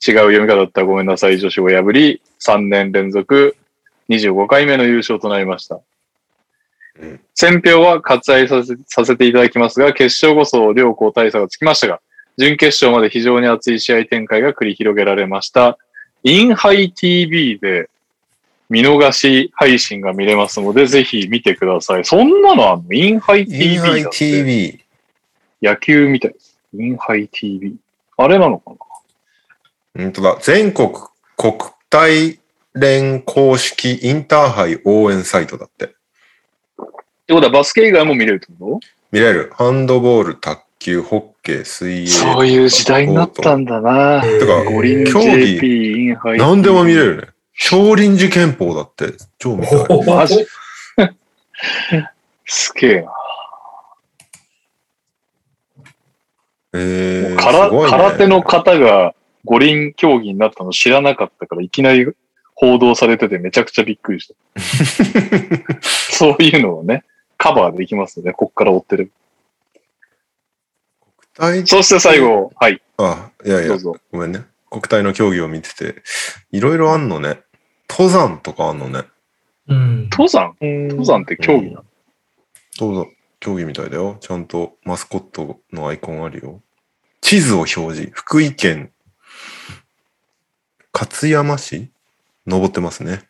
[0.06, 1.38] 違う読み方だったらごめんなさい。
[1.38, 3.56] 女子を破り、3年連続
[4.08, 5.80] 25回目の優勝となりました。
[7.00, 12.00] うん戦評は割愛させさせていただきますが、決勝こそ両校大差がつきましたが、
[12.36, 15.78] 準決勝まで非常に熱い試合展開が繰り広げられました。
[16.24, 17.88] インハイ TV で
[18.68, 22.04] 見逃し配信が見れますので、ぜひ見てください。
[22.04, 22.92] そんなのあんの？
[22.92, 24.84] インハイ TV インハイだって TV。
[25.62, 26.58] 野球みたいです。
[26.74, 27.76] インハイ TV。
[28.16, 28.76] あれなのかな？
[30.04, 30.38] 本当だ。
[30.42, 30.90] 全国
[31.36, 31.54] 国
[31.90, 32.38] 体
[32.74, 35.86] 連公式インターハイ応援サイトだって。
[35.86, 35.88] っ
[37.28, 38.80] てことはバスケ以外も見れるってこ
[39.10, 39.50] 見れる。
[39.54, 42.04] ハンドボール、卓球、ホッケー、水泳。
[42.04, 44.20] とそういう時代になったんだな。
[44.22, 46.14] てか、競技。
[46.36, 47.28] 何でも見れるね。
[47.60, 49.14] 少林寺拳法だって。
[49.38, 49.86] 超見たい。
[49.88, 50.46] おマジ？
[52.46, 53.12] すげえな。
[56.72, 59.14] えー、空すごいね空手の方が
[59.44, 62.06] 五輪競技になったの知らなかったから、いきなり
[62.54, 64.34] 報道されててめちゃくちゃびっくりした。
[65.82, 67.04] そういうのをね、
[67.38, 68.32] カバーできますね。
[68.32, 69.10] こっから追ってる。
[71.36, 73.76] 国体そして最後、はい、あ、いやいや。
[74.12, 74.44] ごめんね。
[74.70, 76.02] 国体の競技を見てて、
[76.52, 77.40] いろいろあんのね。
[77.88, 79.04] 登山とかあんのね。
[79.68, 80.08] うん。
[80.10, 80.54] 登山？
[80.60, 81.84] 登登山って競技なの、
[82.78, 83.10] 登山、
[83.40, 84.16] 競技みたいだよ。
[84.20, 86.62] ちゃんとマスコットのアイコンあるよ。
[87.20, 88.10] 地図を表示。
[88.12, 88.92] 福井県、
[90.92, 91.90] 勝山市？
[92.46, 93.28] 登ってますね。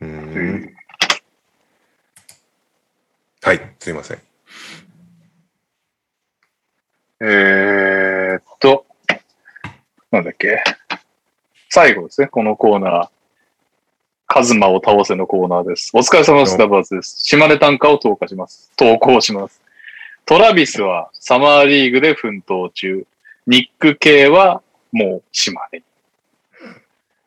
[0.00, 0.74] うーん。
[3.42, 4.18] はい、すいません。
[7.20, 8.86] えーっと、
[10.10, 10.62] なんだっけ？
[11.76, 13.08] 最後ですね、このコーナー。
[14.26, 15.90] カズマを倒せのコーナーです。
[15.92, 17.22] お疲れ様です、ダバーズです。
[17.22, 18.72] 島根短歌を投下します。
[18.76, 19.60] 投稿します。
[20.24, 23.06] トラビスはサマーリーグで奮闘中。
[23.46, 25.82] ニック系はもう島根。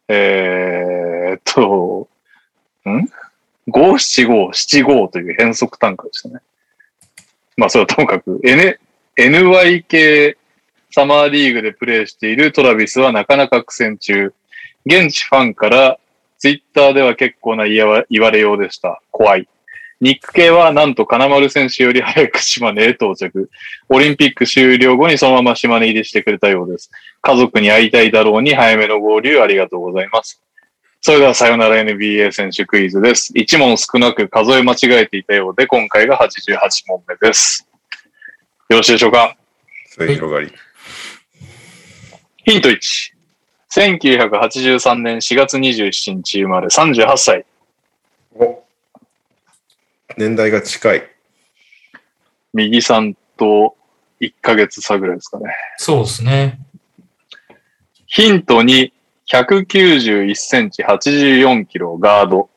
[0.07, 2.09] えーっと、
[2.89, 3.07] ん
[3.69, 6.39] ?57575 という変則単価でしたね。
[7.55, 8.79] まあそれはともかく、N、
[9.15, 10.39] NY 系
[10.89, 14.33] サマーリーグでプレーしているトラビスはなかなか苦戦中。
[14.85, 15.99] 現地ファンから
[16.37, 19.01] ツイッターでは結構な言わ言われようでした。
[19.11, 19.47] 怖い。
[20.01, 23.49] ニック系はなんと金丸選手より早く島根へ到着。
[23.89, 26.89] オリンピック終了後にそのまま島根入りしてくれたようです。
[27.21, 30.41] 家族に会いたいだろうに早めの合流ありがとうございます。
[31.01, 33.33] それではさよなら NBA 選手クイズです。
[33.33, 36.57] 1問少なく数え間違えていたようで、今回が88
[36.87, 37.67] 問目です。
[38.69, 39.35] よろしいでしょうか？
[39.87, 40.53] そういう広がり。
[42.45, 43.18] ヒント1。
[43.71, 47.45] 1983年4月27日生まれ38歳。
[48.35, 48.63] お
[50.17, 51.03] 年代が近い。
[52.53, 53.75] 右さんと
[54.19, 55.45] 1ヶ月差ぐらいですかね。
[55.77, 56.59] そうですね。
[58.07, 58.91] ヒント2。
[59.31, 62.49] 191センチ84キロガード。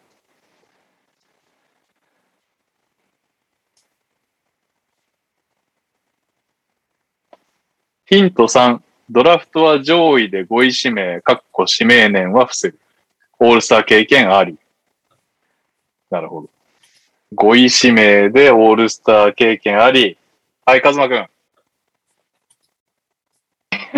[8.07, 8.81] ヒント3。
[9.11, 12.79] ドラフトは上位で5位指名、かっこ指名年は伏せる。
[13.39, 14.57] オールスター経験あり。
[16.11, 16.51] なるほど。
[17.35, 20.17] 5位指名でオールスター経験あり。
[20.65, 21.27] はい、カズマくん。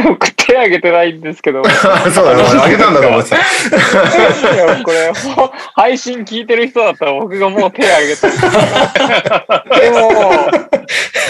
[0.03, 1.61] 僕手挙げてないんですけど。
[1.62, 1.65] い
[2.11, 2.43] そうだね。
[2.51, 3.37] 俺あげたんだと思ってた。
[4.57, 8.33] や、これ、ほ配信聞いてる人だったら僕がもう手挙げてる。
[9.81, 10.11] でも、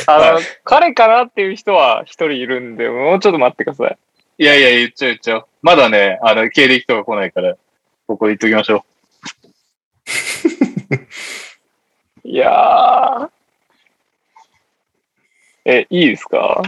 [0.06, 3.98] あの、彼かなっていう人は一人いるんで、もうちょっと待ってください。
[4.38, 5.46] いやいや、言っちゃう言っちゃう。
[5.62, 7.54] まだね、あの、経歴とか来ないから、
[8.06, 8.84] ここで言っときましょ
[12.24, 13.28] いやー。
[15.66, 16.62] え、いいですか？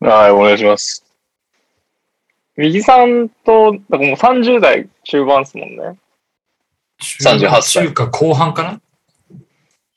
[0.00, 0.06] う。
[0.06, 1.04] はい、お願いします。
[2.56, 5.98] 右さんと、だからもう30代中盤ですもんね。
[7.00, 8.80] 38歳中華後半かな？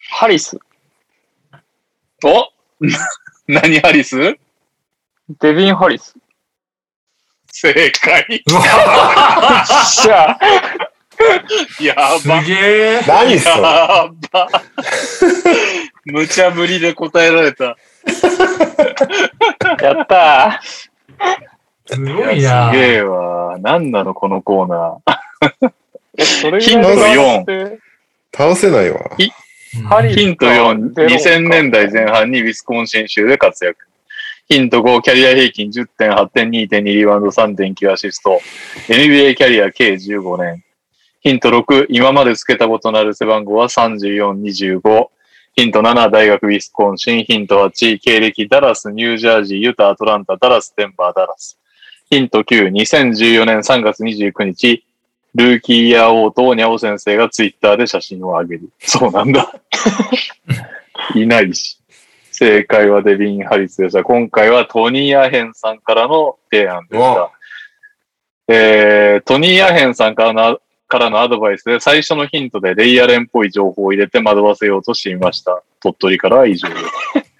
[0.09, 0.57] ハリス、
[2.23, 2.49] お？
[3.47, 4.37] 何ハリス？
[5.39, 6.15] デビン・ハリス。
[7.51, 8.43] 正解。
[8.47, 8.61] うわ
[10.03, 10.39] じゃあ、
[11.81, 12.41] やすば。
[12.43, 13.01] げえ。
[13.07, 13.61] 何それ？
[13.61, 14.49] やば。
[16.05, 17.75] 無茶ぶりで答えられた。
[19.81, 20.61] やった
[21.85, 22.71] すごいな。
[22.71, 23.57] すげえわ。
[23.61, 25.71] 何なの、このコーナー。
[26.23, 27.79] それぐヒントらい4で
[28.35, 28.99] 倒せないわ。
[29.17, 33.77] ヒント4、ゼロか2000年代前半にウィスコンシン州で活躍。
[34.47, 38.39] ヒント5、キャリア平均10.8点、2.2リバウンド、3.9アシスト。
[38.87, 40.63] NBA キャリア計15年。
[41.21, 45.07] ヒント6、今までつけたことのある背番号は34、25。
[45.55, 47.23] ヒント7、大学ウィスコンシン。
[47.23, 51.57] ヒント8、経歴ダラス、ニュージャージー、ユタ、アトランタ、ダラス、デンバー、ダラス。
[52.09, 54.85] ヒント9、2014年3月29日、
[55.33, 58.69] ルーキーイヤー王とニャオ先生がツイッターで写真を上げる。
[58.79, 59.53] そうなんだ。
[61.15, 61.79] いないし。
[62.31, 64.03] 正解はデビン・ハリスでした。
[64.03, 67.31] 今回はトニー・アヘンさんからの提案でした。
[68.49, 75.63] えー、トニー・アヘンさんからのからのアドバイスで最初のヒントでレイヤレンっぽい情報を入れて惑わせようとしていました。
[75.79, 76.75] 鳥取からは以上で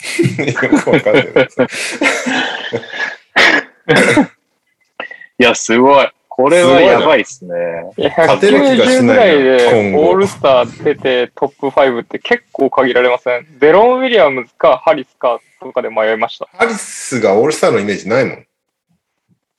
[0.02, 0.42] す。
[0.42, 1.26] よくわかんない。
[5.40, 6.07] いや、すごい。
[6.30, 7.53] これはやばいっすね。
[7.98, 13.48] いや、勝てる気がし190ぐないならいで今後オールスター出てトップ5って結構限られません？
[13.60, 16.48] デロン・ウィリアムズかハリスかとかで迷いました。
[16.52, 18.45] ハリスがオールスターのイメージないもん。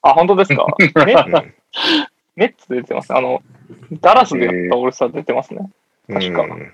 [0.02, 0.66] あ、本当ですか？
[2.36, 3.18] ネッツで出てますね。
[3.18, 3.42] あの、
[4.02, 5.70] ダラスでやったオールスター出てますね。
[6.12, 6.72] 確かうん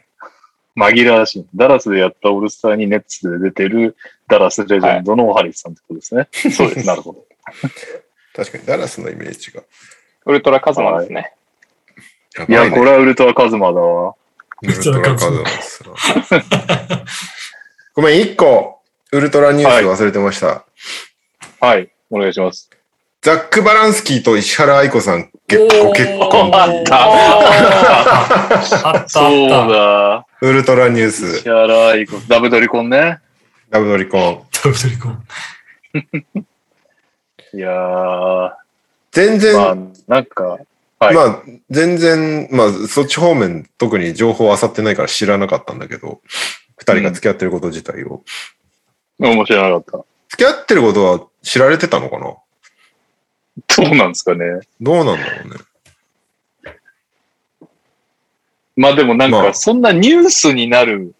[0.76, 1.46] 紛らわしい。
[1.54, 3.94] ダラスでやったオールスターにネッツで出てる
[4.26, 6.28] ダラスレジェンドのハリスさんってことですね。
[6.50, 6.86] そうです。
[6.88, 7.24] なるほど。
[8.34, 9.62] 確かにダラスのイメージが。
[10.26, 11.34] ウルトラカズマですね。
[12.38, 14.14] やいや、これはウルトラカズマだわ。
[14.62, 17.04] ウルトラカズマですな
[17.94, 18.80] ごめん、一個、
[19.12, 20.64] ウルトラニュース忘れてました。
[21.60, 21.90] はい。
[22.10, 22.70] お願いします。
[23.20, 26.50] ザック・バランスキーと石原愛子さん、結構結婚。
[26.54, 27.08] あったあ
[27.42, 29.08] ったあった。
[29.08, 30.26] そうだ。
[30.40, 33.20] ウルトラニュース石、原愛子、ダブドリコンね。
[33.70, 34.42] ダブドリコン。
[34.64, 36.46] ダブルリコン
[37.54, 38.52] いやー、
[39.10, 39.76] 全然、まあ、
[40.08, 40.58] なんか、
[40.98, 41.14] はい。
[41.14, 46.20] まあ、全然、まあ、そっち方面、特に情報を漁ってないから知らなかったんだけど、
[46.78, 48.22] 二人が付き合ってること自体を。
[49.18, 52.36] 面白なかっ付き合ってることは知られてたのかな？
[53.66, 53.82] た。
[53.82, 54.60] どうなんですかね。
[54.80, 55.56] どうなんだろうね。
[58.74, 61.14] まあでもなんまあか、そんなニュースになる、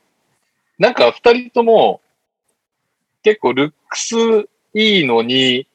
[0.79, 2.01] なんか二人とも、
[3.23, 4.15] 結構ルックス
[4.75, 5.67] いいのに、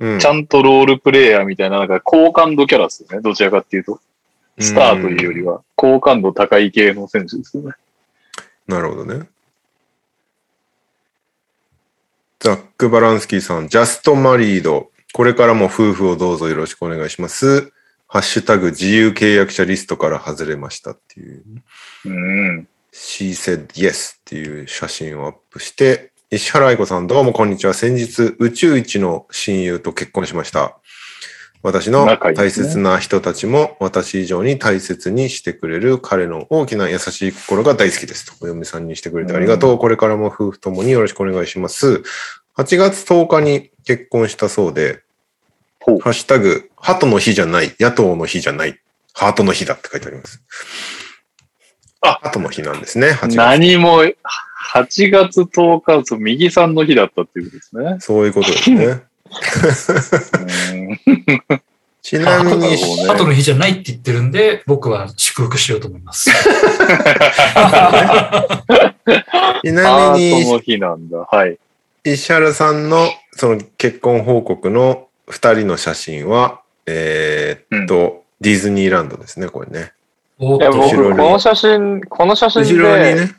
[0.00, 0.18] うん。
[0.18, 3.20] ちゃんとロールプレイヤーみたいな、なんか好感度キャラですよね。
[3.20, 4.00] どちらかっていうと。
[4.58, 7.72] スターというよりは、好感度高い系の選手ですよね。
[8.66, 9.28] なるほどね。
[12.40, 14.90] ザック・バランスキーさん、ジャスト・マリード。
[15.12, 17.72] これからも夫婦をどうぞよろしくお願いします。
[18.08, 21.42] ハッシュタグ自由契約者リストから外れましたっていう。
[22.04, 22.68] うん。
[22.92, 27.72] She said yes っていう写真をアップして、石原愛子さんどうもこんにちは。
[27.72, 30.76] 先日宇宙一の親友と結婚しました。
[31.62, 32.04] 私の
[32.34, 38.44] 大切な人たちも私以上に大切にしてくれる彼の大きな優しい心が大好きですと。
[38.44, 39.78] お嫁さんにしてくれてありがとう。
[39.78, 42.02] これからも夫婦ともによろしくお願いします。
[42.56, 45.02] 8月10日に結婚したそうで、
[45.78, 48.80] ハッシュタグ、鳩の日じゃない、野党の日じゃない、
[49.12, 50.42] ハートの日だって書いてあります。
[52.00, 53.36] あ鳩の日なんですね、8月。
[53.36, 54.02] 何も、
[54.56, 57.96] 8月10日、そう右さんの日だったっていうことですね。
[58.00, 59.02] そういうことですね。
[61.48, 61.60] う ん
[62.06, 66.30] ちなみに、そうね後の日じゃないって言ってるんで、僕は祝福しようと思います。
[66.30, 66.44] ちハ
[69.64, 71.26] なみートのに、日なんだ。
[71.28, 71.58] はい。
[72.04, 79.90] 石原さんのその結婚報告の二人の写真は、えーっと、ディズニーランドですね、これね。
[80.38, 83.34] いや、僕、この写真、この写真後ろにで、ね、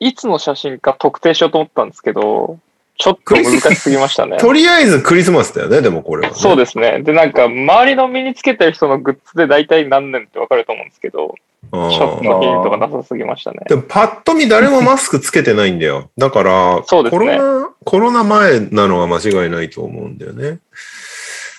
[0.00, 2.58] いつの写真か特定しようと思ったんですけど、
[2.98, 4.38] ちょっと難しすぎましたね。
[4.40, 6.34] とりあえずクリスマスだよね、でもこれは、ね。
[6.38, 7.00] そうですね。
[7.02, 11.36] で、なんか、周りの身につけてる人のグッズで大体何年ってわかると思うんですけど、
[11.70, 13.60] ちょっとヒントがなさすぎましたね。
[13.68, 16.10] でもパッと見誰もマスクつけてないんだよ。
[16.18, 20.58] だから、そうですねコロナ、コロナ前なのは間違いないと思うんだよね。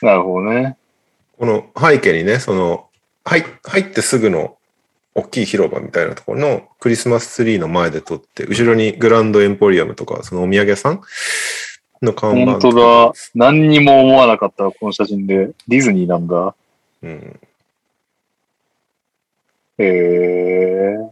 [0.01, 0.77] なるほどね。
[1.37, 2.87] この背景にね、その、
[3.23, 4.57] 入入ってすぐの
[5.15, 11.01] 大きい広場みたいなところのクリスマスツリーの前で撮って、後ろにグランドエンポリアムとか、そのお土産屋さん
[12.01, 13.13] の看板本当だ。
[13.35, 15.51] 何にも思わなかった、この写真で。
[15.67, 16.55] ディズニーなんだ。
[17.03, 17.39] うん。
[19.79, 21.09] へえ。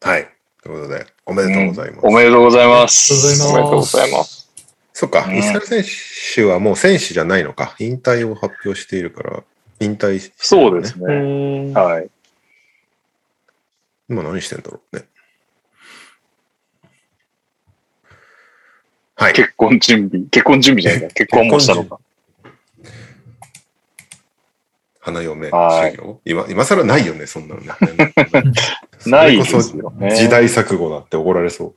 [0.00, 0.28] はい。
[0.62, 2.06] ということで、おめでとうございます。
[2.06, 3.44] おめでとうございます。
[3.44, 4.50] おめでとうございます。
[4.92, 5.84] そっか、うん石原選
[6.34, 7.76] 手はもう選手じゃないのか。
[7.78, 9.44] 引退を発表しているから、
[9.80, 11.72] 引退してるそうですうね。
[11.72, 12.10] はい。
[14.08, 15.04] 今何してんだろうね。
[19.14, 19.32] はい。
[19.32, 20.26] 結婚準備。
[20.30, 21.14] 結婚準備じゃないか。
[21.14, 21.98] 結婚もしたのか。
[25.00, 26.20] 花嫁はい修行？
[26.24, 27.68] 今、今更ないよね、そんなのね。
[29.06, 30.14] ないですよね。
[30.14, 31.74] 時代錯誤だって怒られそう。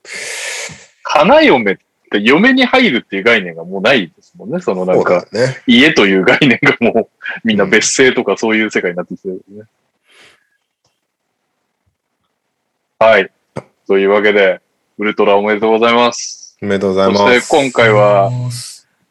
[1.04, 1.78] 花嫁っ
[2.12, 4.60] て嫁に入るっていう概念がもうないですもんね。
[4.60, 5.62] そのなんか、よね。
[5.66, 7.10] 家という概念がもう
[7.44, 9.64] みんな別姓とかそういう世界になってきてるんですね。
[13.00, 13.32] はい。
[13.88, 14.62] というわけで、
[14.98, 16.58] ウルトラおめでとうございます。
[16.62, 17.40] おめでとうございそます。
[17.42, 18.30] して今回は、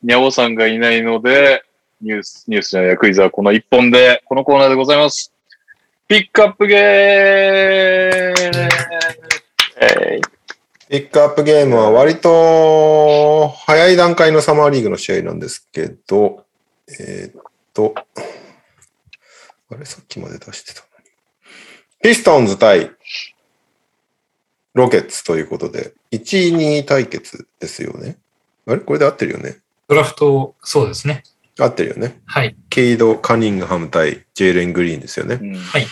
[0.03, 1.65] にゃおさんがいないので、
[2.01, 5.33] ニュース、ニュースじゃないや、クイズはこの一本で、このコーナーでございます。
[6.07, 8.80] ピックアップゲー
[10.91, 16.45] ピックアップゲームは割と早い段階のサマーリーグの試合なんですけど、
[16.89, 17.43] えーっ
[17.73, 21.11] と、あれ、さっきまで出してたのに。
[22.03, 22.91] ピストンズ対
[24.75, 28.19] ロケッツということで、1位、2位対決ですよね。
[28.67, 28.81] あれ？
[28.81, 29.59] これで合ってるよね。
[29.87, 31.23] ドラフト、そうですね。
[31.57, 32.21] 合ってるよね。
[32.27, 32.57] はい。
[32.69, 35.37] ケイド・カニングハム対ジェイレン・グリーンですよね。
[35.37, 35.87] はい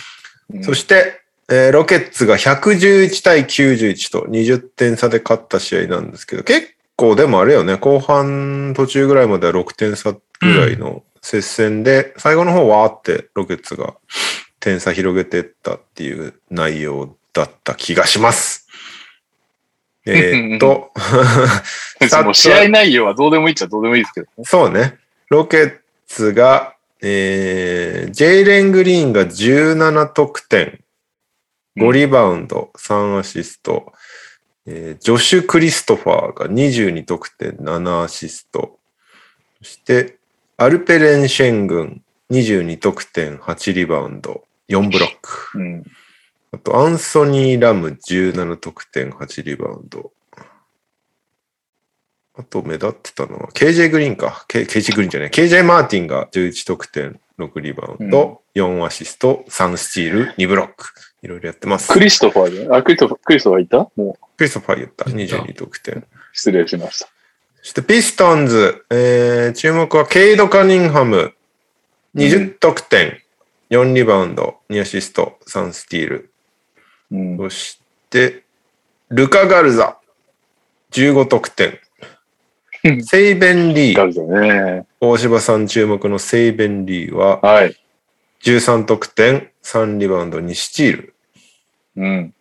[0.55, 1.21] うんそして、
[1.51, 13.95] えーロケッツが111対91と20点差で勝った試合なんですけど、結構でもあれよね、後半途中ぐらいまでは6点差ぐらいの接戦で、最後の方はあってロケッツが
[14.59, 18.67] 点差広げてったっていう内容だった気がします。
[20.05, 20.91] えーっと、
[22.33, 24.43] 試合内容はどうでもいいっちゃどうでもいいですけどね。
[24.43, 24.97] そうね。
[25.29, 25.77] ロケッ
[26.07, 30.79] ツが、えー、ジェイレン・グリーンが17得点、
[31.79, 33.93] 5リバウンド、3アシスト、
[34.65, 38.79] えージョシュ・クリストファーが22得点、7アシスト、
[39.61, 40.17] そして、
[40.57, 42.01] アルペレン・シェン軍、
[42.31, 45.57] 22得点、8リバウンド、4ブロック。
[45.57, 45.83] うん。
[46.51, 50.11] あと、アンソニー・ラム17得点、8リバウンド。
[52.35, 54.45] あと、目立ってたのは、KJ グリーンか。
[54.47, 55.29] K- KJ グリーンじゃない。
[55.29, 60.85] KJ マーティンが11得点、6リバウンド、4アシスト、3スチール、2ブロック。
[61.21, 61.91] いろいろやってます。
[61.91, 63.77] クリストファーで、あ、クリストファー、クリストファーいた？
[63.77, 65.05] もうクリストファー言った。
[65.09, 66.03] 言った22得点。
[66.33, 67.07] 失礼しました。
[67.61, 68.85] そして、ピストンズ。
[68.89, 71.33] えー、注目は、ケイド・カニンハム。
[72.15, 73.21] 20得点、
[73.69, 76.31] 4リバウンド、2アシスト、3スティール。
[77.11, 77.37] うん。
[77.37, 77.79] そし
[78.09, 78.43] て、
[79.09, 79.99] ルカ・ガルザ、
[80.91, 81.79] 15得点
[82.83, 82.89] う。
[82.91, 84.87] んセイベン・リー、ガルだね。
[84.99, 87.75] 大柴さん注目のセイベン・リーははい。
[88.41, 91.13] 13得点、3リバウンド、2スチール。
[91.97, 92.33] うん。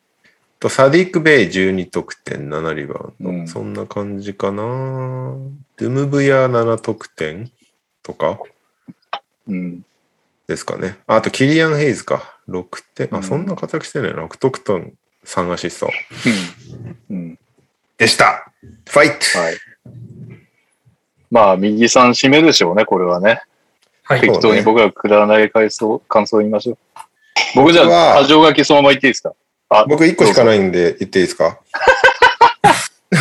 [0.60, 3.30] と、サディック・ベイ12得点、7リバウンド。
[3.30, 7.50] うんそんな感じかなドゥムブヤ7得点
[8.02, 8.38] とか
[9.46, 9.84] うん。
[10.46, 10.98] ですかね。
[11.06, 12.38] あと、キリアン・ヘイズか。
[12.48, 12.64] 6
[12.94, 13.08] 点。
[13.12, 14.24] あ、うんそんな活躍してないな。
[14.24, 15.90] 6得点、3アシスト。
[17.10, 17.16] うん。
[17.16, 17.38] うん。
[17.98, 18.50] でした。
[18.86, 19.56] ファイトはい。
[21.30, 23.42] まあ、右さん締めでしょうね、これはね。
[24.02, 24.20] はい。
[24.20, 26.78] 適当に僕らくだらない感想、感想を言いましょう。
[27.54, 29.32] 僕じゃあ、箇条書きそのまま言っていいですか？
[29.70, 31.58] あ、僕1個しかないんで言っていいですか？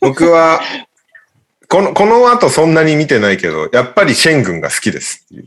[0.00, 0.60] 僕は、
[1.68, 5.44] この、この後そんなに見てないけど、やっぱりシェン軍が好きですっていう。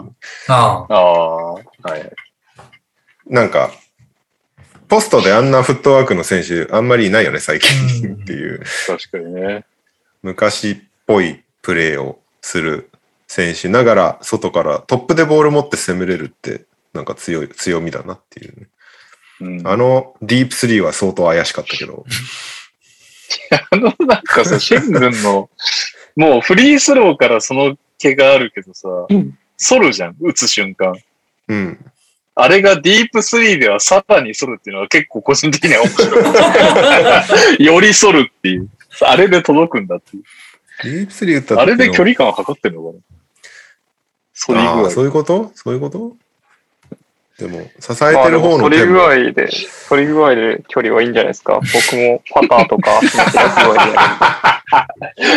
[0.48, 0.94] ああ。
[0.94, 1.62] ああ、は
[1.98, 2.12] い。
[3.28, 3.72] なんか、
[4.88, 8.62] ポストであんなフットワークの選手あんまりいないよね、最近うんっていう。
[8.88, 9.66] 確かにね。
[10.22, 10.78] 昔っ
[11.08, 12.90] ぽいプレーをする
[13.28, 16.62] 選手ながら、外からトップでボール持って攻めれるって、
[16.94, 18.68] なんか強い、強みだなっていうね。
[19.42, 22.06] うん、あのディープスリーは相当怪しかったけど。
[23.72, 25.50] あの、なんかさ、シェン軍の、
[26.16, 30.98] もうフリースローからその毛があるけどさ、うん反るじゃん、打つ瞬間。
[31.48, 31.86] うん。
[32.36, 37.64] あれがディープスリーではさらに反るっていうのは結構個人的には面白い。
[37.64, 38.70] より反るっていう。
[39.02, 40.24] あれで届くんだっていう。
[40.84, 43.00] ディープスリー打った時のあれで距離感を測ってんのかな？
[44.36, 44.84] 反り具合。
[44.84, 45.52] ああそういうこと？
[45.56, 46.18] そういうこと？
[47.40, 49.02] でも、支えてる方の反り具。
[49.02, 49.50] 合で、
[49.90, 51.60] 反り具合で距離はいいんじゃないですか。
[51.62, 53.88] 僕もパターとか、足の開き具合でや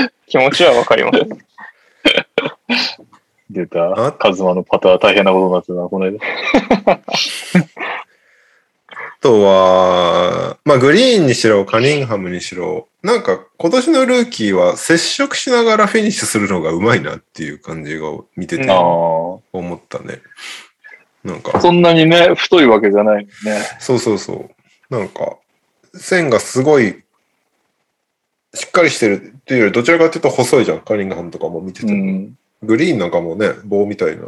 [0.03, 1.19] る気持ちはわかります。
[3.51, 3.67] 出あ？
[3.67, 4.13] た。
[4.13, 6.19] カズマのパター大変なことになってたな、この間。
[6.89, 7.01] あ
[9.21, 20.21] とは、まあ、グリーンにしろ、カニンハムにしろ、なんか今年のルーキーは接触しながらフィニッシュするのがうまいなっていう感じが見てて思ったね。
[21.27, 23.31] なんかあ。、そんなにね、太いわけじゃないね。
[23.81, 24.49] そうそうそ
[24.91, 24.95] う。
[24.95, 25.37] なんか、
[25.95, 27.03] 線がすごい、
[28.55, 30.81] しっかりしてるっていうより、どちらかというと細いじゃん。
[30.81, 31.93] カニングハムとかも見てても。
[31.93, 32.39] うん。
[32.63, 34.25] グリーンなんかもね、棒みたいな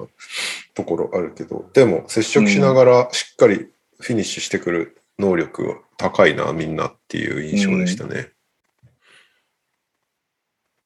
[0.75, 3.69] ところあるけど、でも接触しながらしっかり
[4.01, 8.31] フィニッシュしてくる能力が高いな、みんなっていう印象でしたね。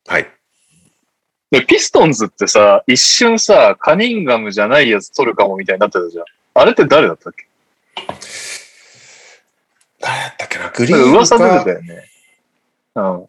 [0.07, 0.27] はい。
[1.53, 6.25] で、ピストンズってさ、一瞬さ、カニンガムじゃないやつ取るかもみたいになってたじゃん。
[6.55, 7.47] あれって誰だったっけ？
[10.01, 10.71] 誰やったっけな？
[10.71, 12.05] グリーン噂出てたか、よね。
[12.95, 13.29] うん。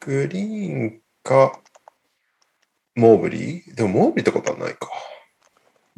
[0.00, 1.58] グリーンか、
[2.94, 3.74] モーブリー？
[3.74, 4.90] でもモーブリーってことはないか。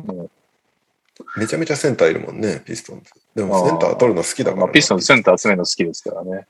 [0.08, 0.30] うん
[1.34, 3.10] めちゃめちゃセンターいるもんね、ピストンズ。
[3.34, 4.62] でもセンター取るの好きだからな。
[4.66, 6.46] まあ、ピストンズセンター集めるの好きですからね。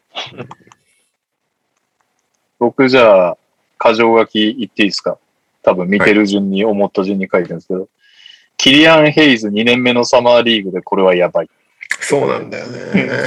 [2.59, 3.39] 僕じゃあ、
[3.79, 5.19] 過剰書き言っていいですか？
[5.63, 7.89] 多分見てる順に思った順に書いてるんですけど、
[8.57, 11.51] キリアン・ヘイズ2年目のサマーリーグでこれはやばい。
[12.01, 12.81] そうなんだよね。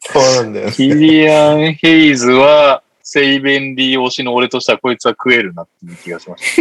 [0.00, 0.70] そうなんだよ。
[0.70, 6.56] キリアン・ヘイズは、セイベンリー推しの俺としてはこいつは食えるなっていう気がしまし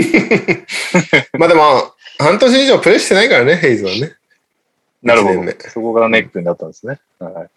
[1.32, 1.38] た。
[1.40, 4.14] まあでも、半年以上プレイしてないからね、ヘイズはね。
[5.02, 5.52] なるほど。
[5.70, 7.00] そこがネックになったんですね。
[7.20, 7.50] はい、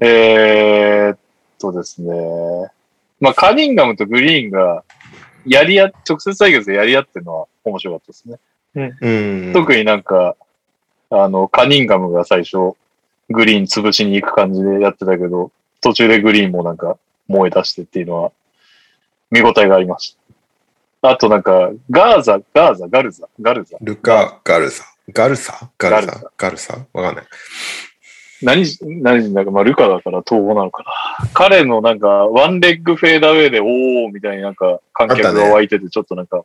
[0.00, 1.18] えーっ
[1.60, 2.12] とですね。
[3.22, 4.82] まあ、カニンガムとグリーンが、
[5.46, 8.38] やり合、直接対決でやり合ってるのは面白かったですね。
[9.00, 9.52] うん。
[9.52, 10.36] 特になんか、
[11.08, 12.76] あの、カニンガムが最初、
[13.30, 18.32] グリーン潰しに行く感じでやってたけど、途中でグリーンもなんか燃え出してっていうのは、
[19.30, 20.16] 見応えがありまし
[21.00, 21.10] た。
[21.10, 23.76] あとなんか、ガーザ、ガーザ、ガルザ、ガルザ。
[23.80, 24.84] ルカ・ガルサ？
[25.12, 25.70] ガルサ？
[25.78, 26.10] ガルサ？
[26.10, 26.86] ガルサガルサ？
[26.92, 27.24] わかんない。
[28.42, 28.64] 何、
[29.02, 31.28] 何、なんかまあルカだから統合なのかな。
[31.32, 36.44] 彼のなんか、ワンレッグフェーダーウェイで、おーみたいななんか、観客が湧いてて、ちょっとなんか、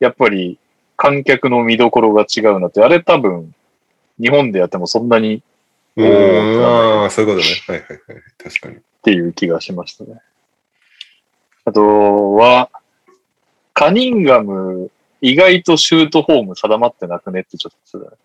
[0.00, 0.58] やっぱり、
[0.96, 3.54] 観客の見どころが違うなって、あれ多分、
[4.20, 5.42] 日本でやってもそんなに
[5.96, 6.62] うおー
[7.02, 7.54] ああ、そういうことね。
[7.66, 8.22] はいはいはい。
[8.38, 8.76] 確かに。
[8.76, 10.20] っていう気がしましたね。
[11.64, 12.70] あとは、
[13.72, 18.16] カニンガム、意外とシュートフォーム定まってなくねってちょっと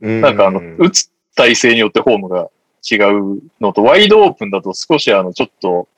[0.00, 2.50] なんかあの、打つ体勢によってフォームが
[2.90, 5.88] 違うのと、ワイドオープンだと少しあの、ちょっと、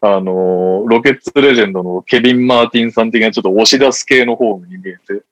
[0.00, 5.24] あの、ロケッツレジェンドのケビン・マーティンさん的なちょっと押し出す系のフォームに見えて、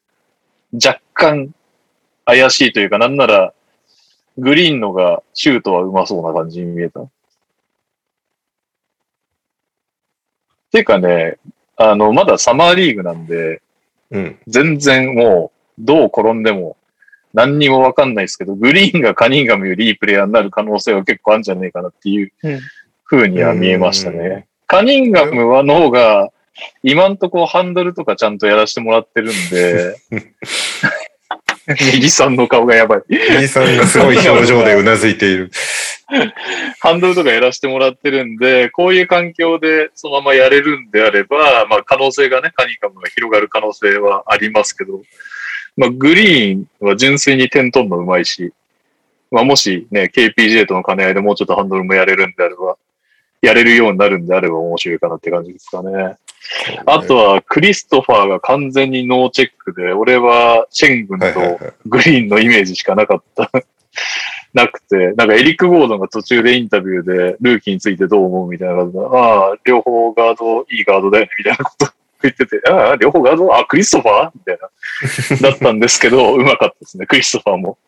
[0.75, 1.55] 若干
[2.25, 3.55] 怪しいというか、なんなら、
[4.39, 7.03] グリーンのがシュートはうまそうな感じに見えた。
[10.73, 11.37] ていうかね、
[11.77, 13.63] あの、まだサマーリーグなんで、
[14.11, 14.39] うん。
[14.49, 16.77] 全然もう、どう転んでも
[17.35, 22.61] 何にもわかんないですけど、グリーンがカニンガムよりいいプレイヤーになる可能性は結構あるんじゃねえかなっていううん
[23.05, 24.47] 風には見えましたうんね。
[24.67, 26.31] カニンガムはの方が、
[26.83, 29.97] 今んとこハンドルとかちゃんとやらせてもらってるんで、
[31.95, 33.03] 右さんの顔がやばい。
[33.09, 35.51] 兄さんがすごい表情でうなずいている。
[36.81, 45.03] ハンドルとかやらせてもらってるんで、こういう環境でそのままやれるんであれば、まあ可能性がね、カニンガムが広がる可能性はありますけど、
[45.77, 48.53] まあグリーンは純粋に点取るのうまいし、
[49.31, 52.77] まあもしね、KPJ との兼ね合いでもうちょっとハンドルもやれるんであれば、
[53.41, 56.17] やれるようになるんであれば面白いかなって感じですかね。
[56.87, 61.27] あとは、クリストファーが完全にノーチェックで、俺はシェン軍と。
[61.87, 63.51] グリーンのイメージしかなかった。
[64.55, 71.92] なくて、なんかエリック・ゴードンが途中でインタビューでルーキーについてどう思うみたいな感じで、ああ、両方ガード、いいガードだよね、みたいなこと
[72.23, 74.31] 言ってて、ああ、両方ガード、あ、クリストファー？
[74.35, 74.69] みたいな。
[75.51, 77.07] だったんですけど、うまかったですね。
[77.07, 77.79] クリストファーも。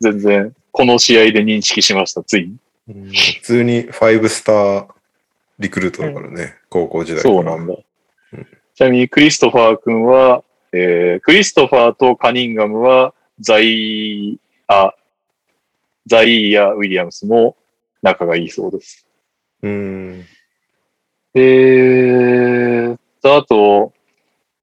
[0.00, 2.48] 全然、この試合で認識しました、ついに。
[2.48, 4.86] うん普通に5スター
[5.60, 7.74] リクルートだからね、高校時代からそうなんだ。
[8.74, 10.42] ちなみにクリストファー君は、
[10.72, 14.94] えー、クリストファーとカニンガムは、ザイア、
[16.06, 17.56] ザイア・ウィリアムスも
[18.02, 19.06] 仲がいいそうです。
[19.62, 20.24] うん。
[21.34, 23.92] えーと、あと、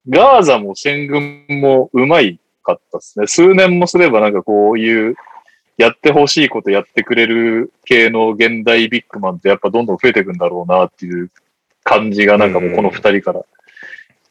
[0.09, 3.27] ガーザも戦軍もうまいかったですね。
[3.27, 5.15] 数年もすればなんかこういう、
[5.77, 11.29] やってほしいことやってくれる系の現代ビッグマンってやっぱどんどん増えていくんだろうなっていう
[11.83, 13.41] 感じがなんかもうこの二人から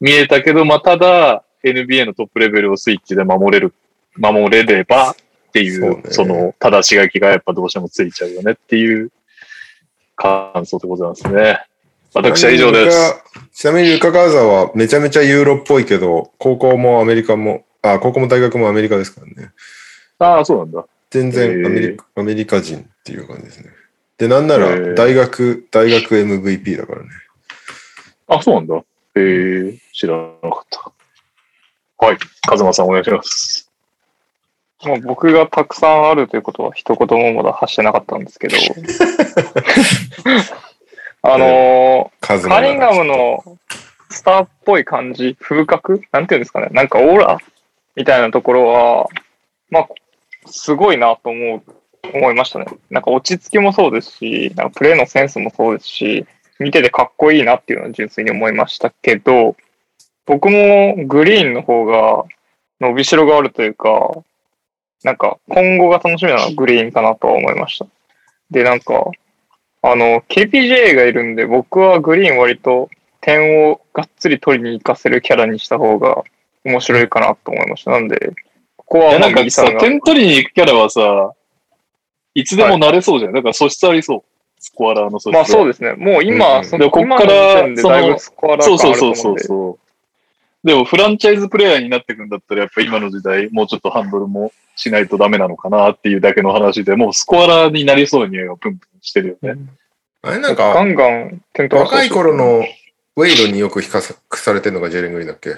[0.01, 3.73] 見えたけど、まあただ NBA のトップレベルをスイッチで守れる、
[4.17, 5.15] 守れればっ
[5.53, 9.11] ていう、その、ただしがきがやっぱどうしてもついちゃうよねっていう
[10.15, 11.65] 感想でございますね。
[12.17, 13.23] 私は以上です。
[13.53, 19.51] ちなみにルカ・ガーザはめちゃめちゃユーロっぽいけど、高校もアメリカも、あ、高校も大学もアメリカですからね。
[20.19, 20.85] ああ、そうなんだ。
[21.11, 23.69] 全然アメリカ,、アメリカ人っていう感じですね。
[24.17, 27.09] で、なんなら大学、大学 MVP だからね。
[28.27, 28.77] あ、そうなんだ。
[28.77, 28.81] へ
[29.15, 30.91] え、知らなかった。
[32.05, 32.17] はい。
[32.47, 33.69] 風間さんお願いします。
[34.83, 38.57] もう僕がたくさんあるということは一言もまだ発してなかったんですけど。
[41.21, 43.57] あのー、カニンガムの
[44.09, 46.01] スターっぽい感じ、風格？
[46.11, 46.67] なんていうんですかね。
[46.71, 47.37] なんかオーラ？
[47.95, 49.07] みたいなところは、
[49.69, 49.87] まあ、
[50.45, 51.63] すごいなと思う、
[52.13, 52.67] 思いましたね。
[52.89, 56.25] なんか落ち着きもそうですし、なんかプレーのセンスもそうですし、
[56.59, 59.55] 見ててかっこいいなっていうのは純粋に思いましたけど、
[60.25, 62.23] 僕もグリーンの方が
[62.79, 64.11] 伸びしろがあるというか、
[65.03, 67.87] なんか今後が楽しみなのはグリーンかなとは思いました。
[68.51, 69.11] で、なんか、
[69.91, 72.89] あの、KPJ がいるんで、僕はグリーン割と
[73.21, 76.23] 点をがっつり取りに行かせるキャラにした方が
[76.63, 77.91] 面白いかなと思いました。
[77.91, 78.33] なんで、
[78.75, 81.33] ここはまあなんかさ点取りに行くキャラはさ、
[82.33, 83.33] いつでもなれそうじゃん。
[83.33, 84.23] だから素質ありそ
[84.59, 85.93] スコアラーの素質まあそうでですね。
[85.93, 89.86] もうう今、んそのでこっからだいぶスコアラーそう感そうそうそうあると思うんでそう。
[90.67, 99.61] でもフランチャイズプレイヤーになってくんだったらやっぱ今の時代もうちょっとハンドルもしないとダメなのかなっていうだけの話で、もうスコアラーになりそうな匂いがプンプンしてるよね。
[100.21, 102.65] あれなんガか、ンガン点取らせて若い頃の
[103.15, 104.01] ウェイドによく比較
[104.35, 105.55] されてるのがジェレン・グリーンだっけ？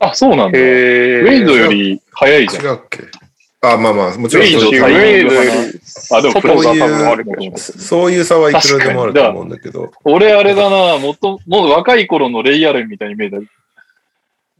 [0.00, 0.58] あ、そうなんだ。
[0.58, 2.64] ウへェイドより早いじゃん。
[2.64, 3.04] 違うっけ？
[3.62, 5.50] あ、まあまあ、もちろんウェイドそういうウェイドより
[6.12, 7.24] あでも外が多分ある。
[7.58, 9.92] そういう差はいくらでもあると思うんだけど。
[10.02, 13.36] 俺あれだな、もっと、もう若い頃のレイアレンみたいに見えた。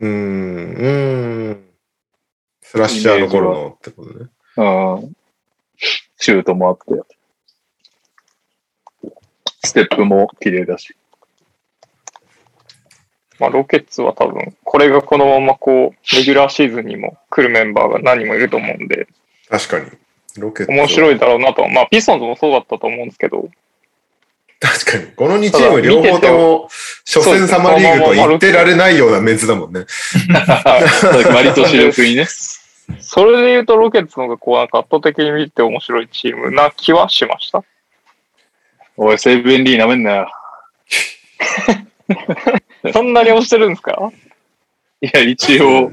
[0.01, 1.65] うーん、うーん。
[2.63, 4.29] スラッシャーの頃のってことね。
[4.57, 5.13] うん。
[6.17, 7.03] シュートもあって。
[9.65, 10.97] ステップも綺麗だし。
[13.39, 19.09] まあ、ロケッツは多分、これがこのままこう、レギュラーシーズンにも来るメンバーが何人もいると思うんで、
[19.49, 19.87] 確かに。
[20.37, 20.73] ロケット。
[20.73, 21.67] 面白いだろうなと。
[21.69, 23.49] まあ、ピストンズもそうだったと思うんですけど、
[24.61, 25.07] 確かに。
[25.17, 26.69] この2チーム両方とも、
[27.07, 29.87] 初戦サマーリーグと言ってられないようなメンツだもんね。
[31.33, 32.27] 割と主力にね。
[33.01, 37.63] それで言うとロケッツの方がこう、なんか圧倒的に見て面白いチームな気はしました？
[38.97, 40.31] おい、セーブエンリーなめんなよ。
[42.93, 44.11] そんなに押してるんですか？
[45.01, 45.91] いや、一応、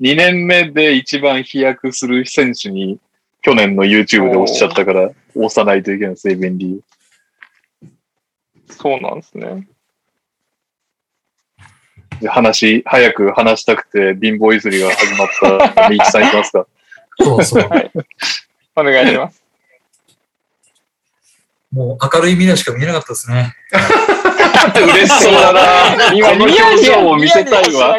[0.00, 2.98] 2年目で一番飛躍する選手に、
[3.40, 6.78] 去年の YouTube で押しちゃったから、押さないといけない、セーブエンリー。
[8.70, 9.66] そうなんですね。
[12.20, 15.28] で話、早く話したくて、貧乏ゆすりが始まっ
[15.74, 16.66] た、ミキさんいきますか？
[17.20, 17.68] そうそう。
[18.76, 19.42] お願いします。
[21.72, 23.54] もう明るい未来しか見えなかったですね。
[24.74, 25.60] 嬉しそうだな。
[26.14, 27.98] 今、この表情を見せたいわ。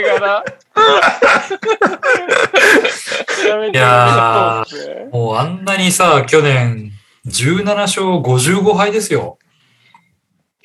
[3.72, 4.66] いや
[5.12, 6.92] もうあんなにさ、去年
[7.28, 9.38] 17勝55敗ですよ。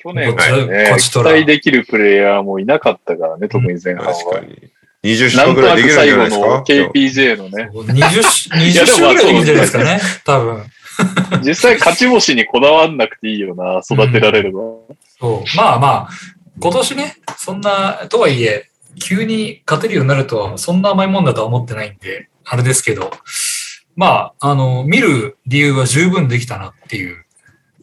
[0.03, 4.13] 去年はこね、期待できるプレイヤーもいなかったからね、特に前半は。
[4.13, 4.69] 確かに。
[5.03, 6.47] 20なんと勝ぐらできるんじゃないですか？
[6.47, 7.91] の KPJ のね、20、
[8.51, 9.99] 20勝 ぐらいでいいんじゃないですかね？
[10.25, 10.63] 多分。
[11.43, 14.59] 実際勝ち星にこだわんなくていいよな、育てられれば。
[15.19, 15.57] そう。
[15.57, 16.09] まあまあ、
[16.59, 18.67] 今年ね、そんな、とはいえ、
[18.99, 23.09] 急に勝てるようになるとは、そんな甘いもんだとは思ってないんで、あれですけど、
[23.95, 27.25] まあ、あの、見る理由は十分できたなっていう。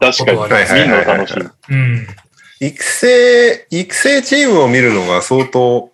[0.00, 1.42] 確かに、はいはい見るの楽しい。
[1.70, 2.06] うん。
[2.60, 5.90] 育成、育成チームを見るのが相当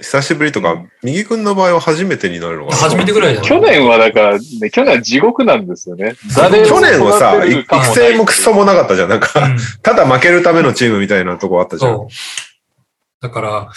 [0.00, 2.76] 久しぶりとか、右くんの場合は初めてになるのかな？
[2.76, 6.14] 初めてぐらいだ去年はだから、ね、去年は地獄なんですよね。
[6.36, 9.08] 誰去を年はさ、育成もクソもなかったじゃん。
[9.08, 9.56] なんうか、ん。
[9.82, 11.92] ただ負けるためのチームみたいなとこあったじゃん。
[11.94, 12.08] そう。
[13.22, 13.72] だから、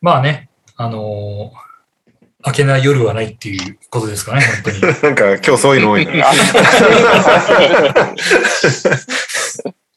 [0.00, 1.67] まあね、あのー
[2.46, 4.94] 明けない夜はないっていうことですかね、本当に。
[5.02, 6.12] なんか今日そういうの多いな。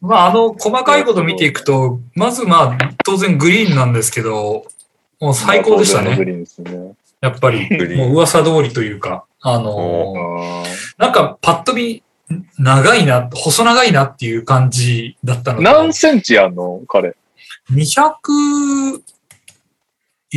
[0.02, 4.66] まあ、あの、細かいこと見ていくと、まずまあ、当然グリーンなんですけど、
[5.20, 6.18] もう最高でしたね。
[7.22, 10.64] やっぱり、もう噂通りというか、あの
[10.98, 12.02] なんかパッと見、
[12.58, 16.82] 長いな、細長いなっていう感じだったのと何センチあんの？
[16.88, 17.16] 彼。
[17.72, 19.02] 200、い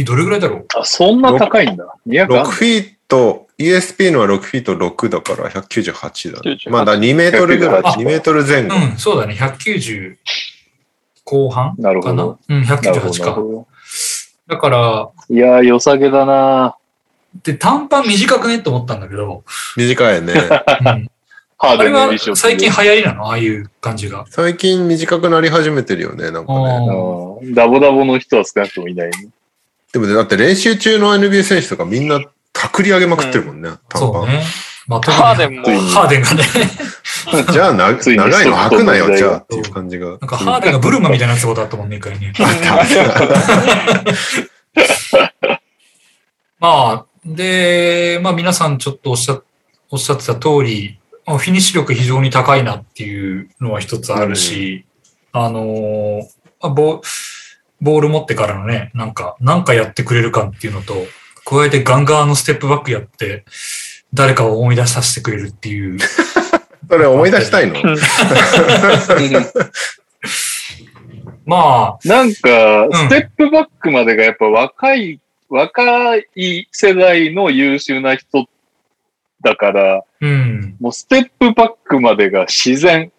[0.03, 0.66] どれぐらいだろう？
[0.77, 1.87] あ、そんな高いんだ。
[2.09, 6.59] 200 6フィート、ESP のは6フィート6だから198だね。
[6.66, 8.75] 98まあだ2メートルぐらい、198 2メートル前後。
[8.75, 10.16] うん、そうだね、190
[11.23, 11.93] 後半な？
[11.93, 13.27] るほどかなうん、なるほどな198か。
[13.27, 13.69] るほ
[14.49, 15.12] だから、ど。
[15.31, 16.77] いやー、良さげだな
[17.45, 18.57] で、短パン短くね？
[18.57, 19.45] って思ったんだけど、
[19.77, 20.33] 短いね。
[20.33, 23.27] うん、ハーあれはデンの衣装最近流行りなの？
[23.27, 24.25] ああいう感じが。
[24.29, 26.59] 最近短くなり始めてるよね、なんかね。
[27.43, 29.29] うんダボダボの人は少なくともいない、ね。
[29.95, 32.21] でもねだって練習中の NBA 選手とかみんな
[32.53, 33.71] たくり上げまくってるもんね。
[33.95, 34.43] そうね。
[34.89, 36.43] まあ、ハーデンもハーデンがね、
[37.53, 40.09] じゃあな、長いの履くなよ、じゃあっていう感じが。
[40.09, 42.33] なんかハーデンがブルマみたいなやつことあったもんね、一回ね。
[46.59, 49.41] まあ、で、まあ皆さんちょっとおっしゃ
[49.91, 54.85] おっしゃってた通り、まあフィニッシュ力非常に高いなっていうのは一つあるし、
[55.33, 56.23] あのー
[56.61, 57.01] まあボ、
[57.85, 60.94] ボール持ってからのね、なんか、なんかやってくれる感っていうのと、
[61.44, 63.44] 加えてガンガンのステップバックやって、
[64.15, 65.98] 誰かを思い出させてくれるっていう。
[66.89, 67.74] それ思い出したいの？
[71.44, 75.20] まあ、なんか、んステップバックまでがやっぱ若い、
[75.51, 78.48] 若い世代の優秀な人
[79.43, 80.77] だから、うん。
[80.81, 83.12] もうステップバックまでが自然。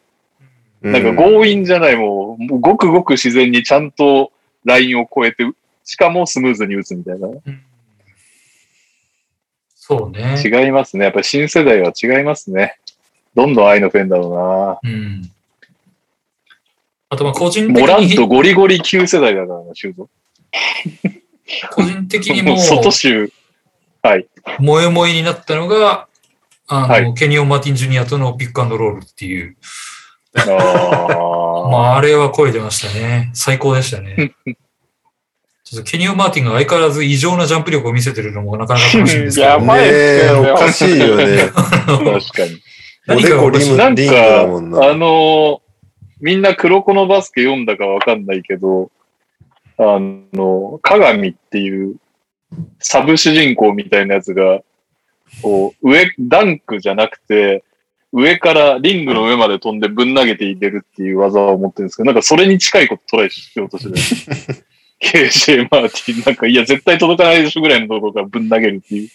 [0.81, 4.31] なんか強引じゃない、もうごくごく自然にちゃんと
[4.65, 5.49] ラインを越えて、
[5.83, 7.27] しかもスムーズに打つみたいな。
[7.27, 7.61] うん
[9.87, 10.41] そうね。
[10.43, 11.03] 違いますね。
[11.03, 12.79] やっぱり新世代は違いますね。
[13.35, 15.31] どんどん愛のフェンだろうん。
[17.09, 20.09] あとまあ個人的モラントに、ゴリゴリ旧世代だからな、シュート。
[21.69, 23.31] 個人的にももう、外州。
[24.01, 24.25] はい。
[24.57, 26.07] 萌え萌えになったのが、
[26.65, 29.55] あの、はいケニオン・マーティン・ジュニアとのピックアンドロールっていう。
[30.37, 31.69] ああ。
[31.69, 33.31] まあ、あれは声出ましたね。
[33.33, 34.33] 最高でしたね。
[35.63, 41.37] ちょっとケニオン・マーティンが相変わらず異常なジャンプ力を見せてるのもなかなか楽しいんですけど、やばいっすねえよねおかしいよね。
[41.49, 42.11] 確か
[42.45, 42.61] に。
[43.07, 44.89] おでこリムなんか、な。
[44.89, 45.65] あのー
[46.21, 48.89] みんな黒子のバスケ読んだかわかんないけど、
[49.77, 51.97] あの、鏡っていう
[52.79, 54.61] サブ主人公みたいなやつが、
[55.41, 57.63] こう、上、ダンクじゃなくて、
[58.15, 64.65] 上からリングの上まで飛んでぶん投げていけるっていう技を持ってるんですけど、なんかそれに近いことトライしようとしてる。
[65.03, 69.09] KJ マーティン、なんか、いや、絶対届かないでしょぐらいのところからぶん投げるっていう。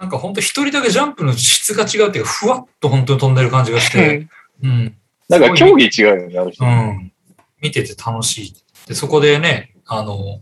[0.00, 4.26] なんか本当一人だけジャンプの質が違うっていうか、ふわっと本当に飛んでる感じがして、
[4.64, 4.96] うん。
[5.28, 6.64] なんか競技違うよね、あの人。
[6.64, 7.12] うん。
[7.60, 8.54] 見てて楽しい。
[8.88, 10.40] で、そこでね、あの、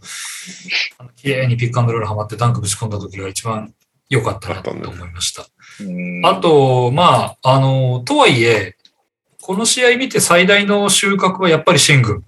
[0.98, 3.74] あの綺麗にピックアンドロールハマってダンクぶち込んだ時が一番
[4.10, 5.46] 良かったなと思いました。
[5.80, 8.76] うんあと、まあ、あの、とはいえ、
[9.40, 12.24] この試合見て最大の収穫はやっぱりシェン軍。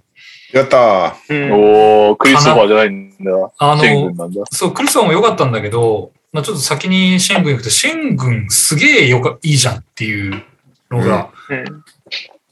[0.51, 3.51] やったうんおー、クリストファーじゃないんだ。
[3.59, 4.45] あの。
[4.51, 10.43] そう、クリスはも良かったんだけど、まあちょっと先にシェン軍行くと、シェン軍すげえよか、いいじゃんっていう
[10.89, 11.83] のがうん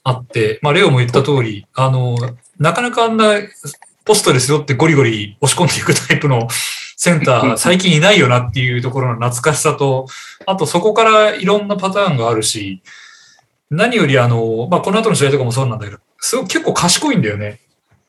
[0.03, 2.17] あって、まあレオも言った通り、あの、
[2.59, 3.35] なかなかあんな
[4.05, 6.47] ポストですよってゴリゴリ押し込んでいくタイプの
[7.03, 10.05] センター、最近いないよなっていうところの懐かしさと、
[10.45, 12.83] あとそこからいろんなパターンがあるし、
[13.71, 17.59] 何よりあの、まあこの後の試合とかもそうなんだけど、すごい結構賢いんだよね。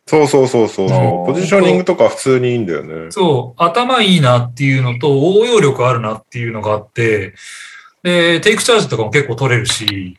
[0.06, 0.88] そうそうそうそう。
[1.26, 3.10] ポジショニングとか普通にいいんだよね。
[3.12, 5.08] そう、頭いいなっていうのと、
[5.38, 7.32] 応用力あるなっていうのがあって、
[8.02, 10.18] で、テイクチャージとかも結構取れるし、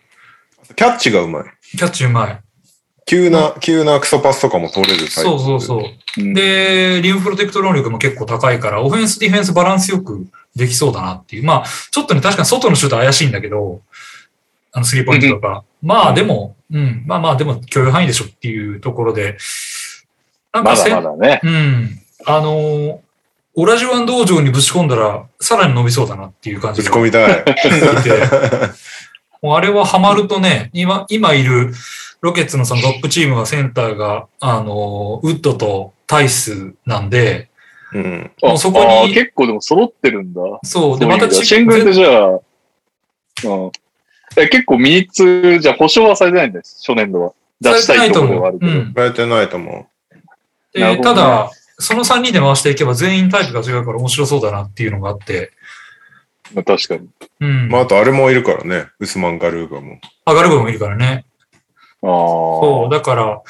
[0.75, 1.43] キャッチがうまい。
[1.77, 2.42] キャッチうまい。
[3.05, 5.13] 急な、急なクソパスとかも取れるタイプ。
[5.21, 5.79] そうそうそう。
[5.79, 11.43] うんで、リムプロテクト能力も結構高いから、オフェンス、ディフェンスバランスよくできそうだなっていう。
[11.43, 13.81] まあ、ちょっとね、確かに外のシュート怪しいんだけど、
[14.71, 15.63] あの、スリーポイントとか。
[15.81, 19.37] まあ、でも、うん、まあまあ、でも許容範囲でしょっていうところで、
[20.53, 21.41] なんまだかせまだね。
[21.43, 21.99] うん。
[22.25, 22.97] あのー
[23.55, 27.43] オラジュワン道場にぶち込んだら、さらに伸びそうだなっていう感じぶちが込みたい。
[29.43, 31.71] もうあれはハマるとね、今、今いる
[32.23, 37.49] ロケッツのそのトップチームがセンターが、あのーウッドとタイスなんで、
[37.93, 38.31] うん。
[38.41, 40.41] もうそこにあー結構でも揃ってるんだ。
[40.63, 42.41] そう、で、またちシェン軍ってじゃあ、うん。
[44.37, 47.33] え結構ミニッツ、じゃあ保証はされてないんです、初年度は。
[47.59, 48.71] 出したいところではあるけど。
[48.71, 48.93] うん。
[48.95, 49.87] やれてないと思
[50.71, 55.51] で、なるほどねただ、その3人で回していけば全員タイプが違うから面白そうだなっていうのがあって、
[56.53, 57.09] まあ確かに。
[57.41, 57.65] うん。
[57.65, 57.67] う。
[57.69, 58.87] まあ、あとあれもいるからね。
[58.99, 59.99] ウスマン・ガルーガも。
[60.25, 61.25] 上がる分もいるからね。
[62.03, 62.09] ああ。
[62.09, 63.41] そう、だから、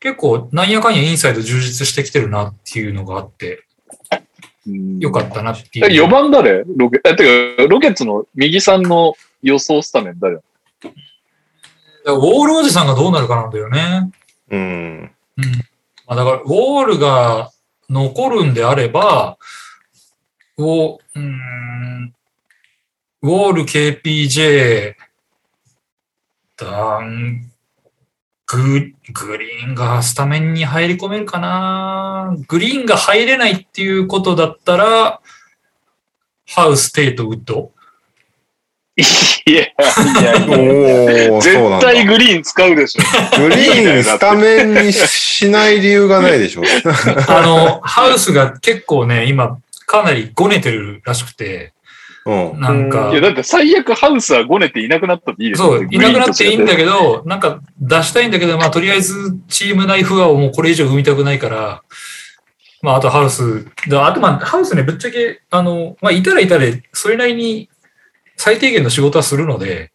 [0.00, 3.64] 結構、なんやかんやインサイド充実してきてるなっていうのがあって、
[4.66, 5.86] うんよかったなっていう。
[5.86, 6.64] え、4番誰？
[6.76, 10.36] ロケ、え、てか、ロケッツの右さんの予想スタメン誰？
[10.36, 10.42] だ
[12.12, 14.10] ウォールおじさんがどうなるかなんだよね。
[14.50, 14.60] うん。
[14.60, 15.10] うん。
[16.06, 17.50] まあ、だから、ウォールが
[17.88, 19.38] 残るんであれば、
[20.56, 22.14] ウォうーん、
[23.22, 24.94] ウォール KPJ、
[26.56, 27.50] ダン、
[28.54, 35.20] ググリーンがスタメンに入り込めるかなグリーンが入れないっていうことだったら、
[36.46, 37.72] ハウス、テイト、ウッド
[38.96, 39.72] いや、いや、
[40.46, 41.42] おー、そう。
[41.42, 43.38] 絶対グリーン使うでしょ。
[43.38, 46.62] グリーンスタメンにしない理由がないでしょ。
[47.28, 51.73] あの、ハウスが結構ね、今、かなりごねてるらしくて、
[52.26, 52.60] うん。
[52.60, 56.76] なんかいや、、だって最悪ハウスはごねていなくなったっていいですよそう、いなくなっていいんだど。
[56.76, 61.82] けど、なんか出したいんだけど、まあとりあえずチーム内不和をもうこれ以上生みたくないから、
[62.82, 67.68] まああとハウス、であとまあハウスね、ぶっちゃけ、あの、まあいたらいたで、それなりに
[68.36, 69.92] 最低限の仕事はするので、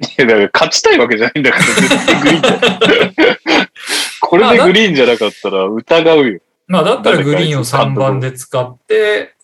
[0.00, 3.68] いや、だから勝ちたいわけじゃないんだから、絶対グリーン
[4.20, 6.40] これでグリーンじゃなかったら疑うよ。
[6.66, 9.34] まあだったらグリーンを3誰かあいつ番で使って、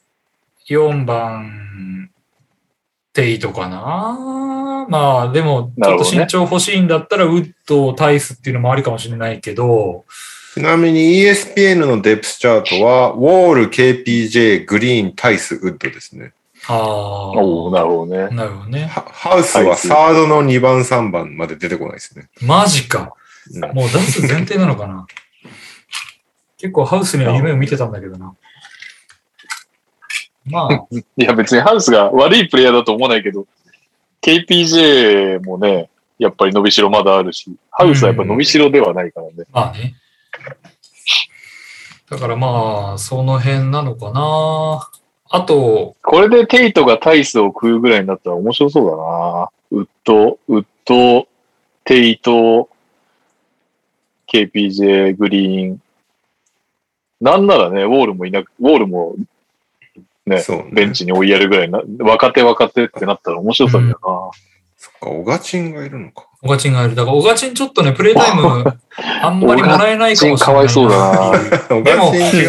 [0.68, 1.69] 4番、
[3.20, 10.06] テイトかなまあでも、ちょっと身長欲しいんだったら、ウッド、タイスっていうのもありかもしれないけど、
[10.55, 16.32] ちなみに ESPN のデプスチャートは、ウォール、KPJ、グリーン、タイス、ウッドですね。
[16.66, 18.34] ああ、おおなるほどね。
[18.34, 18.86] なるほどね。
[18.86, 22.28] ハハウスはサードの2番、3番まで出てこないですね。
[22.42, 23.01] マジか。
[23.52, 25.06] うんもう出す前提なのかな。
[26.59, 28.34] 結構ハウスには夢を見てたんだけどな。
[30.46, 33.46] まあ、 いや、別にハウスが悪いプレイヤーだと思わないけど、
[34.22, 35.88] KPJ もね、
[36.18, 39.32] やっぱり伸びしろまだあるし、ハウスはやっぱ伸びしろではないからね。
[39.52, 39.94] まあね。
[42.10, 44.90] だからまあ、その辺なのかな。
[45.32, 49.48] あと、これでテイトがタイスを食うぐらいになったら面白そうだな。
[49.70, 51.28] ウッド、ウッド、
[51.84, 52.68] テイト、
[54.26, 55.82] KPJ、グリーン。
[57.20, 59.14] なんならね、ウォールもいなく、ウォールも
[60.26, 64.32] ね、そうねベンチに追いやるぐらいな、若手若手ってなったら面白そうだよ
[64.76, 66.26] そっか、オガチンがいるのか。
[66.42, 66.94] オガチンがいる。
[66.94, 68.64] だから、オガチンちょっとね、プレイタイム、
[69.22, 70.62] あんまりもらえないかもしれない。
[70.62, 72.40] オガチンかわいそうだなオガチン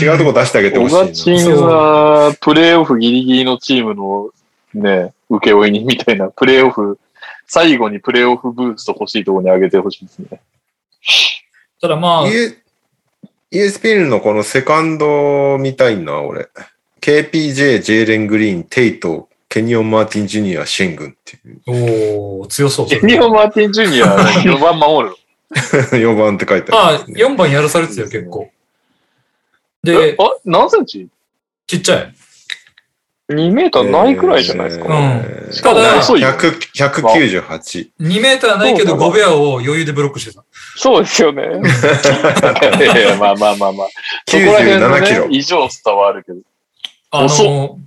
[0.00, 0.88] 違う、違うとこ出してあげてな。
[0.88, 1.34] ほオしいな。
[1.34, 4.30] ガチンは、プレーオフギリギリのチームの
[4.74, 6.98] ね、請負人みたいな、プレーオフ、
[7.48, 10.40] 最後にプレーオフブースト欲しいところに上げてほしいですね。
[11.80, 12.56] ただまあ、ES
[13.50, 16.48] ESPN のこのセカンド見たいな、俺。
[17.12, 21.60] KPJ、ジェーレン・グリーン、テイト、ケニオン・マーティン・ジュニア、シェングンっていう。
[21.66, 22.86] おー強そう。
[22.86, 25.14] ケニオン・マーティン・ジュニア、4番守る。
[25.56, 28.50] 4番って書いてああるね、4番やらされてたよ、結構。
[29.86, 31.08] えで、あ、何センチ？
[31.66, 32.14] ちっちゃい。
[33.30, 34.86] 2メーターないくらいじゃないですか？
[34.90, 36.28] えーしかも遅いよ。
[36.28, 37.88] 100 198。
[38.02, 40.44] 2メーターないけどそうゴベアを余裕でブロックしてた。
[40.76, 41.42] そうですよね。
[42.82, 43.88] いやいやまあまあまあまあ。
[44.26, 46.40] そこら辺の97キロね、異常差はあるけど。
[47.10, 47.78] あ遅の、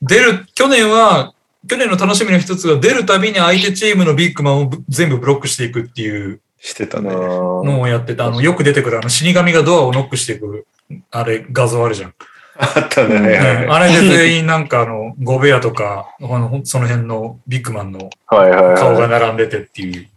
[0.00, 1.34] 出る、去年は、
[1.68, 7.10] 去年の楽しみの一つは出るたびに相手チームのビッグマンをぶ全部ブロックしていくっていうしてたね。
[7.10, 8.26] のをやってた。
[8.26, 10.66] あの、よく出てくるあの死神がドアをノックしていく、
[11.10, 12.14] あれ画像あるじゃん。
[12.56, 13.14] あったね。
[13.14, 19.08] はいはいはいあれで全員なんかあの、ゴベアとか、あのその辺のビッグマンの顔がはい。
[19.08, 20.08] 並んでてっていう。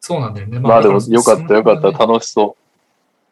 [0.00, 0.58] そうなんだよね。
[0.58, 1.92] まあでもよかったよかった。
[1.92, 2.06] た。
[2.06, 2.56] 楽しそ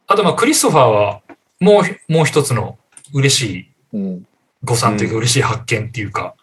[0.06, 1.20] あとまあクリストファーは、
[1.60, 2.78] もう、もう一つの
[3.14, 3.98] 嬉しいう。
[3.98, 4.26] うん。
[4.64, 6.34] 誤算というか嬉しい発見っていうか。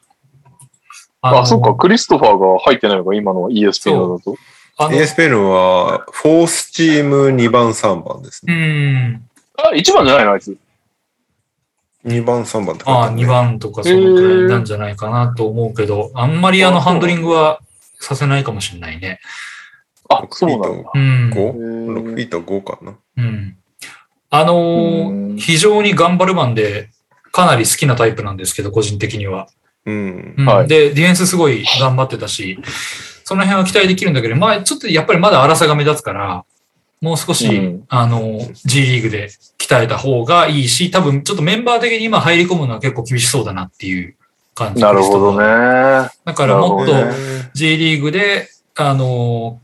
[1.21, 1.75] ああ、のそっか。
[1.75, 4.35] クリストファーが入ってないのか、今の ESP のだと。
[4.77, 9.07] あの ESPN は、フォースチーム2番、3番ですうね。
[9.09, 9.29] ん。
[9.57, 10.55] あ、1番じゃないのあいつ。
[12.05, 17.59] 2番、3番って書いてああ、あるね2番とかそのくらいなんじゃないかなと思うけど、あんまりあのハンドリングは
[17.99, 19.19] させないかもしれないね。
[20.09, 20.91] あ、そうなんだ。
[20.93, 21.29] うん。
[21.31, 22.95] 5?6 へーフィート5かな。
[23.17, 23.56] うん。
[24.29, 26.89] あの非常に頑張るマンで、
[27.31, 29.47] かなり好きなタイプなんですけど、個人的には。
[29.85, 30.35] うん。
[30.37, 32.59] うんはいで、ディフェンスすごい頑張ってたし、
[33.23, 36.45] その辺は期待できるんだけど、まあちょっとやっぱりまだ荒さが目立つから、
[37.01, 39.29] もう少し、うんあの、G リーグで
[39.59, 44.15] 鍛えた方がいいし、多分ちょっとメンバー的に今入り込むのは結構厳しそうだなっていう
[44.55, 46.09] 感じなるほどね。。
[46.25, 46.93] だからもっと
[47.53, 49.61] G リーグで、あの、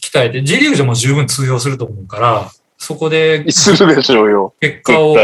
[0.00, 4.54] き鍛えて、G リーグじゃもう十分通用すると思うから、そこでするでしょうよ。
[4.60, 5.16] 結果を。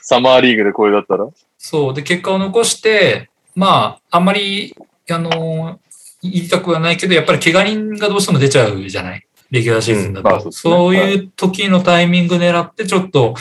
[0.00, 1.26] サマーリーグでこれだったら。
[1.58, 1.94] そう。
[1.94, 4.74] で、結果を残して、まあ、あんまり、
[5.10, 5.80] あの、
[6.22, 9.26] 言いたくはないけど、やっぱり怪我人がどうしても出ちゃうじゃない？
[9.50, 10.28] レギュラーシーズンだと。
[10.28, 13.34] うんまあそうねそういう時のタイミング狙って、ちょっと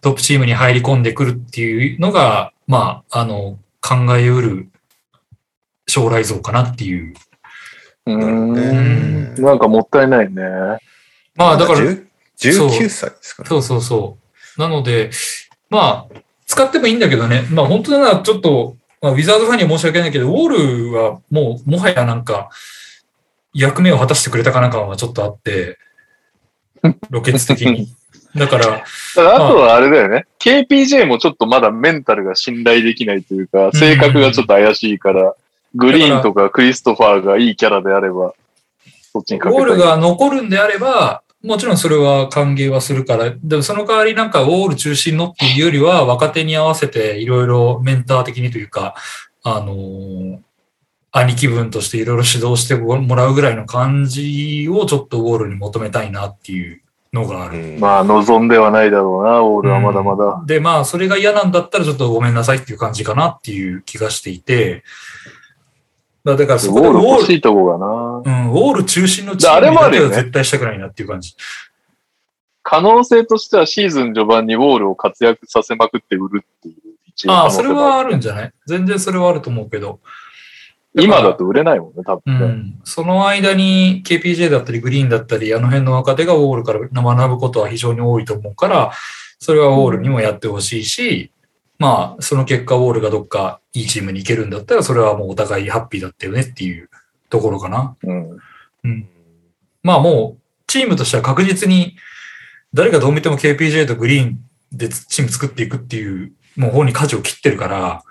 [0.00, 4.68] トップチームに入り込んでくるっていうのが、まあ、あの、考えうる
[5.88, 7.14] 将来像かなっていう。
[8.06, 8.54] うん。
[8.54, 10.42] ねなんかもったいないね。
[11.34, 12.06] まあ、だから、10
[12.48, 13.48] 19歳ですかね。
[13.48, 14.18] そうそうそ
[14.56, 14.60] う。
[14.60, 15.10] なので、
[15.70, 16.16] まあ、
[16.46, 20.48] 使ってもいいんだけどね、まあ本当ならちょっと、まあ、ウィザードファンには申し訳ないけど、ウォー
[20.90, 22.50] ルはもう、もはやなんか、
[23.54, 25.78] 役目を果たしてくれたかな感はちょっとあって、
[27.10, 27.88] ロケッツ的に。
[28.36, 30.24] だから、あとはあれだよね。
[30.38, 35.34] KPJ もちょっとまだメンタルが信頼できないというか、性格がちょっと怪しいから、
[35.74, 38.34] グリーンとかクリストファーがいいキャラであれば、
[39.12, 48.94] そっちにかけたいウォールが残るんであれば、もちろんそれは歓迎はするから、でもその代わりなんかウォール中心のっていうよりは、若手に合わせていろいろメンター的にというか、
[49.42, 50.38] あのー
[51.14, 56.80] 兄貴分としていろいろ指導してもらうぐらいの感じをちょっとウォールに求めたいなっていう
[57.12, 57.58] のがある。
[57.58, 60.42] うんまあ望んではないだろうな、オールはまだまだう。
[60.44, 64.84] んで、まあ、それが嫌なんだったらちょっとごめんなさいっていう感じかなっていう気がしていて、
[66.24, 67.86] だだからウそこでウォール欲しいとこがな。
[67.86, 71.34] うん、ウォール中心のチームにだけは絶対したくないなっていう感じ。
[72.62, 78.52] 可能性としてはシーズン序盤にウォールを活躍させまくって売るっていうああ、それはあるんじゃない？
[78.66, 80.00] 全然それはあると思うけど。
[80.94, 82.46] 今だと売れないもんね、多う分ね。
[82.46, 82.80] ん。
[82.84, 88.92] その間に KPJ だったりグリーンだったり、あの辺の若手がウォールから学ぶことは非常に多いと思うから、
[89.38, 91.30] それはウォールにもやってほしいし、
[91.82, 96.88] まあ、その結果ウォールがどっかいいチームに行けるんだったら、それはもうお互いハッピーだったよねっていう
[97.28, 97.96] ところかな。
[98.04, 98.38] うん。
[98.84, 99.08] うん。
[99.82, 101.96] まあもう、チームとしては確実に、
[102.72, 104.38] 誰がどう見ても KPJ とグリーン
[104.70, 108.04] でチーム作っていくっていう、もう方に舵を切ってるから、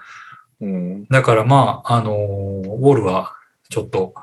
[0.59, 1.05] うん。
[1.05, 3.37] だからまあ、あのーウォールは
[3.69, 4.13] ちょっと、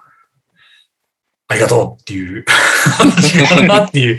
[1.49, 2.45] ありがとうっていう
[2.99, 4.19] 話かなっていう。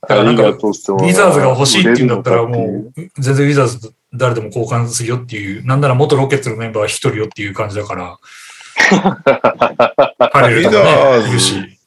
[0.00, 8.18] だからなんか、ウィザーズが欲しいって言うんだったらもう、全然ウィザーズ誰でも交換するよっていう、なんなら元ロケッツのメンバー一人よっていう感じだから、
[10.32, 11.78] パレルとかね、いるし。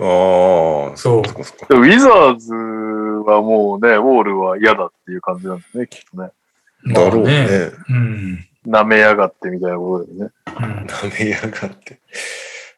[0.00, 6.30] ああ、そうウィザーズはもうね、ウォールは嫌だっていう感じなんですね、きっとね。
[6.94, 7.70] だろうね。
[7.88, 8.48] うん。
[8.66, 10.32] 舐めやがってみたいなことだよね。
[10.46, 12.00] うん舐めやがって。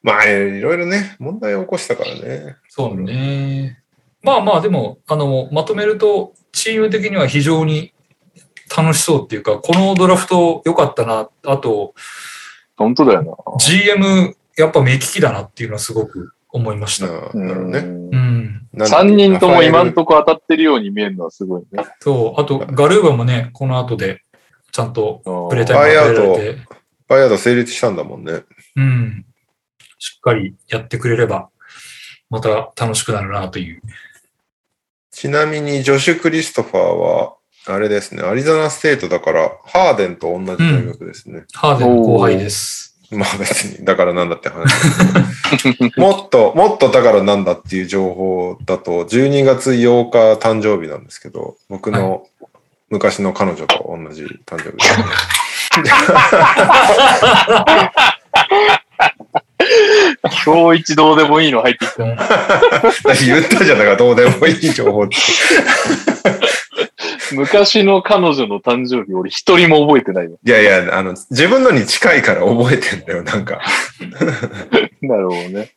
[0.03, 2.57] まあ、いろいろね、問題を起こしたからね。
[2.69, 3.79] そうね。
[4.23, 7.93] まあまあ、でも、あの、まとめると、チーム的には非常に
[8.77, 11.29] 楽しそうっていうか、このドラフト良かったな。
[11.45, 11.95] あと、
[12.77, 13.35] 本当だよな。
[13.59, 17.07] GM、やっぱ目利きだなっていうのはすごく思いました。
[17.07, 17.79] ななるほどね。
[17.79, 17.83] う
[18.17, 18.69] ん。
[18.73, 21.85] なん3人とも今んとこ当たってるように見えるのはすごいね。
[22.01, 24.23] そう、あと、ガルーバもね、この後で、
[24.73, 26.61] ちゃんとプレータイムバイアウト与えられて、
[27.09, 28.45] バイアウト成立したんだもんね。
[28.77, 29.27] うん。
[29.99, 31.51] しっかりやってくれれば、
[32.31, 33.83] また楽しくなるなという。
[35.11, 37.35] ちなみに、ジョシュ・クリストファーは、
[37.67, 41.45] あれですね、アリゾナステートだから、ハーデンと同じ大学ですね。
[41.53, 42.99] ハーデンの後輩です。
[43.11, 44.73] まあ別に、だからなんだって話。
[45.99, 52.27] もっと、もっとだからなんだっていう情報だと、12月8日誕生日なんですけど、僕の
[52.89, 55.91] 昔の彼女と同じ誕生日ですね。
[60.45, 62.05] 今日一どうでもいいの入ってきた。
[63.25, 65.17] 言ったじゃん、だからどうでもいい情報って。
[67.33, 70.37] 昔の彼女の誕生日、俺一人も覚えてないの。
[70.45, 73.61] いやいや、あの、自分のに近いから覚えてんだよ、なんか。
[75.01, 75.71] なるほどね。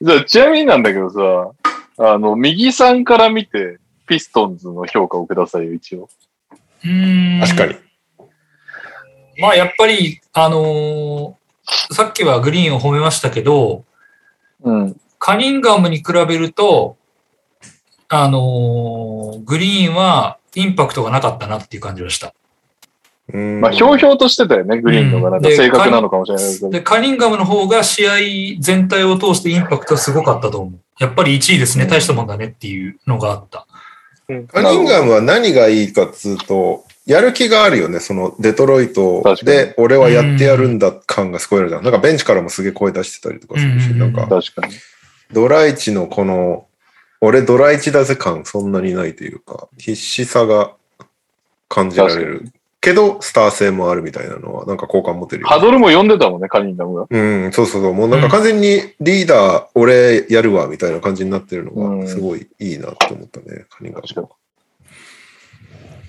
[0.00, 1.50] じゃあ、ちなみになんだけどさ、
[1.98, 6.08] あの、右さんから見て、ピストンズの評価をくださいよ、一応。
[6.84, 7.76] うーん確かに。
[9.38, 11.43] まあやっぱり、あのー
[11.92, 13.84] さっきはグリーンを褒めましたけど、
[14.62, 15.00] うん。
[15.18, 16.96] カニンガムに比べると、
[18.08, 22.34] あのーグリーンはインパクトがなかったなっていう感じがした。
[23.32, 25.30] うんまあ、ひょうひょうとしてたよね、グリーンのが。
[25.30, 26.70] なんかで正確なのかもしれないけど。
[26.70, 30.80] で、カニンガムの方が試合全体を通してインパクトはすごかったと思う。
[30.98, 33.66] やっぱり1位ですね、大したもんだねっていうのがあった。
[34.48, 38.00] カニンガムは何がいいかっつうと、やる気があるよね。
[38.00, 41.82] そのデトロイトで俺はやってやるんだ感がすごいあるじゃん。
[41.84, 44.74] なんかベンチからもすげえ声出してたりとかするし、うんなんか確かに。
[45.32, 46.66] ドライチのこの、
[47.20, 50.72] 俺ドライチだぜ感そんなにないというか、必死さが
[51.68, 52.52] 感じられる。
[52.80, 57.06] けど、スター性もあるみたいなのは、なんか好感持てるよねハドルも読んでたもんね、カニンガムが。
[57.08, 57.94] うん、そうそうそう。
[57.94, 64.26] もうなんか完全にリーダー、俺やるわ、みたいな感じになってるのが、すごいいいなって思ったね、カニンガム確かに。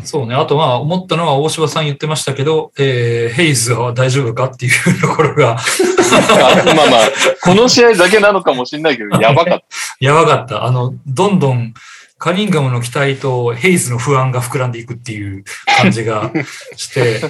[0.05, 0.35] そうね。
[0.35, 5.55] あとまあ思ったのは大柴さん言ってましたけど、えーヘイズは大丈夫かっていうところがあ
[6.65, 7.09] まあまあ、
[7.43, 9.65] この試合だけなのかもしれないけど、やばかった。
[9.99, 10.65] やばかった。
[10.65, 11.73] あの、どんどん
[12.17, 15.43] カニンガムの期待とヘイズの不安が膨らんでいくっていう
[15.81, 16.31] 感じが
[16.77, 17.21] して、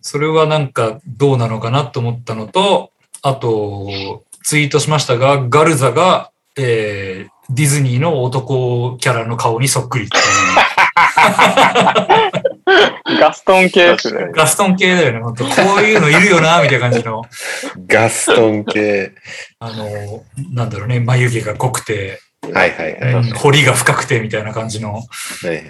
[0.00, 2.90] それはなんかどうなのかなと思ったのと、
[3.22, 10.22] あと、ツイートしましたが、ガルザが、えーディズニーの男キャラの顔にそっくりっていう。
[13.20, 14.30] ガストン系ですね。
[14.32, 17.22] ガストン系だよね、本当こういうのいるよな、みたいな感じの。
[17.86, 19.12] ガストン系。
[19.58, 20.22] あの、
[20.52, 22.20] なんだろうね、眉毛が濃くて、
[22.52, 23.14] はいはいはい。
[23.14, 24.92] はいうん彫りが深くてみたいな感じの。
[24.92, 25.00] は
[25.44, 25.60] いはい。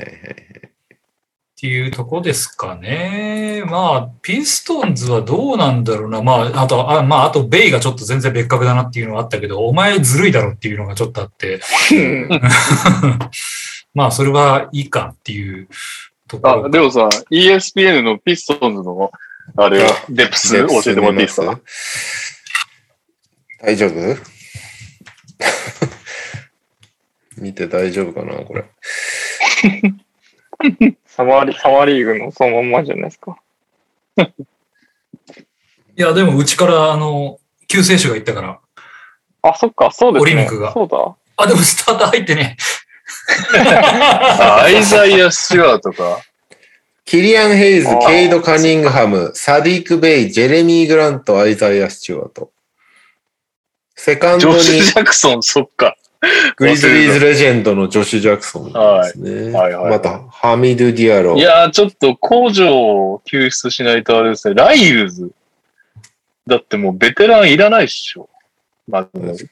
[1.57, 3.63] っていうとこですかね。
[3.67, 6.21] まあ、ピストンズはどうなんだろうな。
[6.21, 11.61] まあ、あと、あまあ、あと、ベイがちょっと全然別格だなっていうのはあったけど、お前ずるいだろっていうのがちょっとあって、
[13.95, 15.69] まあ、それはいいかっていう
[16.29, 19.11] ところあ、でもさ、ESPN のピストンズの、
[19.57, 21.61] あれ、デプス教えてもらっていいですか？
[23.61, 23.95] 大丈夫？
[27.39, 28.65] 見て大丈夫かなこれ。
[31.07, 33.39] サマーリサマーリーグのそのまんまじゃないですか。
[35.97, 37.39] いや、でも、うちから、あの、
[37.69, 38.59] 救世主が行ったから。
[39.43, 40.33] あ、そっか、そうですね。
[40.33, 41.17] オリミックがそうだ。
[41.37, 42.57] あ、でも、スターター入ってね。
[43.55, 46.23] あアイザイア・スチュワートか。
[47.05, 52.51] キリアン・ヘイズケイド・カニングハム、サディック・ベイ、ジェレミー・グラント、アイザイア・スチュワート。
[53.95, 55.97] セカンドにジョシュ・ジャクソン、そっか。
[56.57, 59.53] グリズリーズ・レジェンドのジョシュ・ジャクソンですね。
[59.53, 61.41] はいはいはいまた、ハミドゥ・ディアロい。
[61.41, 64.55] やー、ちょっとコージョを救出しないとあれですね。
[64.55, 65.31] ライルズ。
[66.47, 68.29] だってもうベテランいらないっしょ。
[68.89, 69.49] まず、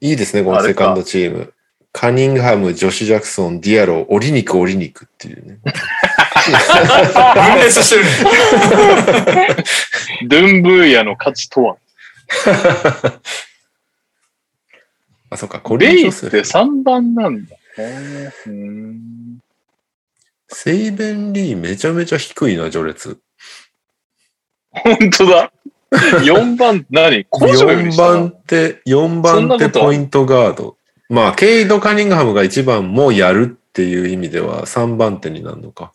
[0.00, 1.52] いいですね、このセカンドチーム。
[1.98, 5.56] カニングハム、ジョシュ・ジャクソン、ディアロ、オリニク、オリニクっていうね。
[5.64, 5.72] 分
[7.58, 8.10] 裂してるね。
[10.28, 11.78] ドゥンブーヤの価値とは
[15.30, 17.56] あ、そっか、コリン・レイって3番なんだ
[20.48, 23.18] セイベン・リーめちゃめちゃ低いな、序列。
[24.70, 25.50] 本当だ。
[25.90, 27.24] 4番、何？
[27.30, 28.28] コジョより4下なの？
[28.28, 30.76] 番手、4そん番なこと手ポイントガード。
[31.08, 35.92] まあ、ケイド・カニングハムが1番もやるっていう意味では3番手になるのか。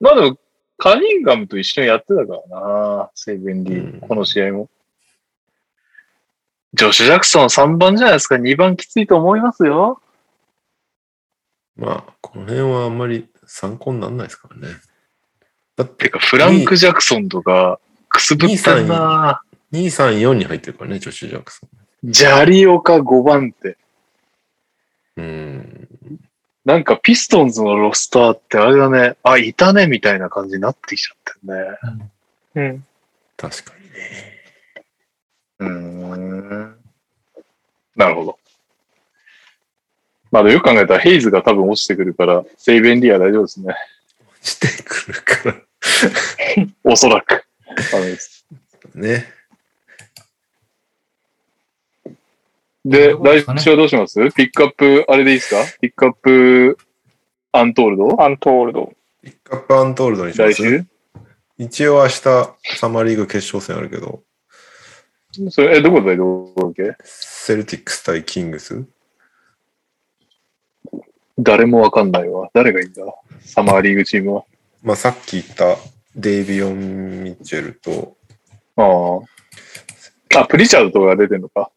[0.00, 0.38] まあでも、
[0.78, 4.70] カニンガムと一緒にやってたからな、セイベンリー、うんこの試合も。
[6.74, 10.00] ジョシュ・ジャクソン3番じゃないですか、2番きついと思いますよ。
[11.76, 14.74] まあ、この辺はあんまり参考にならないですからね。
[15.76, 19.42] だってて、か、フランク・ジャクソンとか、くすぶってんな。
[19.72, 21.75] 2、3、4に入ってるからね、ジョシュ・ジャクソン。
[22.08, 23.76] ジャリオカ5番手。
[25.16, 25.88] うん。
[26.64, 32.00] なんかピストンズのロスターってあれだね、あ、いたねみたいな感じになってきちゃってる
[32.54, 32.70] ね。
[32.70, 32.86] うん。
[33.36, 34.36] 確かにね。
[35.58, 36.76] うーん。
[37.96, 38.38] なるほど。
[40.30, 43.74] まあよく考えたらヘイズが多分落ちてくるから、セイベンリーは大丈夫ですね。
[44.42, 45.56] してくるから。
[46.92, 47.44] おそらく。
[47.90, 48.46] ダメです。
[48.94, 49.35] ね。
[52.88, 55.56] で、来週はどうしますピックアップ、あれでいいですか？
[55.80, 56.78] ピックアップ、
[57.50, 58.92] Untold？Untold。
[59.24, 60.86] ピックアップ Untold にします来週？
[61.58, 62.20] 一応明日、
[62.78, 64.22] サマーリーグ決勝戦あるけど、
[65.50, 66.96] それ、え、どこだいどこだっけ？
[67.02, 68.84] セルティックス対キングス？
[71.40, 72.50] 誰もわかんないわ。
[72.54, 73.02] 誰がいいんだ？
[73.40, 74.44] サマーリーグチームは。
[74.82, 75.76] まあ、さっき言った
[76.14, 78.16] デイビオン・ミッチェルと、
[78.76, 79.20] あ
[80.36, 80.42] あ。
[80.42, 81.70] あ、プリチャードとかが出てんのか？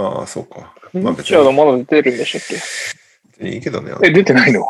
[0.00, 0.72] ああ、そうか。
[0.92, 2.58] ミまあ別にまだ出るんでしたっ
[3.40, 3.48] け？
[3.48, 3.92] いいけどね。
[4.02, 4.64] え、出てないの？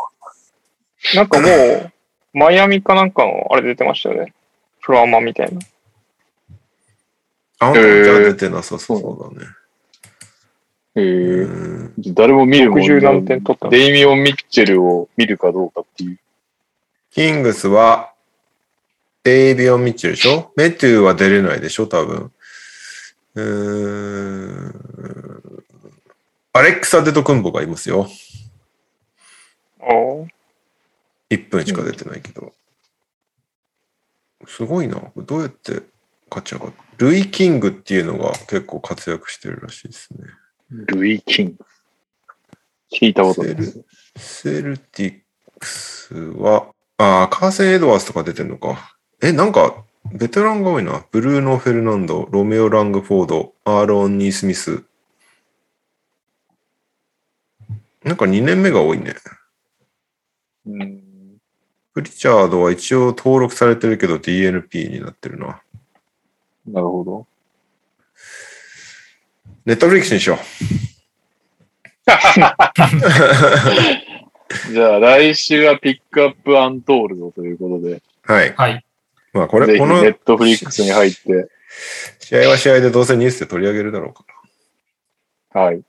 [1.15, 1.91] なんかもう、
[2.37, 4.33] マイアミかなんかのあれ出てましたよね。
[4.81, 5.59] フロアマンみたいな。
[7.59, 9.47] あ、本当にじゃあ出てなさそうだね。
[10.95, 11.93] へえうん。
[12.13, 13.71] 誰も見るもん60何点取ったの？
[13.71, 16.19] デイミオン・ミッチェルを見るかどうかっていう。
[17.11, 18.13] キングスは、
[19.23, 20.51] デイビオン・ミッチェルでしょ？
[20.55, 21.87] メトゥは出れないでしょ？
[21.87, 22.31] 多分。
[23.35, 25.63] うーん。
[26.53, 28.09] アレックス・アデトクンボがいますよ。
[29.79, 30.27] おー
[31.29, 32.53] 1分しか出てないけど。
[34.47, 35.01] すごいな。
[35.15, 35.83] どうやって
[36.29, 40.25] 勝ち上がるルイ・キングっていうのが結構活躍してるらしいですね。
[40.69, 41.65] ルイ・キング。
[42.91, 43.83] 聞いたことないです。
[44.17, 45.19] セルティッ
[45.59, 48.97] クスは、ああ、カーセン・エドワーズとか出てんのか。
[49.21, 51.05] え、なんか、ベテランが多いな。
[51.11, 54.83] ブルーノ・フェルナンド、ロメオ・ラングフォード、アーロン・ニースミス。
[58.03, 59.13] なんか2年目が多いね。
[60.65, 61.03] うん。
[61.93, 65.61] プリチャードは一応登録されてるけど DNP になってるな。
[66.65, 67.27] なるほど。
[69.65, 70.39] ネットフリックスにしよ
[74.71, 78.01] じゃあ来週はピックアップアントールドということで、う。
[78.23, 78.55] はい。
[78.55, 78.83] はい。
[79.33, 81.49] まあこれ、このネットフリックスに入って、
[82.19, 84.23] 試合は試合でどうせニュースで取り上げるだろうか
[85.53, 85.61] ら。
[85.61, 85.81] はい。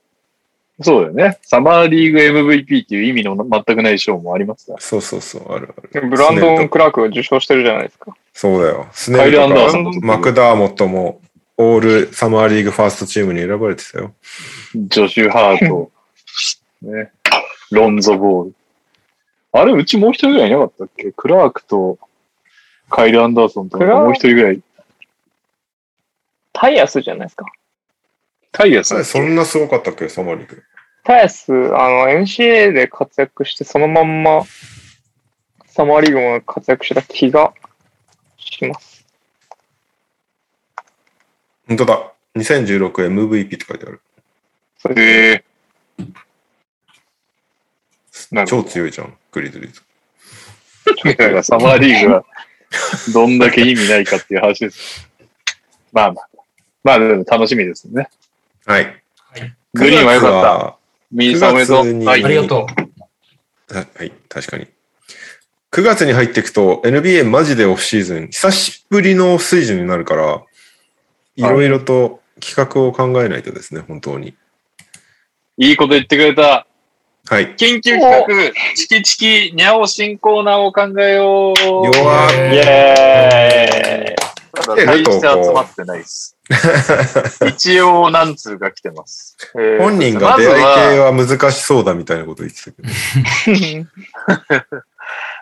[0.83, 1.37] そうだよね。
[1.43, 4.79] サマーリーグ MVP っていう意味の全くない賞もありますから。
[4.79, 6.09] そうそうそう、あるある。
[6.09, 8.15] ブランドン・クラークが受賞してるじゃないですか。
[8.33, 8.87] そうだよ。
[8.91, 11.21] スネカイル・とかダーソンもマクダーモットも
[11.57, 14.15] オールサマーリーグファーストチームに選ばれてたよ。
[14.73, 15.91] ジョシュ・ハート、
[16.81, 17.11] ね、
[17.69, 18.55] ロンゾ・ボール。
[19.51, 21.11] あれ、うちもう一人ぐらいいなかったっけ？
[21.11, 21.99] クラークと
[22.91, 24.61] カイル・アンダーソンともう一人ぐらい。
[26.51, 27.45] タイヤスじゃないですか。
[28.51, 29.05] タイヤさん。
[29.05, 30.61] そんなすごかったっけ、サマーリーグ。
[31.05, 34.43] タイヤス、あの、NCA で活躍して、そのまんま、
[35.67, 37.53] サマーリーグも活躍した気が
[38.37, 39.05] します。
[41.69, 42.11] 本当だ。
[42.35, 44.01] 2016MVP って書いてある。
[44.97, 45.43] え
[48.31, 49.81] なるほ超ど強いじゃん、グリズリーズ。
[51.05, 52.25] だからサマーリーグは
[53.13, 55.09] どんだけ意味ないかっていう話です。
[55.91, 56.27] まあまあ。
[56.83, 58.09] まあでも楽しみですね。
[58.65, 59.01] はい。
[59.73, 60.59] グリーンは良かった。
[60.59, 60.77] た。
[61.11, 62.07] ミーさんおめでと9月にう。
[62.07, 62.27] はいあ。
[62.27, 62.67] りがと
[63.69, 63.73] う。
[63.73, 64.67] ははい、確かに。
[65.71, 70.43] 9月に入っていくと NBA マジでオフシーズン、久しぶりのオフシーズンになるから、
[71.37, 74.35] いろいろと企画を考えないとですね、本当に。
[75.57, 76.67] いいこと言ってくれた。
[77.31, 77.55] はい。
[77.55, 78.27] 緊急企画、
[78.75, 81.85] チキチキニャオ新コーナーを考えよう。
[81.85, 84.15] 弱イエーイ
[84.51, 86.37] ただ、大して集まってないです。
[87.47, 89.37] 一応、何通か来てます。
[89.55, 93.85] えー本人が出会い系は難しそうだみたいなこと言ってたけ
[94.51, 94.67] ど。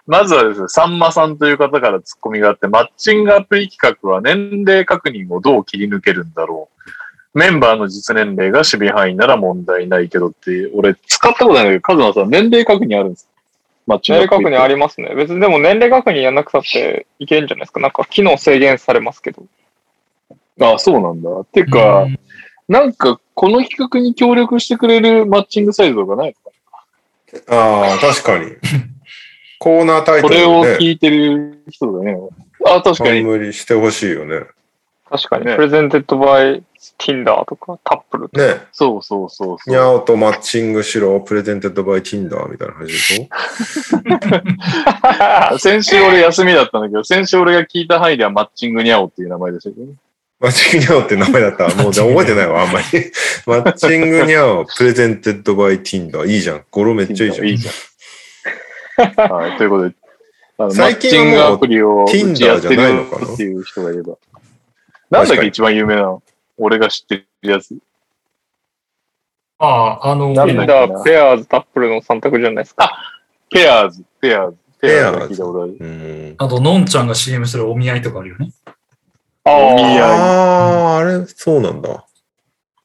[0.05, 6.79] まずはですね、さんまさんという方からツッコミがあって、マッチングアプリ企画は年齢確認をどう切り抜けるんだろう。
[7.33, 13.29] メンバーの実年齢が守備範囲なら問題ないけどって、俺使ったことないんだけど、カズマさん年齢確認あるんですか？
[13.87, 15.13] マッチン年齢確認ありますね。
[15.15, 17.79] 別にでも年齢確認やんなくたっていけるんじゃないですか。
[17.79, 19.43] なんか機能制限されますけど。
[20.61, 21.29] あ、そうなんだ。
[21.51, 22.05] てか、
[22.67, 26.35] なんか、この企画に協力してくれるマッチングサイトがない
[27.37, 28.51] のかああ、確かに。
[29.57, 32.17] コーナータイトルこれを聞いてる人がね。
[32.65, 33.21] あ、確かに。
[33.23, 34.45] 冠してほしいよね。
[35.09, 35.45] 確かに。
[35.45, 36.61] ねプレゼンテッドバイ
[36.97, 38.45] Tinder とかタップルとか。
[38.45, 38.61] ね。
[38.71, 39.69] そうそうそうそう。
[39.69, 45.57] にゃおとマッチングしろ、 presented by Tinder みたいな話でしょ？
[45.59, 49.93] 先週俺休みだったんだけど、先週俺が聞いた範囲ではマッチングニャオっていう名前でしたけどね。
[50.39, 51.65] マッチングニャオって名前だった？
[51.67, 52.85] ら、もうじゃあ覚えてないわ、あんまり。
[53.45, 56.25] マッチングニャオ、 presented by Tinder。
[56.25, 56.63] いいじゃん。
[56.71, 57.47] 語呂めっちゃいいじゃん。
[57.47, 59.31] いいじゃん。
[59.31, 59.95] はい、ということで、
[60.75, 64.13] 最近はもうチングアプリをうち Tinder やってるじゃないのかなよっていう人がいれば。
[65.09, 66.21] なんだっけ一番有名なの？
[66.59, 67.75] 俺が知ってるやつ。
[69.57, 70.63] ああ、あの、なんだ？
[70.63, 72.91] っけ Tinder、ペアーズ、タップルの3択じゃないですか。
[73.49, 74.57] ペアーズ、ペアーズ。
[74.79, 75.77] ペアーズペアーズ聞いたことある。
[75.79, 76.35] うん。
[76.37, 78.51] あと、のんちゃんが CM してるお見合いとかあるよね。
[79.45, 82.05] あいやああ、あれ、そうなんだ。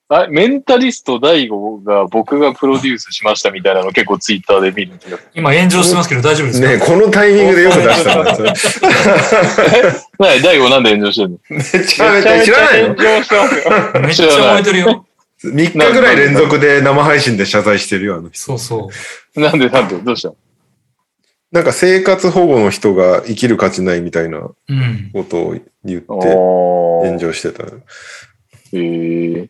[0.09, 5.19] あメンタリスト大悟が僕がプロデュースしましたみたいなの結構ツイッターで見るんだけど。
[5.35, 6.69] 今炎上してますけど大丈夫ですか？
[6.69, 8.25] ねこのタイミングでよく出したん
[10.19, 11.39] 大悟なんで炎上してるの？
[11.49, 14.01] めちゃめちゃ知らないの炎上してますよ。
[14.03, 15.07] めっちゃ燃えてるよ。
[15.43, 18.39] ?3 日ぐらい連続で生配信で謝罪してるよ、あの人。
[18.39, 18.91] そうそ
[19.37, 19.41] う。
[19.41, 19.97] なんでなんで？
[19.97, 20.29] どうした？
[20.29, 20.37] の
[21.53, 25.11] なんか生活保護の人が生きる価値ないみたいなうん。
[25.15, 27.65] ことを言ってお炎上してた。
[27.65, 27.69] へ
[28.73, 29.49] え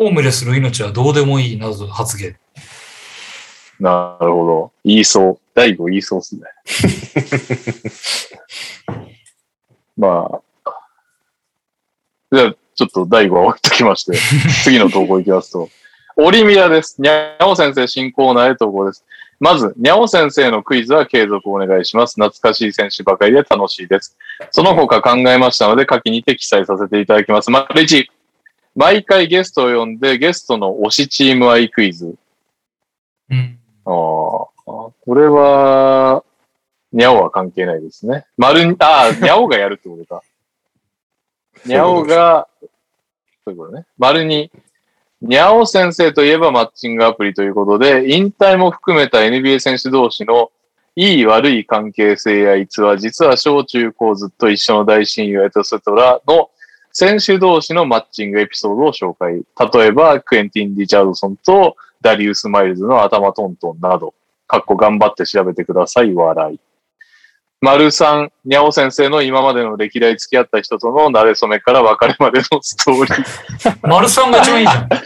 [0.00, 2.34] ホームレスの命はどうでもいいなどと発言。
[3.78, 4.72] なるほど。
[4.82, 5.38] 言いそう。
[5.54, 6.42] 大悟言いそうっすね。
[9.98, 10.40] まあ。
[12.32, 14.16] じゃあ、ちょっと大悟は置いときまして、
[14.64, 15.68] 次の投稿いきますと。
[16.16, 16.96] オリミラです。
[16.98, 19.04] にゃお先生新コーナーへ投稿です。
[19.38, 22.14] まず、にゃお先生のクイズは継続お願いします。
[22.14, 24.16] 懐かしい選手ばかりで楽しいです。
[24.50, 27.50] その他考えましたので、下記にて記載させていただきます。
[27.50, 28.19] 丸1。
[28.80, 32.14] 毎回ゲストを呼んで、ゲストの推しチーム愛クイズ。
[33.28, 33.58] うん。
[33.84, 36.24] ああ、これは、
[36.90, 38.24] にゃおは関係ないですね。
[38.38, 40.22] 丸に、ああ、にゃおがやるってことか。
[41.66, 42.48] にゃおが、
[43.44, 43.84] そういうことね。
[43.98, 44.50] 丸に、
[45.20, 50.50] にゃお先生といえばマッチングアプリということで、引退も含めた NBA 選手同士の
[50.96, 56.48] いい悪い関係性や逸話、実は小中高ずっと一緒の大親友エトセトラの
[57.00, 59.42] 選手同士のマッチングエピソードを紹介。
[59.80, 64.12] 例えば、クエンティン・リチャードソンとダリウス・マイルズの頭トントンなど、
[64.46, 66.60] かっこ頑張って調べてください、笑い。
[67.62, 73.78] 丸三、にゃお先生の今までの歴代付き合った人との馴れ初めから別れまでのストーリー。
[73.88, 74.88] 丸さんが一番いいじゃん。
[74.88, 75.00] 丸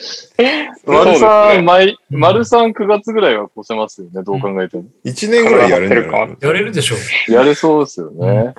[0.86, 4.84] そうですね三、毎、うん丸三9月ぐらいは越せますよね、どう考えても。
[5.04, 6.96] 1年ぐらいやるんじゃないやれるでしょ
[7.28, 7.32] う。
[7.32, 8.54] やれそうですよね。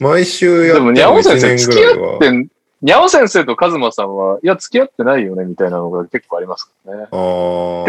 [0.00, 2.16] 毎週やってでも、にゃお1先生年付き合。
[2.16, 2.48] ってん、
[2.82, 7.06] にゃお先生とカズマさんは、いや、付き合ってないよね、みたいなのが結構ありますからね。
[7.06, 7.10] で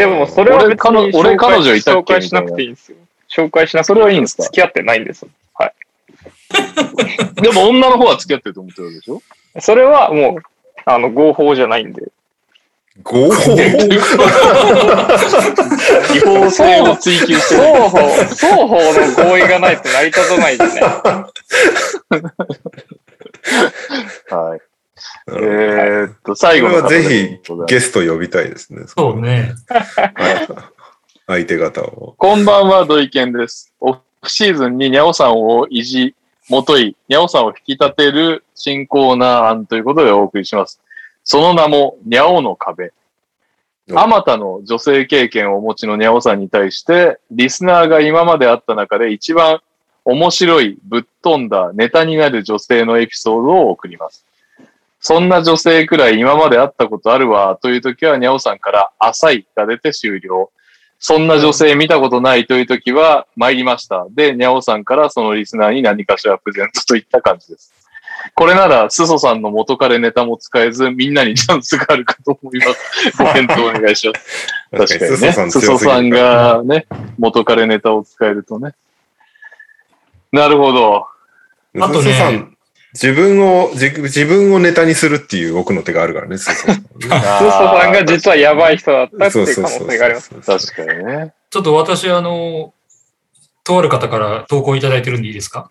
[0.06, 2.98] も、それは別に俺彼俺彼女いたっけ紹介しなくていいんですよ。
[3.28, 4.44] 紹介しなくてそれはいいんですか？
[4.44, 5.26] 付き合ってないんです。
[7.42, 9.20] でも、女の方は付き合ってると思ってるでしょ？
[9.60, 10.42] それはもう、
[10.84, 12.12] あの、合法じゃないんで。
[13.02, 13.52] 合法？
[13.52, 13.98] 違
[16.20, 16.48] 法？
[16.50, 17.62] 性を追求してる。
[17.62, 20.80] 双方、双方の合意がないと成り立たないんでね。
[24.30, 24.60] はい。
[25.26, 28.82] えーっと、最後はぜひでゲスト呼びたいですね。
[28.86, 29.54] そうね。
[31.26, 32.14] 相手方を。
[32.18, 33.72] こんばんは、土井健です。
[33.80, 36.14] オフシーズンにニャオさんをいじ、
[36.50, 40.82] もとい、ニャオさんを引き立てる新コーナー案ということでお送りします。
[41.24, 42.92] その名も、ニャオの壁。
[43.90, 49.60] おあまたの女性経験をお持ちのニャオさんに対して、リスナーが今まであった中で一番
[50.04, 54.26] 面白い、ぶっ飛んだ、ネタになる女性のエピソードを送ります。
[55.06, 60.50] そんな女性くらい今まで会ったことあるわ、という時は、ニャオさんから、浅いが出て終了。
[60.98, 64.06] そんな女性見たことないという時は、参りました。
[64.12, 67.74] で、ニャオさんからそのリスナーに何かしらプレゼントといった感じです。
[68.34, 73.12] これなら、スソさんの元彼ネタも使えず、みんなにチャンスがあるかと思います。
[73.22, 74.48] ご検討お願いします。
[74.70, 75.50] 確かにね。
[75.50, 76.86] スソさんがね、
[77.18, 78.72] 元彼ネタを使えるとね。
[80.32, 81.06] なるほど。
[81.78, 82.53] あとね
[82.94, 86.74] 自分を自、自分をネタにするっていう奥の手があるからね、スソさん。
[86.76, 90.30] スーソさんが実はやばい人だったっていう可能性があります。
[90.74, 91.34] 確かにね。
[91.50, 92.72] ちょっと私、あの、
[93.64, 95.70] とある方から投稿いただいてるんでいいですか？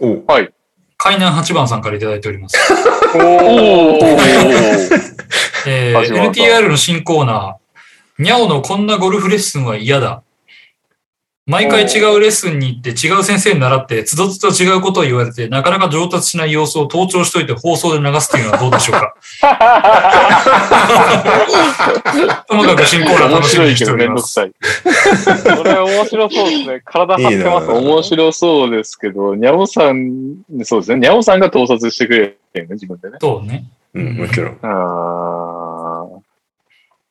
[0.00, 0.50] おうはい。
[0.96, 2.56] 海南八番さんからいただいております。
[3.16, 3.98] おー。
[5.66, 10.22] えー NTR の新コーナー、にゃおのこんなゴルフレッスンは嫌だ。
[11.44, 19.12] 毎回違うレッスンに行って違う先生に習って、つどつど違うことを言われて、なかなか上達しない様子を盗聴しといて放送で流すっていうのはどうでしょうか？
[22.48, 24.38] ともかく新コーナー面楽しみにして白いけどおります。
[24.38, 25.56] めんどくさい。
[25.56, 26.80] それ面白そうですね。
[26.84, 30.98] 体張ってますいいな面白そうですけど、にゃおさん、そうですね。
[31.00, 33.18] にゃおさんが盗撮してくれるよね、自分でね。
[33.20, 33.64] そうね。
[33.94, 34.58] うん、もちろん。
[34.62, 36.12] あー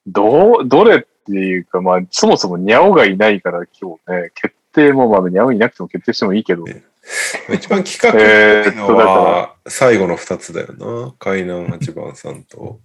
[0.08, 6.65] どう、どれっていうか、まあ、そもそもにゃおがいないから今日ね、決定も、まあ、にゃおいなくても決定してもいいけど、
[7.53, 11.14] 一番企画っぽいのは、最後の二つだよな。
[11.19, 12.80] 海南八番さんと、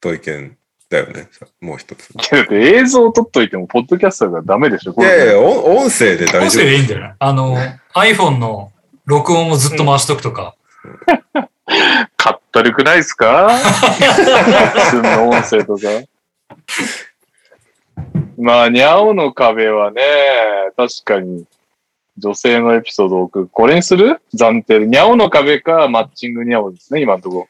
[0.00, 0.56] 土井健
[0.90, 1.28] だよね。
[1.60, 2.10] もう一つ。
[2.10, 5.08] いだって映像撮っといても、ポッドキャストがダメでしょ、これ。
[5.08, 6.62] やいや、音音声で大音丈夫。
[6.62, 7.14] 声でいいんだよね。
[7.18, 7.56] あの、
[7.94, 8.72] iPhone の
[9.06, 10.54] 録音をずっと回しとくとか。
[12.16, 13.50] かったるくないですか？
[13.58, 15.82] 普通の音声とか。
[18.38, 20.02] まあ、にゃおの壁はね、
[20.76, 21.44] 確かに、
[22.18, 23.50] 女性のエピソードを置く。
[23.50, 24.20] これにする？
[24.34, 24.86] 暫定で。
[24.86, 27.48] にゃおの壁か、マッチングにゃおですね、今のとこ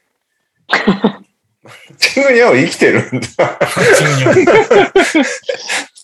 [1.98, 3.58] チングニャオ生きてるんだ。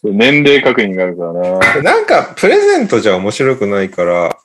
[0.03, 0.11] ろ。
[0.13, 1.33] 年齢確認があるから
[1.83, 1.83] な。
[1.83, 4.37] なんか、プレゼントじゃ面白くないから、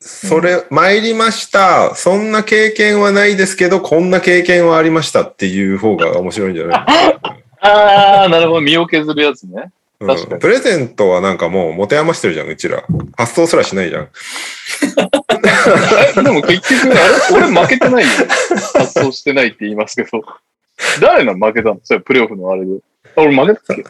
[0.00, 1.94] それ、参りました。
[1.94, 6.86] そんな経験はないですけど、こんな経験はありましたっていう方が面白いんじゃな
[7.30, 7.43] い？
[7.68, 8.60] ああ、なるほど。
[8.60, 9.70] 身を削るやつね。
[10.00, 12.84] うん確かにプレゼントはなんかもう持て余してるじゃん、うちら。
[13.16, 14.08] 発送すらしないじゃん。
[16.18, 17.46] えでも結局、あれ？
[17.48, 18.08] 俺負けてないよ。
[18.74, 20.22] 発送してないって言いますけど。
[21.00, 21.80] 誰なの負けたの？
[21.84, 22.78] それプレイオフのあれで。
[23.16, 23.82] あ俺負けたっけ？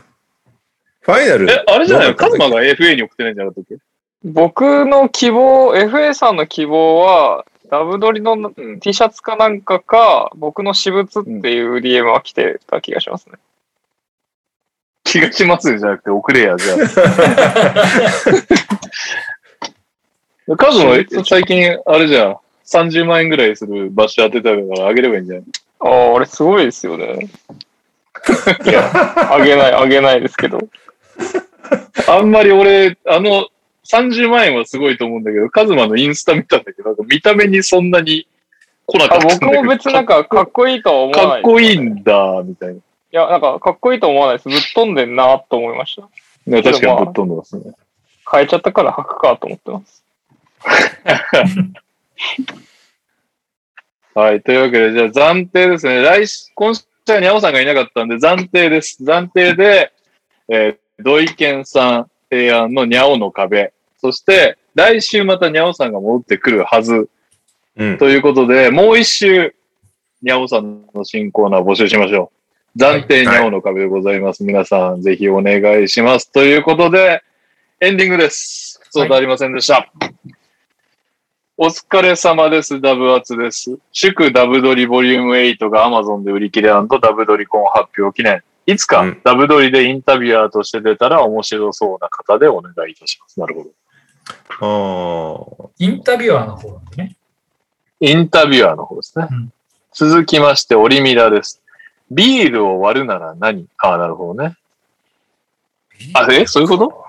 [1.00, 1.50] ファイナル。
[1.50, 2.08] え、あれじゃない？
[2.10, 3.82] のカズマが FA に送ってないんじゃなかったっけ？
[4.24, 13.32] 僕の希望、FA さんの希望は、ダブドリの T シャツかなんかか、僕の私物っていう DM は来てた気がしますね。
[15.14, 16.76] 気がしますよじゃなくて送れや、じゃあ。
[20.56, 22.36] カズマ、最近、あれじゃん。
[22.66, 25.44] 30万円ぐらいする場所当てたからあげればいいんじゃない？
[25.80, 27.28] ああ、あれすごいですよね。
[28.66, 30.58] いや、あげない、あげないですけど。
[32.08, 33.46] あんまり俺、あの、
[33.88, 38.26] 30万円はすごいと思うんだけど、カズマのインスタ見たんだけど、見た目にそんなに
[38.86, 39.26] 来なかあった。
[39.38, 41.26] 僕も別になんかかっこいいとは思わない。
[41.28, 42.80] かっこいいんだ、みたいな。
[43.14, 44.48] いや、なんかかっこいいと思わないです。
[44.48, 46.02] ぶっ飛んでんなと思いました。
[46.50, 47.72] ね確かにぶっ飛んでますね。
[48.28, 50.04] 変えちゃったから履くかと思ってます。
[54.16, 54.42] はい。
[54.42, 56.02] というわけで、じゃあ暫定ですね。
[56.02, 59.04] 来週、今週はにゃおさんがいなかったんで、暫定です。
[59.04, 59.92] 暫定で、
[60.48, 63.72] えー、土井健さん提案のにゃおの壁。
[64.00, 67.08] そして、来週またにゃおさんが戻ってくるはず。
[67.76, 67.98] うん。
[67.98, 69.54] ということで、もう一周、
[70.20, 72.43] にゃおさんの新コーナー募集しましょう。
[72.76, 74.42] 暫定にゃおの壁でございます。
[74.42, 76.32] 皆さん、ぜひお願いします。
[76.32, 77.22] ということで、
[77.80, 78.80] エンディングです。
[78.90, 79.92] そうとありませんでした。
[81.56, 82.80] お疲れ様です。
[82.80, 83.78] ダブアツです。
[83.92, 86.82] 祝ダブドリボリューム8が Amazon で売り切れダ
[87.12, 88.42] ブドリコン発表記念。
[88.66, 93.38] いつかうんダブドリでインタビュアーとして出たら面白そうな方でお願いいたします。
[93.38, 93.64] なるほ
[94.58, 95.68] ど。
[95.68, 97.16] あインタビュアーの方なんでね。
[98.00, 99.28] インタビュアーの方ですね。
[99.30, 99.52] うん
[99.96, 101.62] 続きまして、オリミラです。
[102.14, 103.66] ビールを割るなら何？
[103.78, 104.56] ああ、なるほどね。
[106.14, 107.04] あ、えそういうこと？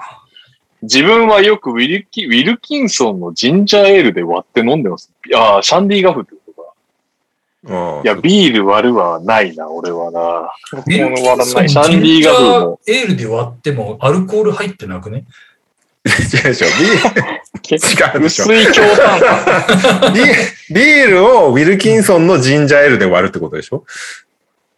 [0.81, 5.11] 自分はよくウィルキウィルキンソンのジンジャーエールで割って飲んでます。
[5.33, 6.53] ああ、シャンディガフってこ
[7.65, 8.01] とか。
[8.03, 10.51] いや、ビール割るはないな、俺はな。
[10.71, 11.69] 僕も割らない。
[11.69, 15.25] シャンディガフもジンジャーエールで割ってもアルコール入ってなくね？
[16.05, 16.67] 違うでしょ。
[16.67, 18.45] ビール、違うでしょ。
[18.45, 20.13] 薄い強炭酸。
[20.13, 20.21] ビ
[20.75, 23.85] ビールをウィルキンソンのジンジャーエールで割るってことでしょ？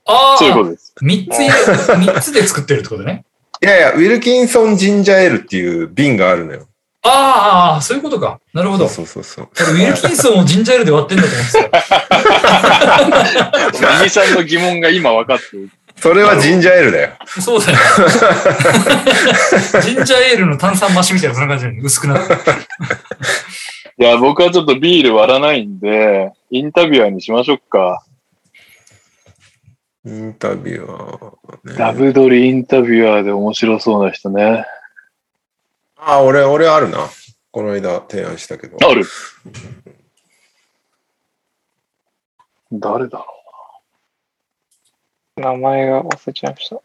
[0.07, 0.93] ああそういうことです。
[1.01, 1.53] 三つ入れ、
[2.13, 3.25] 三つで作ってるってことね。
[3.61, 6.67] いやいや、ウィルキンソンジンジャーエールっていう瓶があるのよ。
[7.03, 8.39] ああ、そういうことか。
[8.53, 8.87] なるほど。
[8.87, 9.49] そうそうそう。
[9.73, 11.69] 俺ウィルキンソンをジンジャーエールで割ってんだと思って
[13.79, 13.97] た。
[14.01, 15.69] 右さんの疑問が今分かってる。
[15.99, 17.09] それはジンジャーエールだよ。
[17.39, 17.77] そうだよ。
[19.81, 22.33] ジンジャーエールの炭酸増しみたいなそんな感じで薄くなって。
[23.99, 28.03] いや、僕はちょっとビール割らないんで、インタビュアーにしましょうか。
[30.07, 31.75] インタビュアー、ね。
[31.77, 34.65] ダブドリインタビュアーで面白そうな人ね。
[35.97, 36.99] あ、俺、俺あるな。
[37.51, 38.77] この間提案したけど。
[38.81, 39.03] ある？
[42.71, 43.25] 誰だろ
[45.35, 46.75] 名前が忘れちゃいました。
[46.77, 46.81] う。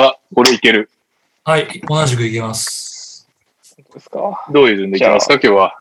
[0.00, 0.88] あ、これいける。
[1.44, 3.28] はい、同じくいけます。
[3.76, 4.46] 本当ですか？
[4.50, 5.79] どういう順でいきますか、今日は。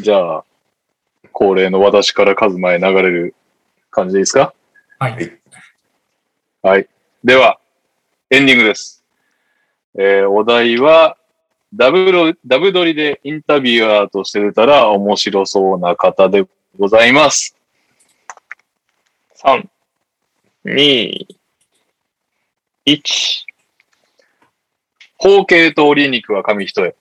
[0.00, 0.44] じゃあ、
[1.32, 3.34] 恒例の私から数前流れる
[3.90, 4.54] 感じでいいですか？
[4.98, 5.40] はい。
[6.62, 6.88] はい。
[7.24, 7.58] では、
[8.30, 9.04] エンディングです。
[9.98, 11.16] えーお題は、
[11.74, 16.44] ダブロ、ダブ撮りでインタビュアーとして出たら面白そうな方で
[16.78, 17.56] ございます。
[19.36, 19.68] 3、
[20.64, 21.26] 2、
[22.86, 23.02] 1。
[25.16, 26.94] 包茎と折り肉は紙一重。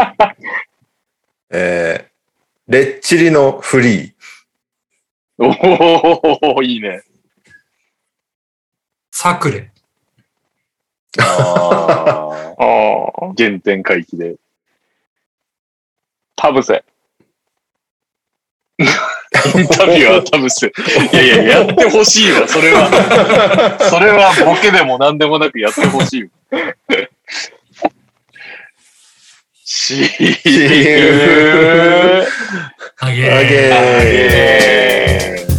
[1.50, 4.12] えー、レッチリのフリー。
[5.38, 7.02] おおいいね。
[9.10, 9.70] サクレ。
[11.18, 14.36] あああ、あ、原点回帰で。
[16.36, 16.84] 田臥。
[18.78, 20.66] インタビュアー多分せ。
[20.66, 20.70] い
[21.16, 23.78] やいや、やってほしいわ、それは。
[23.78, 26.30] それはボケでも何でもなくやってほしい
[29.70, 29.72] わ。
[29.72, 30.26] しー
[32.98, 33.70] あげあげ
[34.04, 35.50] えー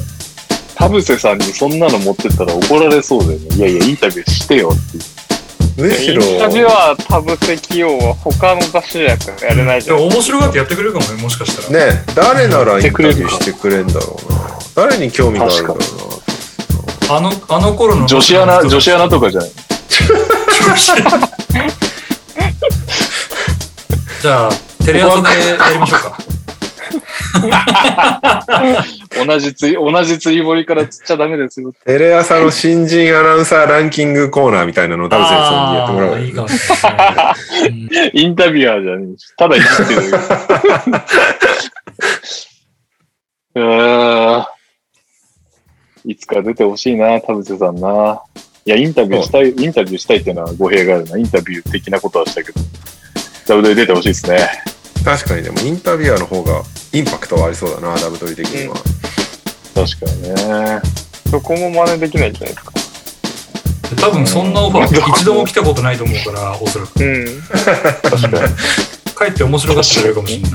[0.76, 3.56] 田臥さんにそんなの持ってったら怒られそうだよね。
[3.56, 4.98] いやいや、インタビューしてよって。
[5.82, 9.16] むしろ、インタビュアー田臥起用は他の雑誌じゃ
[9.48, 9.98] やれないじゃん。
[9.98, 11.86] 面白がってやってくれるかもね、もしかしたら。
[11.86, 14.40] ね、誰ならインタビューしてくれんだろうな。
[14.76, 17.16] 誰に興味があるんだろうな。
[17.16, 18.08] あの、あの頃の。
[18.08, 19.52] 女子アナ、女子アナとかじゃない。
[24.22, 24.52] じゃあ、
[24.86, 26.18] テレ朝でやりましょうか。
[29.26, 31.74] 同じつい、同じ釣り堀から釣っちゃダメですよ。
[31.86, 36.54] テレ朝の新人アナウンサーランキングコーナーみたいなのをダブセンさんにやってもらうあーいいかもし
[36.84, 37.04] れな
[37.68, 38.12] いね。
[38.14, 40.02] インタビュアーじゃねえしただ生きてる。
[46.06, 48.22] いつか出てほしいな、田臥さんな。
[48.66, 51.18] いや、インタビューしたい、インタビューしたいっていうのは語弊があるな。
[51.18, 52.60] インタビュー的なことはしたけど。
[53.52, 54.64] ダブルで出てほしいですね。
[55.04, 56.64] 確かにでもインタビュアーの方が
[56.94, 58.76] インパクトはありそうだな、ダブドリ的には。
[59.76, 60.82] 確かにね。
[61.30, 62.72] どこも真似できないんじゃないですか。
[64.08, 67.04] 多分そんなオファー一度も来たことないと思うから、おそらく。
[67.04, 67.42] うん。
[68.10, 68.34] 確かに。
[69.18, 70.52] 帰って面白がってくれるかもしれない。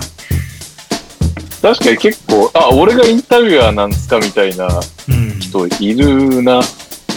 [1.60, 4.68] 確かに結構、あ、俺がインタビュアーなんですかみたいな
[5.08, 5.38] うん。
[5.38, 6.62] 人いるな。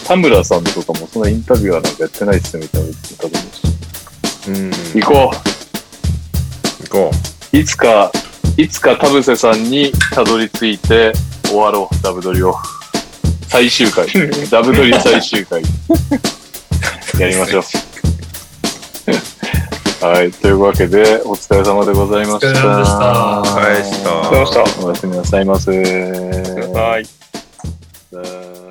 [0.06, 3.61] 田村さんとかもそんなインタビュアーなんかやってないっすよみたいな言ってたと思うし。
[4.49, 5.01] うん。
[5.01, 5.59] 行こ行
[6.90, 7.11] こ
[7.53, 7.57] う。
[7.57, 8.11] いつか、
[8.57, 11.14] いつか田臥さんにたどり着いて
[11.45, 12.56] 終わろう、ダブドリを。
[13.48, 14.07] 最終回。
[14.52, 15.61] ダブドリ最終回。
[17.20, 17.64] やりましょう。
[20.06, 20.32] はい。
[20.32, 22.48] というわけで、お疲れ様でございました。
[22.48, 23.61] お疲れ様でしたう。
[23.61, 24.10] 返した。
[24.32, 25.72] どうしたおやすみなさいませ。
[26.74, 27.06] はい。
[27.06, 27.11] さ
[28.16, 28.69] あ